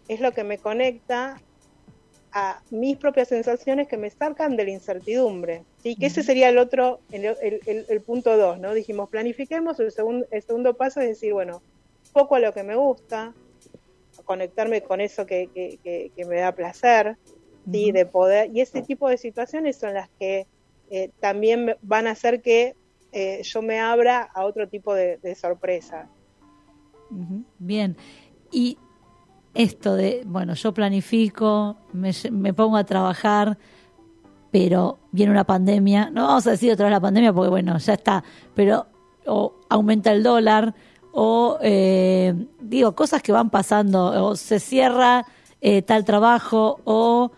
es 0.08 0.20
lo 0.20 0.32
que 0.32 0.44
me 0.44 0.58
conecta 0.58 1.40
a 2.34 2.62
mis 2.70 2.96
propias 2.96 3.28
sensaciones 3.28 3.88
que 3.88 3.96
me 3.98 4.08
sacan 4.10 4.56
de 4.56 4.64
la 4.64 4.70
incertidumbre. 4.70 5.64
¿sí? 5.82 5.96
Que 5.96 6.06
ese 6.06 6.22
sería 6.22 6.48
el 6.48 6.58
otro, 6.58 7.00
el, 7.10 7.24
el- 7.26 7.60
el- 7.66 7.86
el 7.88 8.02
punto 8.02 8.36
dos, 8.36 8.58
¿no? 8.58 8.72
Dijimos, 8.74 9.10
planifiquemos, 9.10 9.78
el, 9.80 9.90
segundo 9.92 10.26
el 10.30 10.42
segundo 10.42 10.74
paso 10.74 11.00
es 11.00 11.08
decir, 11.08 11.32
bueno, 11.32 11.62
poco 12.12 12.36
a 12.36 12.40
lo 12.40 12.52
que 12.54 12.62
me 12.62 12.76
gusta, 12.76 13.34
conectarme 14.24 14.82
con 14.82 15.00
eso 15.00 15.26
que, 15.26 15.48
que- 15.52 15.78
que- 15.82 16.10
que 16.14 16.24
me 16.24 16.36
da 16.36 16.52
placer, 16.54 17.16
¿sí? 17.70 17.92
de 17.92 18.06
poder, 18.06 18.50
y 18.54 18.60
ese 18.60 18.82
tipo 18.82 19.08
de 19.08 19.18
situaciones 19.18 19.78
son 19.78 19.94
las 19.94 20.08
que 20.18 20.46
eh, 20.90 21.10
también 21.20 21.76
van 21.82 22.06
a 22.06 22.10
hacer 22.12 22.42
que 22.42 22.74
eh, 23.12 23.42
yo 23.42 23.62
me 23.62 23.78
abra 23.78 24.22
a 24.22 24.44
otro 24.44 24.68
tipo 24.68 24.94
de, 24.94 25.34
sorpresa. 25.34 26.08
Bien. 27.58 27.96
Y 28.50 28.78
esto 29.54 29.94
de, 29.94 30.22
bueno, 30.24 30.54
yo 30.54 30.72
planifico, 30.72 31.76
me, 31.92 32.54
pongo 32.54 32.76
a 32.76 32.84
trabajar, 32.84 33.58
pero 34.50 34.98
viene 35.10 35.32
una 35.32 35.44
pandemia. 35.44 36.10
No 36.10 36.26
vamos 36.26 36.46
a 36.46 36.52
decir 36.52 36.72
otra 36.72 36.86
vez 36.86 36.92
la 36.92 37.00
pandemia 37.00 37.32
porque, 37.32 37.50
bueno, 37.50 37.76
ya 37.78 37.94
está. 37.94 38.24
Pero 38.54 38.86
o 39.26 39.54
aumenta 39.68 40.10
el 40.10 40.22
dólar, 40.22 40.74
o 41.12 41.58
eh, 41.60 42.34
digo, 42.60 42.94
cosas 42.94 43.22
que 43.22 43.32
van 43.32 43.50
pasando, 43.50 44.26
o 44.26 44.36
se 44.36 44.58
cierra 44.58 45.26
eh, 45.60 45.82
tal 45.82 46.04
trabajo 46.04 46.80
o 46.84 47.30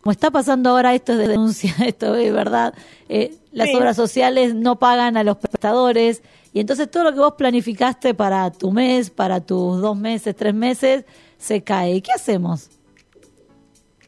como 0.00 0.12
está 0.12 0.30
pasando 0.30 0.70
ahora 0.70 0.94
esto 0.94 1.12
es 1.12 1.18
de 1.18 1.28
denuncia, 1.28 1.74
esto 1.86 2.14
es 2.14 2.32
verdad, 2.32 2.74
eh, 3.08 3.34
las 3.54 3.68
Sí. 3.68 3.76
obras 3.76 3.96
sociales 3.96 4.54
no 4.54 4.78
pagan 4.78 5.16
a 5.16 5.24
los 5.24 5.36
prestadores 5.38 6.22
y 6.52 6.60
entonces 6.60 6.90
todo 6.90 7.04
lo 7.04 7.12
que 7.12 7.18
vos 7.20 7.34
planificaste 7.38 8.12
para 8.14 8.50
tu 8.50 8.70
mes, 8.70 9.10
para 9.10 9.40
tus 9.40 9.80
dos 9.80 9.96
meses, 9.96 10.36
tres 10.36 10.52
meses, 10.54 11.04
se 11.38 11.62
cae. 11.62 12.02
¿Qué 12.02 12.12
hacemos? 12.12 12.68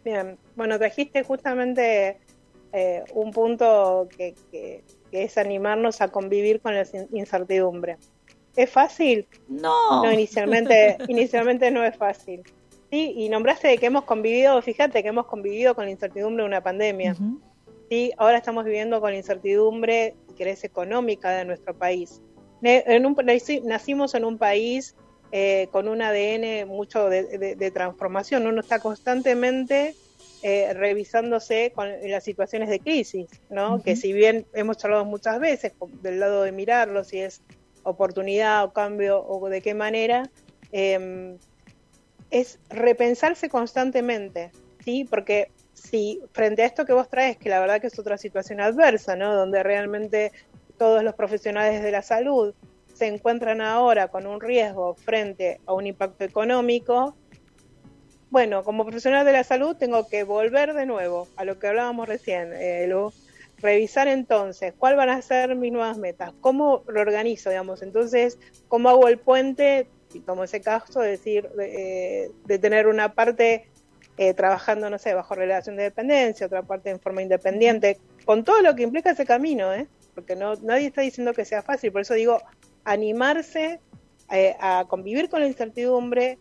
Bien, 0.05 0.39
bueno, 0.55 0.79
trajiste 0.79 1.23
justamente 1.25 2.19
eh, 2.73 3.03
un 3.15 3.31
punto 3.33 4.09
que, 4.17 4.35
que- 4.51 4.85
que 5.11 5.23
es 5.23 5.39
animarnos 5.39 6.01
a 6.01 6.09
convivir 6.09 6.61
con 6.61 6.75
la 6.75 6.83
in- 6.83 7.09
incertidumbre. 7.13 7.97
¿Es 8.57 8.69
fácil? 8.71 9.27
No. 9.49 10.03
No, 10.05 10.13
inicialmente, 10.13 10.97
inicialmente 11.09 11.71
no 11.71 11.85
es 11.85 11.97
fácil. 11.97 12.43
Sí, 12.91 13.15
y 13.17 13.29
nombraste 13.29 13.69
de 13.69 13.79
que 13.79 13.87
hemos 13.87 14.05
convivido, 14.05 14.61
fíjate 14.63 15.03
que 15.03 15.09
hemos 15.09 15.27
convivido 15.27 15.75
con 15.75 15.85
la 15.87 15.91
incertidumbre 15.91 16.43
de 16.43 16.49
una 16.49 16.61
pandemia. 16.63 17.13
Ujú. 17.13 17.41
Sí, 17.89 18.13
ahora 18.19 18.39
estamos 18.39 18.65
viviendo 18.65 19.01
con 19.01 19.13
la 19.13 19.17
incertidumbre, 19.17 20.17
si 20.29 20.35
querés, 20.35 20.65
económica 20.65 21.31
de 21.31 21.45
nuestro 21.45 21.75
país. 21.77 22.21
En 22.63 23.07
un- 23.07 23.15
naci- 23.17 23.63
nacimos 23.63 24.15
en 24.15 24.25
un 24.25 24.39
país 24.39 24.95
eh, 25.33 25.69
con 25.73 25.89
un 25.89 26.03
ADN 26.03 26.65
mucho 26.67 27.09
de, 27.11 27.25
de- 27.39 27.57
de 27.57 27.71
transformación. 27.71 28.47
Uno 28.47 28.61
está 28.61 28.79
constantemente 28.81 29.97
eh, 30.43 30.73
revisándose 30.75 31.73
con 31.75 31.89
las 32.09 32.23
situaciones 32.25 32.69
de 32.69 32.79
crisis, 32.81 33.27
¿no? 33.51 33.83
Que 33.83 33.97
si 33.97 34.13
bien 34.13 34.47
hemos 34.55 34.77
charlado 34.79 35.05
muchas 35.05 35.41
veces 35.41 35.73
del 36.01 36.21
lado 36.21 36.43
de 36.43 36.53
mirarlo, 36.53 37.03
si 37.05 37.19
es 37.21 37.43
oportunidad 37.83 38.65
o 38.65 38.73
cambio 38.73 39.25
o 39.27 39.49
de 39.49 39.61
qué 39.63 39.75
manera, 39.75 40.31
eh, 40.73 41.37
es 42.31 42.59
repensarse 42.71 43.49
constantemente, 43.49 44.51
¿sí? 44.85 45.05
Porque 45.11 45.49
si 45.77 46.23
frente 46.33 46.63
a 46.63 46.67
esto 46.67 46.87
que 46.87 46.95
vos 46.95 47.09
traes, 47.09 47.37
que 47.37 47.51
la 47.51 47.61
verdad 47.61 47.81
que 47.81 47.89
es 47.89 47.99
otra 47.99 48.17
situación 48.17 48.61
adversa, 48.61 49.15
¿no? 49.15 49.35
Donde 49.35 49.63
realmente 49.63 50.33
todos 50.79 51.03
los 51.05 51.15
profesionales 51.15 51.83
de 51.83 51.91
la 51.91 52.03
salud 52.03 52.55
se 52.95 53.07
encuentran 53.07 53.61
ahora 53.61 54.09
con 54.09 54.27
un 54.27 54.41
riesgo 54.41 54.95
frente 54.95 55.61
a 55.67 55.75
un 55.75 55.87
impacto 55.87 56.25
económico, 56.25 57.15
bueno, 58.31 58.65
como 58.65 58.85
profesional 58.85 59.25
de 59.27 59.33
la 59.33 59.45
salud 59.45 59.77
tengo 59.77 60.09
que 60.09 60.25
volver 60.25 60.73
de 60.73 60.87
nuevo 60.87 61.29
a 61.37 61.45
lo 61.45 61.59
que 61.59 61.69
hablábamos 61.69 62.09
recién, 62.09 62.53
eh, 62.55 62.87
Lu. 62.89 63.13
revisar 63.59 64.09
entonces 64.09 64.75
cuáles 64.77 64.97
van 64.97 65.11
a 65.11 65.23
ser 65.23 65.57
mis 65.57 65.73
nuevas 65.73 65.99
metas, 65.99 66.33
cómo 66.41 66.85
lo 66.89 67.01
organizo, 67.03 67.51
digamos, 67.51 67.83
entonces, 67.83 68.39
cómo 68.69 68.89
hago 68.89 69.09
el 69.09 69.19
puente, 69.19 69.89
y 70.15 70.21
como 70.21 70.45
ese 70.45 70.63
caso, 70.63 71.01
decir, 71.01 71.49
de, 71.51 72.25
eh, 72.25 72.31
de 72.47 72.59
tener 72.59 72.87
una 72.87 73.15
parte 73.15 73.69
eh, 74.19 74.35
trabajando, 74.35 74.89
no 74.91 74.99
sé, 74.99 75.15
bajo 75.15 75.35
relación 75.35 75.77
de 75.77 75.85
dependencia, 75.85 76.47
otra 76.47 76.63
parte 76.63 76.91
en 76.91 77.01
forma 77.01 77.23
independiente, 77.23 77.99
con 78.25 78.45
todo 78.45 78.63
lo 78.63 78.75
que 78.75 78.83
implica 78.83 79.11
ese 79.11 79.27
camino, 79.27 79.73
¿eh? 79.73 79.87
porque 80.15 80.35
no, 80.35 80.55
nadie 80.57 80.87
está 80.87 81.03
diciendo 81.03 81.35
que 81.35 81.45
sea 81.45 81.63
fácil, 81.63 81.93
por 81.93 82.01
eso 82.01 82.15
digo, 82.15 82.41
animarse 82.85 83.81
eh, 84.33 84.57
a 84.59 84.87
convivir 84.89 85.29
con 85.29 85.41
la 85.41 85.47
incertidumbre, 85.47 86.39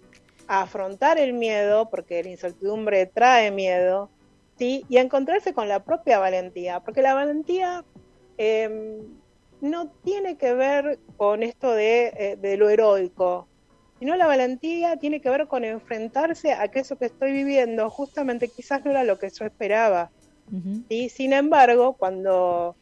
a 0.48 0.62
afrontar 0.62 1.20
el 1.20 1.34
miedo, 1.34 1.90
porque 1.90 2.24
la 2.24 2.30
incertidumbre 2.30 3.06
trae 3.06 3.52
miedo, 3.52 4.10
¿sí? 4.58 4.86
y 4.88 4.98
a 4.98 5.02
encontrarse 5.02 5.54
con 5.54 5.68
la 5.68 5.84
propia 5.84 6.20
valentía, 6.20 6.80
porque 6.80 7.02
la 7.02 7.14
valentía 7.14 7.84
eh, 8.38 9.02
no 9.62 9.90
tiene 10.04 10.38
que 10.38 10.54
ver 10.54 11.00
con 11.18 11.44
esto 11.44 11.74
de, 11.74 12.14
eh, 12.18 12.38
de 12.40 12.58
lo 12.58 12.70
heroico, 12.70 13.48
sino 14.00 14.16
la 14.16 14.28
valentía 14.28 14.98
tiene 14.98 15.22
que 15.22 15.30
ver 15.30 15.48
con 15.48 15.64
enfrentarse 15.64 16.52
a 16.54 16.68
que 16.68 16.80
eso 16.80 16.98
que 16.98 17.06
estoy 17.06 17.32
viviendo 17.32 17.90
justamente 17.90 18.50
quizás 18.50 18.84
no 18.84 18.92
era 18.92 19.04
lo 19.04 19.18
que 19.18 19.30
yo 19.30 19.46
esperaba. 19.46 20.12
¿sí? 20.90 21.10
Sin 21.10 21.34
embargo, 21.34 21.94
cuando, 21.94 22.76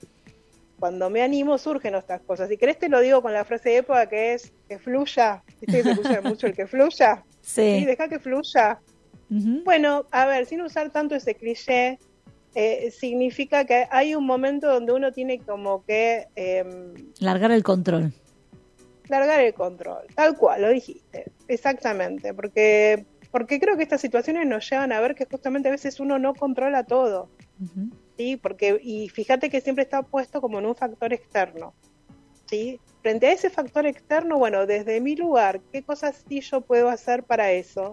cuando 0.79 1.09
me 1.09 1.21
animo 1.21 1.57
surgen 1.57 1.95
estas 1.95 2.21
cosas. 2.21 2.49
Si 2.49 2.57
querés 2.57 2.79
te 2.79 2.89
lo 2.89 2.99
digo 2.99 3.21
con 3.21 3.33
la 3.33 3.45
frase 3.45 3.69
de 3.69 3.77
época 3.77 4.07
que 4.09 4.33
es 4.33 4.51
que 4.67 4.79
fluya. 4.79 5.43
¿Viste 5.61 5.83
que 5.83 6.03
se 6.03 6.21
mucho 6.21 6.47
el 6.47 6.53
que 6.55 6.67
fluya? 6.67 7.23
Sí, 7.41 7.79
Sí. 7.79 7.85
deja 7.85 8.07
que 8.07 8.19
fluya. 8.19 8.79
Bueno, 9.65 10.05
a 10.11 10.25
ver, 10.27 10.45
sin 10.45 10.61
usar 10.61 10.91
tanto 10.91 11.15
ese 11.15 11.33
cliché, 11.33 11.97
eh, 12.53 12.91
significa 12.91 13.65
que 13.65 13.87
hay 13.89 14.13
un 14.13 14.25
momento 14.27 14.67
donde 14.71 14.93
uno 14.93 15.11
tiene 15.11 15.39
como 15.39 15.83
que 15.85 16.27
em, 16.35 16.93
Largar 17.19 17.51
el 17.51 17.63
control. 17.63 18.13
Largar 19.09 19.41
el 19.41 19.53
control, 19.53 20.07
tal 20.15 20.37
cual, 20.37 20.61
lo 20.61 20.69
dijiste, 20.69 21.31
exactamente, 21.47 22.33
porque, 22.33 23.05
porque 23.31 23.59
creo 23.59 23.77
que 23.77 23.83
estas 23.83 24.01
situaciones 24.01 24.47
nos 24.47 24.69
llevan 24.69 24.91
a 24.91 25.01
ver 25.01 25.15
que 25.15 25.25
justamente 25.25 25.69
a 25.69 25.71
veces 25.71 25.99
uno 25.99 26.19
no 26.19 26.33
controla 26.33 26.83
todo. 26.83 27.29
¿sí? 28.17 28.37
Porque, 28.37 28.79
y 28.81 29.09
fíjate 29.09 29.49
que 29.49 29.61
siempre 29.61 29.83
está 29.83 30.03
puesto 30.03 30.41
como 30.41 30.59
en 30.59 30.65
un 30.65 30.75
factor 30.75 31.13
externo, 31.13 31.73
¿sí? 32.45 32.79
Frente 33.01 33.27
a 33.27 33.33
ese 33.33 33.49
factor 33.49 33.85
externo, 33.85 34.37
bueno, 34.37 34.65
desde 34.65 35.01
mi 35.01 35.15
lugar, 35.15 35.61
¿qué 35.71 35.83
cosas 35.83 36.23
sí 36.27 36.41
yo 36.41 36.61
puedo 36.61 36.89
hacer 36.89 37.23
para 37.23 37.51
eso? 37.51 37.91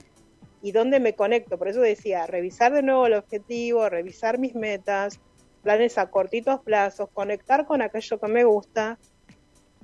¿Y 0.62 0.72
dónde 0.72 1.00
me 1.00 1.14
conecto? 1.14 1.58
Por 1.58 1.68
eso 1.68 1.80
decía, 1.80 2.26
revisar 2.26 2.72
de 2.72 2.82
nuevo 2.82 3.06
el 3.06 3.14
objetivo, 3.14 3.88
revisar 3.88 4.38
mis 4.38 4.54
metas, 4.54 5.20
planes 5.62 5.98
a 5.98 6.10
cortitos 6.10 6.60
plazos, 6.60 7.08
conectar 7.12 7.66
con 7.66 7.82
aquello 7.82 8.20
que 8.20 8.28
me 8.28 8.44
gusta 8.44 8.98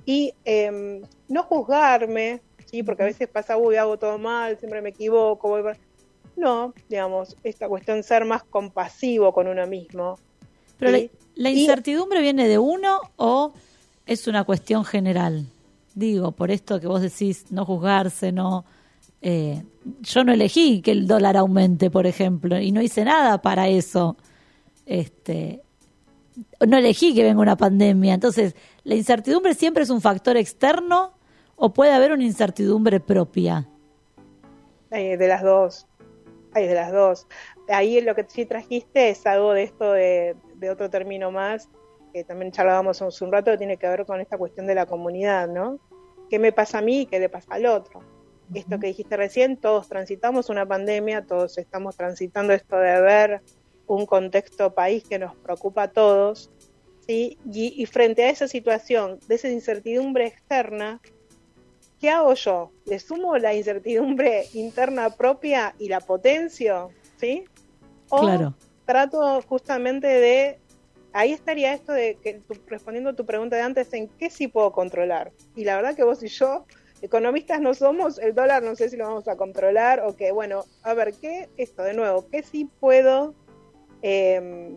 y 0.07 0.33
em, 0.45 1.01
no 1.27 1.43
juzgarme, 1.43 2.41
¿sí? 2.65 2.81
Porque 2.81 3.03
a 3.03 3.07
veces 3.07 3.27
pasa, 3.27 3.57
uy, 3.57 3.75
hago 3.75 3.97
todo 3.99 4.17
mal, 4.17 4.57
siempre 4.57 4.81
me 4.81 4.89
equivoco. 4.89 5.49
voy 5.49 5.61
por-". 5.61 5.77
No, 6.37 6.73
digamos, 6.87 7.35
esta 7.43 7.67
cuestión 7.67 8.01
ser 8.03 8.23
más 8.25 8.43
compasivo 8.43 9.33
con 9.33 9.47
uno 9.47 9.67
mismo. 9.67 10.17
Pero 10.79 10.95
Sí. 10.97 11.11
la, 11.35 11.43
la 11.43 11.49
Y- 11.51 11.59
incertidumbre 11.61 12.21
viene 12.21 12.47
de 12.47 12.57
uno 12.57 13.01
o 13.17 13.51
es 14.05 14.27
una 14.27 14.45
cuestión 14.45 14.85
general. 14.85 15.45
Digo, 15.93 16.31
por 16.31 16.51
esto 16.51 16.79
que 16.79 16.87
vos 16.87 17.01
decís, 17.01 17.45
no 17.51 17.65
juzgarse, 17.65 18.31
no. 18.31 18.63
eh, 19.21 19.63
yo 20.01 20.23
no 20.23 20.31
elegí 20.31 20.81
que 20.81 20.91
el 20.91 21.07
dólar 21.07 21.35
aumente, 21.37 21.89
por 21.89 22.05
ejemplo, 22.05 22.59
y 22.59 22.71
no 22.71 22.81
hice 22.83 23.03
nada 23.03 23.41
para 23.41 23.67
eso. 23.67 24.15
Este, 24.85 25.63
no 26.65 26.77
elegí 26.77 27.13
que 27.15 27.23
venga 27.23 27.41
una 27.41 27.55
pandemia. 27.57 28.13
Entonces, 28.13 28.55
¿la 28.87 28.95
incertidumbre 28.95 29.53
siempre 29.53 29.83
es 29.83 29.89
un 29.89 29.99
factor 29.99 30.37
externo 30.37 31.11
o 31.57 31.73
puede 31.73 31.91
haber 31.91 32.13
una 32.13 32.23
incertidumbre 32.23 33.01
propia? 33.01 33.67
Eh, 34.91 35.17
de 35.17 35.27
las 35.27 35.43
dos. 35.43 35.87
Hay 36.53 36.67
de 36.67 36.73
las 36.73 36.93
dos. 36.93 37.27
Ahí 37.67 37.99
lo 37.99 38.15
que 38.15 38.25
sí 38.29 38.45
trajiste 38.45 39.09
es 39.09 39.27
algo 39.27 39.51
de 39.51 39.63
esto 39.63 39.91
de, 39.91 40.37
de 40.55 40.69
otro 40.69 40.89
término 40.89 41.31
más, 41.31 41.67
que 42.13 42.23
también 42.23 42.53
charlábamos 42.53 43.01
hace 43.01 43.25
un 43.25 43.33
rato, 43.33 43.51
que 43.51 43.57
tiene 43.57 43.75
que 43.75 43.89
ver 43.89 44.05
con 44.05 44.21
esta 44.21 44.37
cuestión 44.37 44.65
de 44.67 44.75
la 44.75 44.85
comunidad, 44.85 45.49
¿no? 45.49 45.79
¿Qué 46.29 46.39
me 46.39 46.53
pasa 46.53 46.77
a 46.77 46.81
mí 46.81 47.01
y 47.01 47.05
qué 47.07 47.19
le 47.19 47.27
pasa 47.27 47.47
al 47.55 47.65
otro? 47.65 48.01
Esto 48.53 48.79
que 48.79 48.87
dijiste 48.87 49.17
recién, 49.17 49.57
todos 49.57 49.89
transitamos 49.89 50.49
una 50.49 50.65
pandemia, 50.65 51.25
todos 51.25 51.57
estamos 51.57 51.97
transitando 51.97 52.53
esto 52.53 52.77
de 52.77 53.01
ver 53.01 53.41
un 53.85 54.05
contexto 54.05 54.73
país 54.73 55.03
que 55.03 55.19
nos 55.19 55.35
preocupa 55.35 55.83
a 55.83 55.87
todos, 55.91 56.49
¿sí? 57.07 57.37
Y, 57.51 57.81
y 57.81 57.85
frente 57.85 58.23
a 58.25 58.29
esa 58.29 58.47
situación, 58.47 59.19
de 59.27 59.35
esa 59.35 59.49
incertidumbre 59.49 60.27
externa, 60.27 60.99
¿qué 61.99 62.09
hago 62.09 62.33
yo? 62.33 62.71
¿Le 62.85 62.99
sumo 62.99 63.37
la 63.37 63.53
incertidumbre 63.53 64.47
interna 64.53 65.09
propia 65.09 65.73
y 65.79 65.89
la 65.89 65.99
potencio? 65.99 66.91
¿Sí? 67.19 67.45
O 68.09 68.21
Claro. 68.21 68.53
trato 68.85 69.41
justamente 69.43 70.07
de. 70.07 70.59
Ahí 71.13 71.31
estaría 71.31 71.73
esto 71.73 71.93
de 71.93 72.17
que 72.21 72.41
tu- 72.47 72.61
respondiendo 72.67 73.09
a 73.09 73.15
tu 73.15 73.25
pregunta 73.25 73.55
de 73.55 73.63
antes, 73.63 73.91
¿en 73.93 74.07
qué 74.19 74.29
sí 74.29 74.47
puedo 74.47 74.71
controlar? 74.71 75.31
Y 75.55 75.63
la 75.63 75.75
verdad 75.75 75.95
que 75.95 76.03
vos 76.03 76.21
y 76.21 76.27
yo, 76.27 76.65
economistas 77.01 77.59
no 77.59 77.73
somos, 77.73 78.19
el 78.19 78.35
dólar 78.35 78.61
no 78.61 78.75
sé 78.75 78.89
si 78.89 78.97
lo 78.97 79.05
vamos 79.05 79.27
a 79.27 79.35
controlar 79.35 80.01
o 80.01 80.15
que, 80.15 80.31
bueno, 80.31 80.65
a 80.83 80.93
ver, 80.93 81.15
¿qué? 81.19 81.49
Esto 81.57 81.81
de 81.81 81.93
nuevo, 81.95 82.27
¿qué 82.29 82.43
sí 82.43 82.69
puedo 82.79 83.33
eh, 84.03 84.75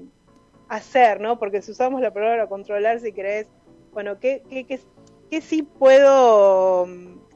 hacer, 0.71 1.21
¿no? 1.21 1.39
Porque 1.39 1.61
si 1.61 1.73
usamos 1.73 2.01
la 2.01 2.14
palabra 2.14 2.47
controlar, 2.47 3.01
si 3.01 3.12
querés, 3.12 3.49
bueno, 3.93 4.18
¿qué, 4.21 4.43
qué, 4.49 4.64
qué, 4.64 4.81
qué 5.29 5.41
sí 5.41 5.62
puedo 5.62 6.87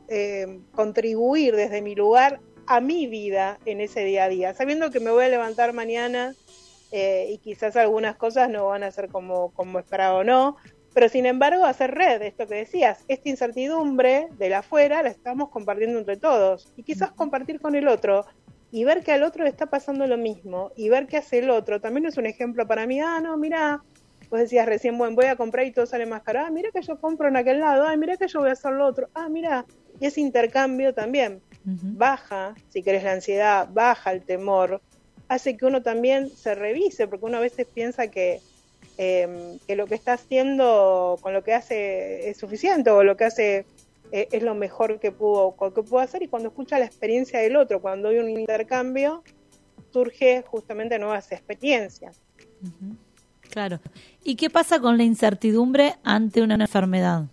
eh, 0.09 0.61
contribuir 0.73 1.57
desde 1.57 1.83
mi 1.83 1.97
lugar 1.97 2.41
a 2.67 2.81
mi 2.81 3.07
vida 3.09 3.59
en 3.67 3.81
ese 3.81 4.05
día 4.05 4.25
a 4.25 4.29
día? 4.29 4.55
Sabiendo 4.55 4.91
que 4.93 5.01
me 5.01 5.11
voy 5.11 5.25
a 5.25 5.29
levantar 5.29 5.73
mañana 5.73 6.35
eh, 6.93 7.27
y 7.29 7.39
quizás 7.39 7.75
algunas 7.75 8.15
cosas 8.17 8.49
no 8.49 8.69
van 8.69 8.85
a 8.85 8.91
ser 8.93 9.09
como, 9.09 9.51
como 9.51 9.81
esperaba 9.81 10.19
o 10.19 10.25
no, 10.25 10.57
pero 10.95 11.09
sin 11.09 11.27
embargo 11.27 11.65
hacer 11.65 11.91
red, 11.91 12.23
esto 12.23 12.47
que 12.47 12.55
decías, 12.55 13.05
esta 13.09 13.29
incertidumbre 13.29 14.29
de 14.39 14.49
la 14.49 14.59
afuera 14.59 15.03
la 15.03 15.09
estamos 15.09 15.49
compartiendo 15.49 15.99
entre 15.99 16.17
todos 16.17 16.73
y 16.77 16.85
quizás 16.85 17.11
compartir 17.11 17.61
con 17.61 17.75
el 17.75 17.89
otro 17.89 18.25
y 18.75 18.83
ver 18.83 19.05
que 19.05 19.13
al 19.13 19.23
otro 19.23 19.45
le 19.45 19.51
está 19.51 19.67
pasando 19.67 20.05
lo 20.09 20.17
mismo 20.17 20.73
y 20.75 20.89
ver 20.89 21.07
qué 21.07 21.19
hace 21.19 21.39
el 21.39 21.49
otro 21.49 21.81
también 21.81 22.07
es 22.07 22.17
un 22.17 22.27
ejemplo 22.27 22.67
para 22.67 22.89
mí, 22.89 22.99
ah, 22.99 23.21
no, 23.21 23.37
mira, 23.37 23.85
vos 24.29 24.41
decías 24.41 24.67
recién, 24.67 24.99
bueno, 24.99 25.15
voy 25.15 25.27
a 25.27 25.37
comprar 25.37 25.65
y 25.65 25.71
todo 25.71 25.87
sale 25.87 26.07
más 26.07 26.25
caro, 26.25 26.41
ah, 26.41 26.51
mira 26.51 26.71
que 26.75 26.83
yo 26.83 27.01
compro 27.01 27.29
en 27.29 27.37
aquel 27.37 27.61
lado, 27.61 27.87
ah, 27.87 27.97
mira 27.97 28.17
que 28.17 28.27
yo 28.27 28.41
voy 28.41 28.49
a 28.49 28.55
hacer 28.55 28.73
lo 28.73 28.85
otro, 28.85 29.09
ah, 29.15 29.29
mira, 29.29 29.65
Y 30.01 30.07
ese 30.07 30.21
intercambio 30.21 30.93
también 30.93 31.41
baja, 31.63 32.57
si 32.69 32.83
querés, 32.83 33.05
la 33.05 33.13
ansiedad, 33.13 33.69
baja 33.71 34.11
el 34.11 34.23
temor, 34.23 34.83
hace 35.29 35.57
que 35.57 35.67
uno 35.67 35.81
también 35.85 36.29
se 36.29 36.57
revise, 36.57 37.07
porque 37.07 37.27
uno 37.27 37.37
a 37.37 37.43
veces 37.43 37.69
piensa 37.73 38.09
que, 38.09 38.41
eh, 38.99 39.57
que 39.69 39.77
lo 39.77 39.87
que 39.87 39.95
está 39.95 40.15
haciendo 40.15 41.17
con 41.23 41.33
lo 41.33 41.45
que 41.45 41.55
hace 41.55 42.29
es 42.29 42.39
suficiente 42.39 42.91
o 42.91 43.05
lo 43.05 43.17
que 43.17 43.25
hace 43.25 43.67
eh, 44.13 44.29
es 44.33 44.43
lo 44.43 44.55
mejor 44.55 45.01
que 45.01 45.13
pudo, 45.13 45.55
que 45.75 45.83
pudo 45.83 45.99
hacer 46.01 46.23
y 46.23 46.29
cuando 46.29 46.49
escucha 46.49 46.79
la 46.79 46.85
experiencia 46.85 47.41
del 47.41 47.57
otro, 47.57 47.81
cuando 47.81 48.09
hay 48.09 48.19
un 48.19 48.29
intercambio, 48.31 49.23
surge 49.93 50.43
justamente 50.47 50.99
nuevas 50.99 51.31
experiencias. 51.33 52.21
Claro. 53.51 53.81
¿Y 54.25 54.37
qué 54.37 54.51
pasa 54.51 54.81
con 54.81 54.97
la 54.97 55.05
incertidumbre 55.05 55.95
ante 56.03 56.43
una 56.43 56.55
enfermedad? 56.55 57.25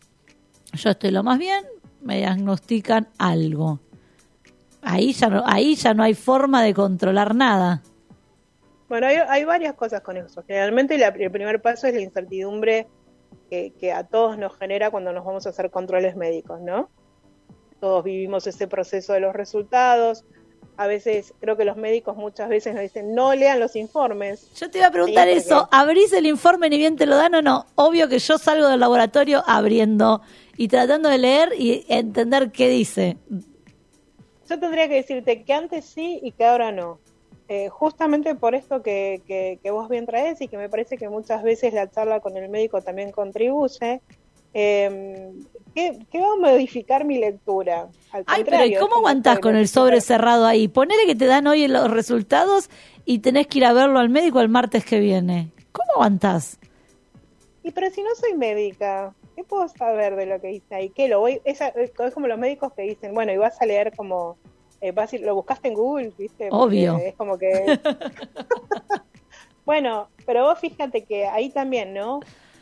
Yo 0.74 0.90
estoy 0.92 1.12
lo 1.12 1.24
más 1.24 1.40
bien, 1.40 1.64
me 2.02 2.18
diagnostican 2.18 3.08
algo. 3.18 3.80
Ahí 4.84 5.14
ya 5.14 5.30
no, 5.30 5.44
ahí 5.46 5.76
ya 5.76 5.94
no 5.94 6.04
hay 6.04 6.14
forma 6.14 6.64
de 6.64 6.74
controlar 6.74 7.36
nada. 7.36 7.82
Bueno, 8.90 9.08
hay, 9.08 9.18
hay 9.28 9.44
varias 9.46 9.74
cosas 9.76 10.02
con 10.02 10.18
eso. 10.18 10.44
Generalmente 10.46 10.98
la- 10.98 11.08
el 11.08 11.32
primer 11.32 11.62
paso 11.62 11.88
es 11.88 11.94
la 11.94 12.02
incertidumbre 12.02 12.88
que, 13.50 13.74
que 13.80 13.92
a 13.92 14.04
todos 14.06 14.38
nos 14.38 14.56
genera 14.58 14.92
cuando 14.92 15.12
nos 15.14 15.26
vamos 15.26 15.46
a 15.46 15.50
hacer 15.50 15.70
controles 15.72 16.16
médicos, 16.16 16.62
¿no? 16.62 16.90
Todos 17.80 18.04
vivimos 18.04 18.46
ese 18.48 18.68
proceso 18.68 19.14
de 19.14 19.20
los 19.20 19.34
resultados. 19.34 20.24
A 20.78 20.88
veces, 20.88 21.34
creo 21.40 21.58
que 21.58 21.66
los 21.66 21.76
médicos 21.78 22.16
muchas 22.16 22.48
veces 22.48 22.74
nos 22.74 22.82
dicen, 22.82 23.14
no 23.14 23.34
lean 23.36 23.60
los 23.60 23.76
informes. 23.76 24.50
Yo 24.56 24.70
te 24.72 24.78
iba 24.78 24.88
a 24.88 24.92
preguntar 24.92 25.28
Sí, 25.28 25.34
eso, 25.36 25.60
porque- 25.62 25.76
¿abrís 25.76 26.14
el 26.14 26.26
informe 26.28 26.70
ni 26.70 26.78
bien 26.78 26.96
te 26.96 27.06
lo 27.06 27.16
dan 27.18 27.36
o 27.36 27.42
no? 27.42 27.66
Obvio 27.76 28.08
que 28.08 28.20
yo 28.20 28.38
salgo 28.38 28.68
del 28.68 28.80
laboratorio 28.80 29.44
abriendo 29.46 30.22
y 30.58 30.68
tratando 30.70 31.10
de 31.10 31.18
leer 31.18 31.50
y 31.58 31.86
entender 31.90 32.52
qué 32.52 32.70
dice. 32.70 33.18
Yo 34.50 34.60
tendría 34.60 34.88
que 34.88 34.96
decirte 34.96 35.44
que 35.44 35.54
antes 35.54 35.86
sí 35.86 36.20
y 36.24 36.32
que 36.32 36.46
ahora 36.46 36.72
no. 36.72 37.00
Eh, 37.54 37.68
justamente 37.68 38.34
por 38.34 38.56
esto 38.56 38.82
que, 38.82 39.22
que, 39.28 39.60
que 39.62 39.72
vos 39.72 39.90
bien 39.90 40.06
traes 40.06 40.40
y 40.40 40.48
que 40.48 40.56
me 40.56 40.70
parece 40.70 40.98
que 40.98 41.10
muchas 41.10 41.44
veces 41.44 41.74
la 41.74 41.92
charla 41.92 42.22
con 42.22 42.38
el 42.38 42.48
médico 42.48 42.82
también 42.82 43.12
contribuye, 43.12 44.00
eh, 44.54 45.34
¿qué, 45.76 46.00
qué 46.10 46.22
va 46.22 46.32
a 46.32 46.38
modificar 46.38 47.04
mi 47.04 47.18
lectura? 47.18 47.90
Al 48.14 48.24
Ay, 48.26 48.46
pero 48.46 48.64
¿y 48.64 48.76
cómo 48.76 48.92
es 48.94 48.98
aguantás 49.00 49.40
con 49.40 49.58
el 49.58 49.68
sobre 49.68 50.00
cerrado 50.00 50.46
ahí? 50.46 50.70
Ponele 50.70 51.06
que 51.06 51.14
te 51.14 51.26
dan 51.26 51.46
hoy 51.46 51.68
los 51.68 51.92
resultados 51.92 52.70
y 53.04 53.20
tenés 53.20 53.48
que 53.48 53.58
ir 53.58 53.66
a 53.66 53.74
verlo 53.74 54.00
al 54.00 54.08
médico 54.08 54.40
el 54.40 54.48
martes 54.48 54.86
que 54.86 55.02
viene. 55.02 55.52
¿Cómo 55.74 55.92
aguantás? 55.96 56.58
Y 57.64 57.72
pero 57.72 57.90
si 57.90 58.02
no 58.02 58.16
soy 58.16 58.34
médica, 58.38 59.14
¿qué 59.36 59.44
puedo 59.44 59.68
saber 59.68 60.16
de 60.16 60.26
lo 60.26 60.40
que 60.40 60.48
dice 60.48 60.74
ahí? 60.74 60.90
¿Qué 60.90 61.10
lo 61.10 61.20
voy? 61.20 61.42
Esa, 61.44 61.68
es 61.68 61.92
como 62.14 62.28
los 62.28 62.40
médicos 62.40 62.72
que 62.72 62.84
dicen, 62.84 63.14
bueno, 63.14 63.34
y 63.34 63.38
vas 63.38 63.62
a 63.62 63.66
leer 63.66 63.94
como, 63.94 64.38
eh, 64.82 64.94
lo 65.22 65.36
buscaste 65.36 65.68
en 65.68 65.74
Google, 65.76 66.12
¿viste? 66.18 66.50
Porque 66.50 66.64
Obvio. 66.64 66.98
Es 66.98 67.16
como 67.16 67.38
que... 67.38 67.80
bueno, 69.66 70.10
pero 70.26 70.44
vos 70.46 70.60
fíjate 70.60 71.04
que 71.04 71.28
ahí 71.28 71.50
también, 71.50 71.94
¿no? 71.94 72.20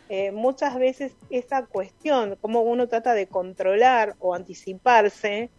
Eh, 0.09 0.32
muchas 0.32 0.78
veces 0.78 1.13
esa 1.30 1.65
cuestión, 1.65 2.38
cómo 2.41 2.61
uno 2.61 2.88
trata 2.88 3.13
de 3.13 3.28
controlar 3.28 4.15
o 4.20 4.34
anticiparse, 4.34 5.49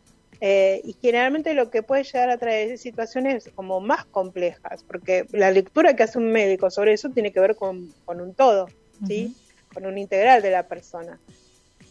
eh, 0.42 0.80
y 0.84 0.96
generalmente 1.00 1.52
lo 1.52 1.70
que 1.70 1.82
puede 1.82 2.02
llegar 2.02 2.30
a 2.30 2.38
traer 2.38 2.72
es 2.72 2.80
situaciones 2.80 3.50
como 3.54 3.80
más 3.80 4.06
complejas, 4.06 4.82
porque 4.84 5.26
la 5.32 5.50
lectura 5.50 5.94
que 5.94 6.02
hace 6.02 6.18
un 6.18 6.32
médico 6.32 6.70
sobre 6.70 6.94
eso 6.94 7.11
tiene 7.11 7.30
que 7.30 7.40
ver 7.40 7.56
con, 7.56 7.92
con 8.06 8.20
un 8.20 8.34
todo, 8.34 8.68
¿sí? 9.06 9.36
Con 9.74 9.84
un 9.84 9.98
integral 9.98 10.40
de 10.40 10.50
la 10.50 10.66
persona. 10.66 11.20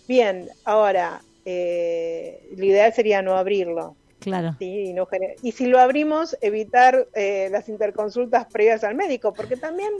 Bien, 0.07 0.49
ahora, 0.65 1.22
eh, 1.45 2.49
lo 2.57 2.65
ideal 2.65 2.91
sería 2.91 3.22
no 3.22 3.38
abrirlo, 3.38 3.95
Claro. 4.20 4.55
¿sí? 4.59 4.93
No 4.93 5.07
y 5.41 5.51
si 5.53 5.65
lo 5.65 5.80
abrimos, 5.80 6.38
evitar 6.41 7.07
eh, 7.13 7.49
las 7.51 7.70
interconsultas 7.70 8.47
previas 8.51 8.84
al 8.84 8.95
médico, 8.95 9.34
porque 9.34 9.57
también, 9.57 9.91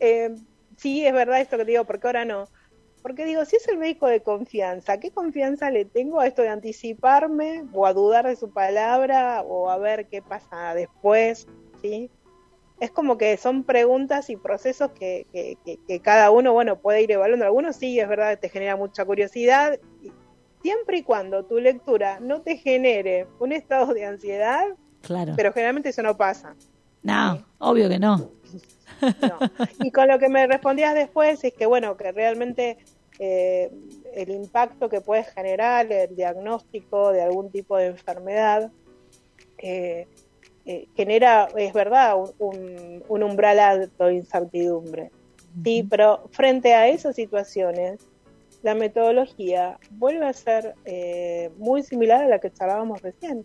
eh, 0.00 0.30
sí, 0.78 1.06
es 1.06 1.12
verdad 1.12 1.40
esto 1.40 1.56
que 1.58 1.64
digo, 1.64 1.84
porque 1.84 2.06
ahora 2.06 2.24
no. 2.24 2.48
Porque 3.02 3.26
digo, 3.26 3.44
si 3.44 3.56
es 3.56 3.68
el 3.68 3.76
médico 3.76 4.06
de 4.06 4.22
confianza, 4.22 4.98
¿qué 4.98 5.10
confianza 5.10 5.70
le 5.70 5.84
tengo 5.84 6.20
a 6.20 6.26
esto 6.26 6.40
de 6.40 6.48
anticiparme 6.48 7.64
o 7.74 7.86
a 7.86 7.92
dudar 7.92 8.26
de 8.26 8.34
su 8.34 8.50
palabra 8.50 9.42
o 9.42 9.68
a 9.68 9.76
ver 9.76 10.08
qué 10.08 10.22
pasa 10.22 10.74
después? 10.74 11.46
¿sí? 11.82 12.10
Es 12.80 12.90
como 12.90 13.18
que 13.18 13.36
son 13.36 13.64
preguntas 13.64 14.30
y 14.30 14.36
procesos 14.36 14.90
que, 14.92 15.26
que, 15.32 15.58
que- 15.66 15.78
que 15.86 16.00
cada 16.00 16.30
uno, 16.30 16.54
bueno, 16.54 16.80
puede 16.80 17.02
ir 17.02 17.12
evaluando. 17.12 17.44
Algunos 17.44 17.76
sí, 17.76 18.00
es 18.00 18.08
verdad, 18.08 18.38
te 18.38 18.48
genera 18.48 18.74
mucha 18.76 19.04
curiosidad. 19.04 19.78
y 20.02 20.10
Siempre 20.64 20.96
y 20.96 21.02
cuando 21.02 21.44
tu 21.44 21.58
lectura 21.58 22.20
no 22.20 22.40
te 22.40 22.56
genere 22.56 23.26
un 23.38 23.52
estado 23.52 23.92
de 23.92 24.06
ansiedad, 24.06 24.64
Claro. 25.02 25.34
pero 25.36 25.52
generalmente 25.52 25.90
eso 25.90 26.02
no 26.02 26.16
pasa. 26.16 26.56
No, 27.02 27.44
obvio 27.58 27.86
que 27.90 27.98
no. 27.98 28.16
No. 29.20 29.38
Y 29.80 29.90
con 29.90 30.08
lo 30.08 30.18
que 30.18 30.30
me 30.30 30.46
respondías 30.46 30.94
después 30.94 31.44
es 31.44 31.52
que, 31.52 31.66
bueno, 31.66 31.98
que 31.98 32.10
realmente 32.12 32.78
eh, 33.18 33.70
el 34.14 34.30
impacto 34.30 34.88
que 34.88 35.02
puede 35.02 35.24
generar 35.24 35.92
el 35.92 36.16
diagnóstico 36.16 37.12
de 37.12 37.20
algún 37.20 37.50
tipo 37.50 37.76
de 37.76 37.88
enfermedad 37.88 38.70
eh, 39.58 40.08
eh, 40.64 40.88
genera, 40.96 41.50
es 41.58 41.74
verdad, 41.74 42.16
un, 42.18 42.30
un- 42.38 43.04
un 43.06 43.22
umbral 43.22 43.58
alto 43.60 44.06
de 44.06 44.14
incertidumbre. 44.14 45.10
Sí, 45.62 45.86
pero 45.88 46.24
frente 46.32 46.72
a 46.72 46.88
esas 46.88 47.14
situaciones, 47.16 48.00
la 48.64 48.74
metodología 48.74 49.78
vuelve 49.90 50.26
a 50.26 50.32
ser 50.32 50.74
eh, 50.86 51.50
muy 51.58 51.82
similar 51.82 52.22
a 52.22 52.28
la 52.28 52.38
que 52.38 52.50
charlábamos 52.50 53.02
recién. 53.02 53.44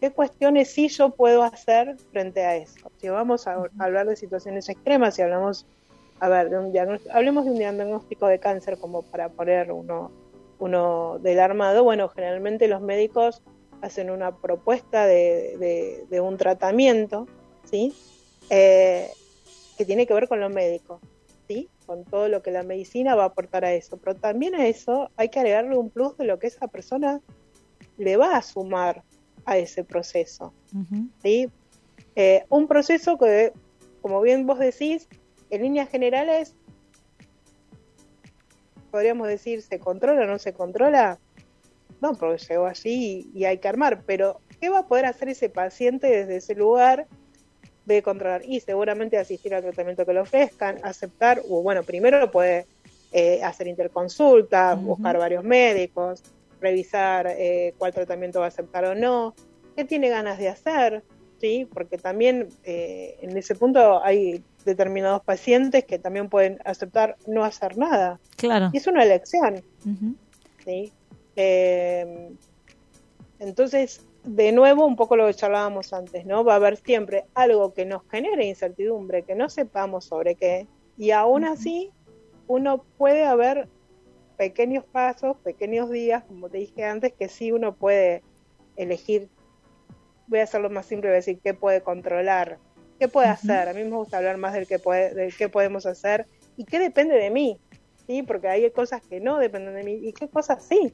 ¿Qué 0.00 0.10
cuestiones 0.12 0.70
sí 0.70 0.88
yo 0.88 1.10
puedo 1.10 1.42
hacer 1.42 1.96
frente 2.12 2.44
a 2.44 2.54
eso? 2.56 2.92
Si 3.00 3.08
vamos 3.08 3.46
a, 3.48 3.54
a 3.54 3.68
hablar 3.80 4.06
de 4.06 4.16
situaciones 4.16 4.68
extremas, 4.68 5.14
si 5.14 5.22
hablamos, 5.22 5.66
a 6.20 6.28
ver, 6.28 6.50
de 6.50 6.58
un 6.58 6.72
diagnóstico, 6.72 7.14
hablemos 7.16 7.46
de 7.46 7.52
un 7.52 7.58
diagnóstico 7.58 8.26
de 8.28 8.38
cáncer 8.38 8.78
como 8.78 9.02
para 9.02 9.30
poner 9.30 9.72
uno, 9.72 10.12
uno 10.58 11.18
del 11.20 11.40
armado, 11.40 11.82
bueno, 11.82 12.10
generalmente 12.10 12.68
los 12.68 12.82
médicos 12.82 13.42
hacen 13.80 14.10
una 14.10 14.36
propuesta 14.36 15.06
de, 15.06 15.56
de- 15.58 16.04
de 16.10 16.20
un 16.20 16.36
tratamiento, 16.36 17.26
¿sí? 17.64 17.94
Eh, 18.50 19.08
que 19.78 19.84
tiene 19.86 20.06
que 20.06 20.12
ver 20.14 20.28
con 20.28 20.38
lo 20.38 20.50
médico. 20.50 21.00
Con 21.88 22.04
todo 22.04 22.28
lo 22.28 22.42
que 22.42 22.50
la 22.50 22.64
medicina 22.64 23.14
va 23.14 23.22
a 23.22 23.28
aportar 23.28 23.64
a 23.64 23.72
eso. 23.72 23.96
Pero 23.96 24.14
también 24.14 24.54
a 24.54 24.66
eso 24.66 25.10
hay 25.16 25.30
que 25.30 25.38
agregarle 25.38 25.78
un 25.78 25.88
plus 25.88 26.18
de 26.18 26.26
lo 26.26 26.38
que 26.38 26.48
esa 26.48 26.68
persona 26.68 27.22
le 27.96 28.18
va 28.18 28.36
a 28.36 28.42
sumar 28.42 29.04
a 29.46 29.56
ese 29.56 29.84
proceso. 29.84 30.52
¿sí? 31.22 31.48
Eh, 32.14 32.44
un 32.50 32.68
proceso 32.68 33.16
que, 33.16 33.54
como 34.02 34.20
bien 34.20 34.46
vos 34.46 34.58
decís, 34.58 35.08
en 35.48 35.62
líneas 35.62 35.88
generales, 35.88 36.54
podríamos 38.90 39.26
decir, 39.26 39.62
¿se 39.62 39.78
controla 39.78 40.24
o 40.24 40.26
no 40.26 40.38
se 40.38 40.52
controla? 40.52 41.18
No, 42.02 42.12
porque 42.12 42.44
llegó 42.50 42.66
allí 42.66 43.30
y, 43.34 43.38
y 43.38 43.44
hay 43.46 43.56
que 43.56 43.68
armar, 43.68 44.02
pero 44.04 44.42
¿qué 44.60 44.68
va 44.68 44.80
a 44.80 44.86
poder 44.86 45.06
hacer 45.06 45.30
ese 45.30 45.48
paciente 45.48 46.06
desde 46.06 46.36
ese 46.36 46.54
lugar 46.54 47.08
de 47.94 48.02
controlar? 48.02 48.42
Y 48.44 48.60
seguramente 48.60 49.18
asistir 49.18 49.54
al 49.54 49.62
tratamiento 49.62 50.06
que 50.06 50.12
le 50.12 50.20
ofrezcan, 50.20 50.78
aceptar, 50.82 51.42
o 51.48 51.62
bueno, 51.62 51.82
primero 51.82 52.30
puede 52.30 52.66
eh, 53.12 53.42
hacer 53.42 53.66
interconsultas, 53.66 54.80
buscar 54.80 55.18
varios 55.18 55.42
médicos, 55.44 56.22
revisar 56.60 57.26
eh, 57.28 57.74
cuál 57.78 57.92
tratamiento 57.92 58.40
va 58.40 58.46
a 58.46 58.48
aceptar 58.48 58.84
o 58.84 58.94
no, 58.94 59.34
qué 59.76 59.84
tiene 59.84 60.08
ganas 60.08 60.38
de 60.38 60.48
hacer, 60.48 61.02
¿sí? 61.40 61.68
Porque 61.72 61.98
también 61.98 62.48
eh, 62.64 63.16
en 63.22 63.36
ese 63.36 63.54
punto 63.54 64.02
hay 64.04 64.42
determinados 64.64 65.22
pacientes 65.22 65.84
que 65.84 65.98
también 65.98 66.28
pueden 66.28 66.58
aceptar 66.64 67.16
no 67.26 67.44
hacer 67.44 67.78
nada. 67.78 68.20
Claro. 68.36 68.70
Y 68.72 68.76
es 68.76 68.86
una 68.86 69.02
elección. 69.02 69.62
¿sí? 70.64 70.92
Eh, 71.36 72.30
entonces, 73.38 74.02
de 74.28 74.52
nuevo, 74.52 74.84
un 74.84 74.94
poco 74.94 75.16
lo 75.16 75.26
que 75.26 75.32
charlábamos 75.32 75.94
antes, 75.94 76.26
¿no? 76.26 76.44
Va 76.44 76.52
a 76.52 76.56
haber 76.56 76.76
siempre 76.76 77.24
algo 77.34 77.72
que 77.72 77.86
nos 77.86 78.02
genere 78.10 78.46
incertidumbre, 78.46 79.22
que 79.22 79.34
no 79.34 79.48
sepamos 79.48 80.04
sobre 80.04 80.34
qué, 80.34 80.66
y 80.98 81.12
aún 81.12 81.44
así 81.44 81.90
uno 82.46 82.84
puede 82.98 83.24
haber 83.24 83.68
pequeños 84.36 84.84
pasos, 84.84 85.38
pequeños 85.38 85.90
días, 85.90 86.24
como 86.24 86.50
te 86.50 86.58
dije 86.58 86.84
antes, 86.84 87.14
que 87.14 87.28
sí 87.28 87.52
uno 87.52 87.74
puede 87.74 88.22
elegir, 88.76 89.30
voy 90.26 90.40
a 90.40 90.42
hacerlo 90.42 90.68
más 90.68 90.84
simple, 90.84 91.08
voy 91.08 91.14
a 91.14 91.16
decir 91.16 91.40
qué 91.42 91.54
puede 91.54 91.80
controlar, 91.80 92.58
qué 92.98 93.08
puede 93.08 93.28
hacer. 93.28 93.66
A 93.66 93.72
mí 93.72 93.82
me 93.82 93.96
gusta 93.96 94.18
hablar 94.18 94.36
más 94.36 94.52
del 94.52 94.66
que 94.66 94.78
puede, 94.78 95.14
del 95.14 95.34
qué 95.34 95.48
podemos 95.48 95.86
hacer 95.86 96.26
y 96.58 96.64
qué 96.66 96.78
depende 96.78 97.14
de 97.14 97.30
mí, 97.30 97.58
sí, 98.06 98.22
porque 98.22 98.48
hay 98.48 98.70
cosas 98.72 99.00
que 99.00 99.20
no 99.20 99.38
dependen 99.38 99.74
de 99.74 99.84
mí 99.84 99.94
y 100.02 100.12
qué 100.12 100.28
cosas 100.28 100.62
sí. 100.62 100.92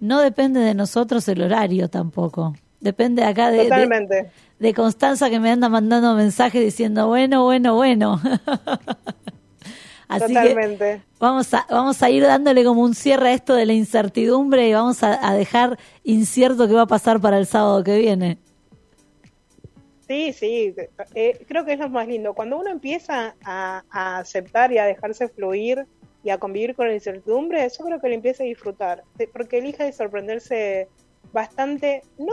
No 0.00 0.20
depende 0.20 0.60
de 0.60 0.74
nosotros 0.74 1.28
el 1.28 1.42
horario 1.42 1.88
tampoco. 1.88 2.54
Depende 2.80 3.22
acá 3.24 3.50
de, 3.50 3.68
de, 3.68 4.30
de 4.58 4.74
Constanza 4.74 5.28
que 5.28 5.38
me 5.38 5.50
anda 5.50 5.68
mandando 5.68 6.14
mensajes 6.14 6.64
diciendo, 6.64 7.08
bueno, 7.08 7.44
bueno, 7.44 7.74
bueno. 7.74 8.20
Así 10.08 10.34
Totalmente. 10.34 10.78
que 10.78 11.02
vamos 11.20 11.54
a, 11.54 11.66
vamos 11.70 12.02
a 12.02 12.10
ir 12.10 12.24
dándole 12.24 12.64
como 12.64 12.82
un 12.82 12.94
cierre 12.94 13.28
a 13.28 13.32
esto 13.32 13.54
de 13.54 13.66
la 13.66 13.74
incertidumbre 13.74 14.68
y 14.68 14.72
vamos 14.72 15.04
a, 15.04 15.28
a 15.28 15.34
dejar 15.34 15.78
incierto 16.02 16.66
qué 16.66 16.74
va 16.74 16.82
a 16.82 16.86
pasar 16.86 17.20
para 17.20 17.38
el 17.38 17.46
sábado 17.46 17.84
que 17.84 17.96
viene. 17.98 18.38
Sí, 20.08 20.32
sí, 20.32 20.74
eh, 21.14 21.44
creo 21.46 21.64
que 21.64 21.74
es 21.74 21.78
lo 21.78 21.88
más 21.88 22.08
lindo. 22.08 22.34
Cuando 22.34 22.58
uno 22.58 22.70
empieza 22.70 23.36
a, 23.44 23.84
a 23.88 24.18
aceptar 24.18 24.72
y 24.72 24.78
a 24.78 24.84
dejarse 24.84 25.28
fluir 25.28 25.86
y 26.22 26.30
a 26.30 26.38
convivir 26.38 26.74
con 26.74 26.88
la 26.88 26.94
incertidumbre, 26.94 27.68
yo 27.68 27.84
creo 27.84 28.00
que 28.00 28.08
lo 28.08 28.14
empieza 28.14 28.42
a 28.42 28.46
disfrutar, 28.46 29.04
porque 29.32 29.58
elige 29.58 29.84
de 29.84 29.92
sorprenderse 29.92 30.88
bastante, 31.32 32.02
no 32.18 32.32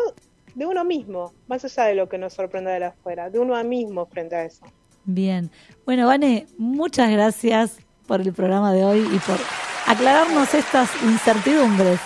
de 0.55 0.65
uno 0.65 0.83
mismo, 0.83 1.33
más 1.47 1.63
allá 1.65 1.85
de 1.85 1.95
lo 1.95 2.09
que 2.09 2.17
nos 2.17 2.33
sorprenda 2.33 2.71
de 2.71 2.85
afuera, 2.85 3.29
de 3.29 3.39
uno 3.39 3.61
mismo 3.63 4.05
frente 4.07 4.35
a 4.35 4.45
eso. 4.45 4.65
Bien. 5.05 5.51
Bueno, 5.85 6.07
Vane, 6.07 6.47
muchas 6.57 7.11
gracias 7.11 7.77
por 8.07 8.21
el 8.21 8.33
programa 8.33 8.73
de 8.73 8.83
hoy 8.83 8.99
y 8.99 9.19
por 9.19 9.37
aclararnos 9.85 10.53
estas 10.53 10.89
incertidumbres. 11.03 11.99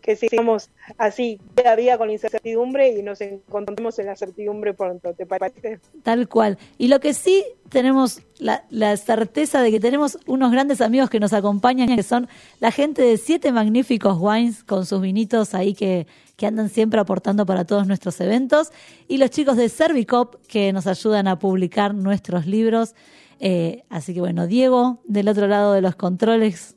Que 0.00 0.16
sigamos 0.16 0.70
así 0.98 1.40
día 1.54 1.72
a 1.72 1.76
día 1.76 1.98
con 1.98 2.08
la 2.08 2.14
incertidumbre 2.14 2.88
y 2.88 3.02
nos 3.02 3.20
encontremos 3.20 3.98
en 3.98 4.06
la 4.06 4.16
certidumbre 4.16 4.74
pronto, 4.74 5.12
¿te 5.14 5.26
parece? 5.26 5.80
Tal 6.02 6.28
cual. 6.28 6.58
Y 6.78 6.88
lo 6.88 7.00
que 7.00 7.14
sí 7.14 7.44
tenemos 7.68 8.22
la, 8.38 8.96
certeza 8.96 9.62
de 9.62 9.70
que 9.70 9.80
tenemos 9.80 10.18
unos 10.26 10.52
grandes 10.52 10.80
amigos 10.80 11.10
que 11.10 11.20
nos 11.20 11.32
acompañan, 11.32 11.94
que 11.94 12.02
son 12.02 12.28
la 12.60 12.70
gente 12.70 13.02
de 13.02 13.16
Siete 13.16 13.52
Magníficos 13.52 14.16
Wines, 14.20 14.64
con 14.64 14.86
sus 14.86 15.00
vinitos 15.00 15.54
ahí 15.54 15.74
que, 15.74 16.06
que 16.36 16.46
andan 16.46 16.68
siempre 16.68 17.00
aportando 17.00 17.46
para 17.46 17.64
todos 17.64 17.86
nuestros 17.86 18.20
eventos, 18.20 18.70
y 19.08 19.18
los 19.18 19.30
chicos 19.30 19.56
de 19.56 19.68
Servicop, 19.68 20.36
que 20.46 20.72
nos 20.72 20.86
ayudan 20.86 21.28
a 21.28 21.38
publicar 21.38 21.94
nuestros 21.94 22.46
libros. 22.46 22.94
Eh, 23.38 23.84
así 23.90 24.14
que 24.14 24.20
bueno, 24.20 24.46
Diego, 24.46 25.00
del 25.04 25.28
otro 25.28 25.46
lado 25.46 25.72
de 25.72 25.82
los 25.82 25.96
controles, 25.96 26.76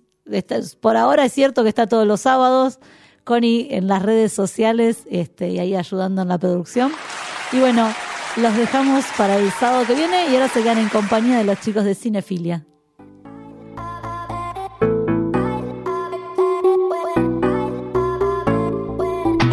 por 0.80 0.98
ahora 0.98 1.26
es 1.26 1.34
cierto 1.34 1.64
que 1.64 1.70
está 1.70 1.88
todos 1.88 2.08
los 2.08 2.22
sábados, 2.22 2.80
Connie 3.24 3.68
en 3.72 3.88
las 3.88 4.02
redes 4.02 4.34
sociales 4.34 5.04
este, 5.10 5.50
y 5.50 5.60
ahí 5.60 5.76
ayudando 5.76 6.22
en 6.22 6.28
la 6.28 6.38
producción. 6.38 6.92
Y 7.52 7.60
bueno, 7.60 7.92
los 8.38 8.56
dejamos 8.56 9.06
para 9.18 9.38
el 9.38 9.52
sábado 9.52 9.86
que 9.86 9.96
viene 9.96 10.30
y 10.30 10.36
ahora 10.36 10.48
se 10.48 10.62
quedan 10.62 10.78
en 10.78 10.90
compañía 10.90 11.38
de 11.38 11.44
los 11.44 11.60
chicos 11.60 11.84
de 11.84 11.96
Cinefilia. 11.96 12.66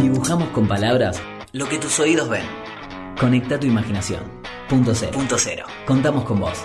Dibujamos 0.01 0.49
con 0.51 0.69
palabras 0.69 1.21
lo 1.53 1.69
que 1.69 1.79
tus 1.79 1.99
oídos 2.01 2.29
ven. 2.29 2.45
Conecta 3.19 3.59
tu 3.59 3.67
imaginación. 3.67 4.21
Punto 4.69 4.95
cero. 4.95 5.13
Punto 5.15 5.37
cero. 5.39 5.67
Contamos 5.87 6.25
con 6.25 6.41
vos. 6.41 6.59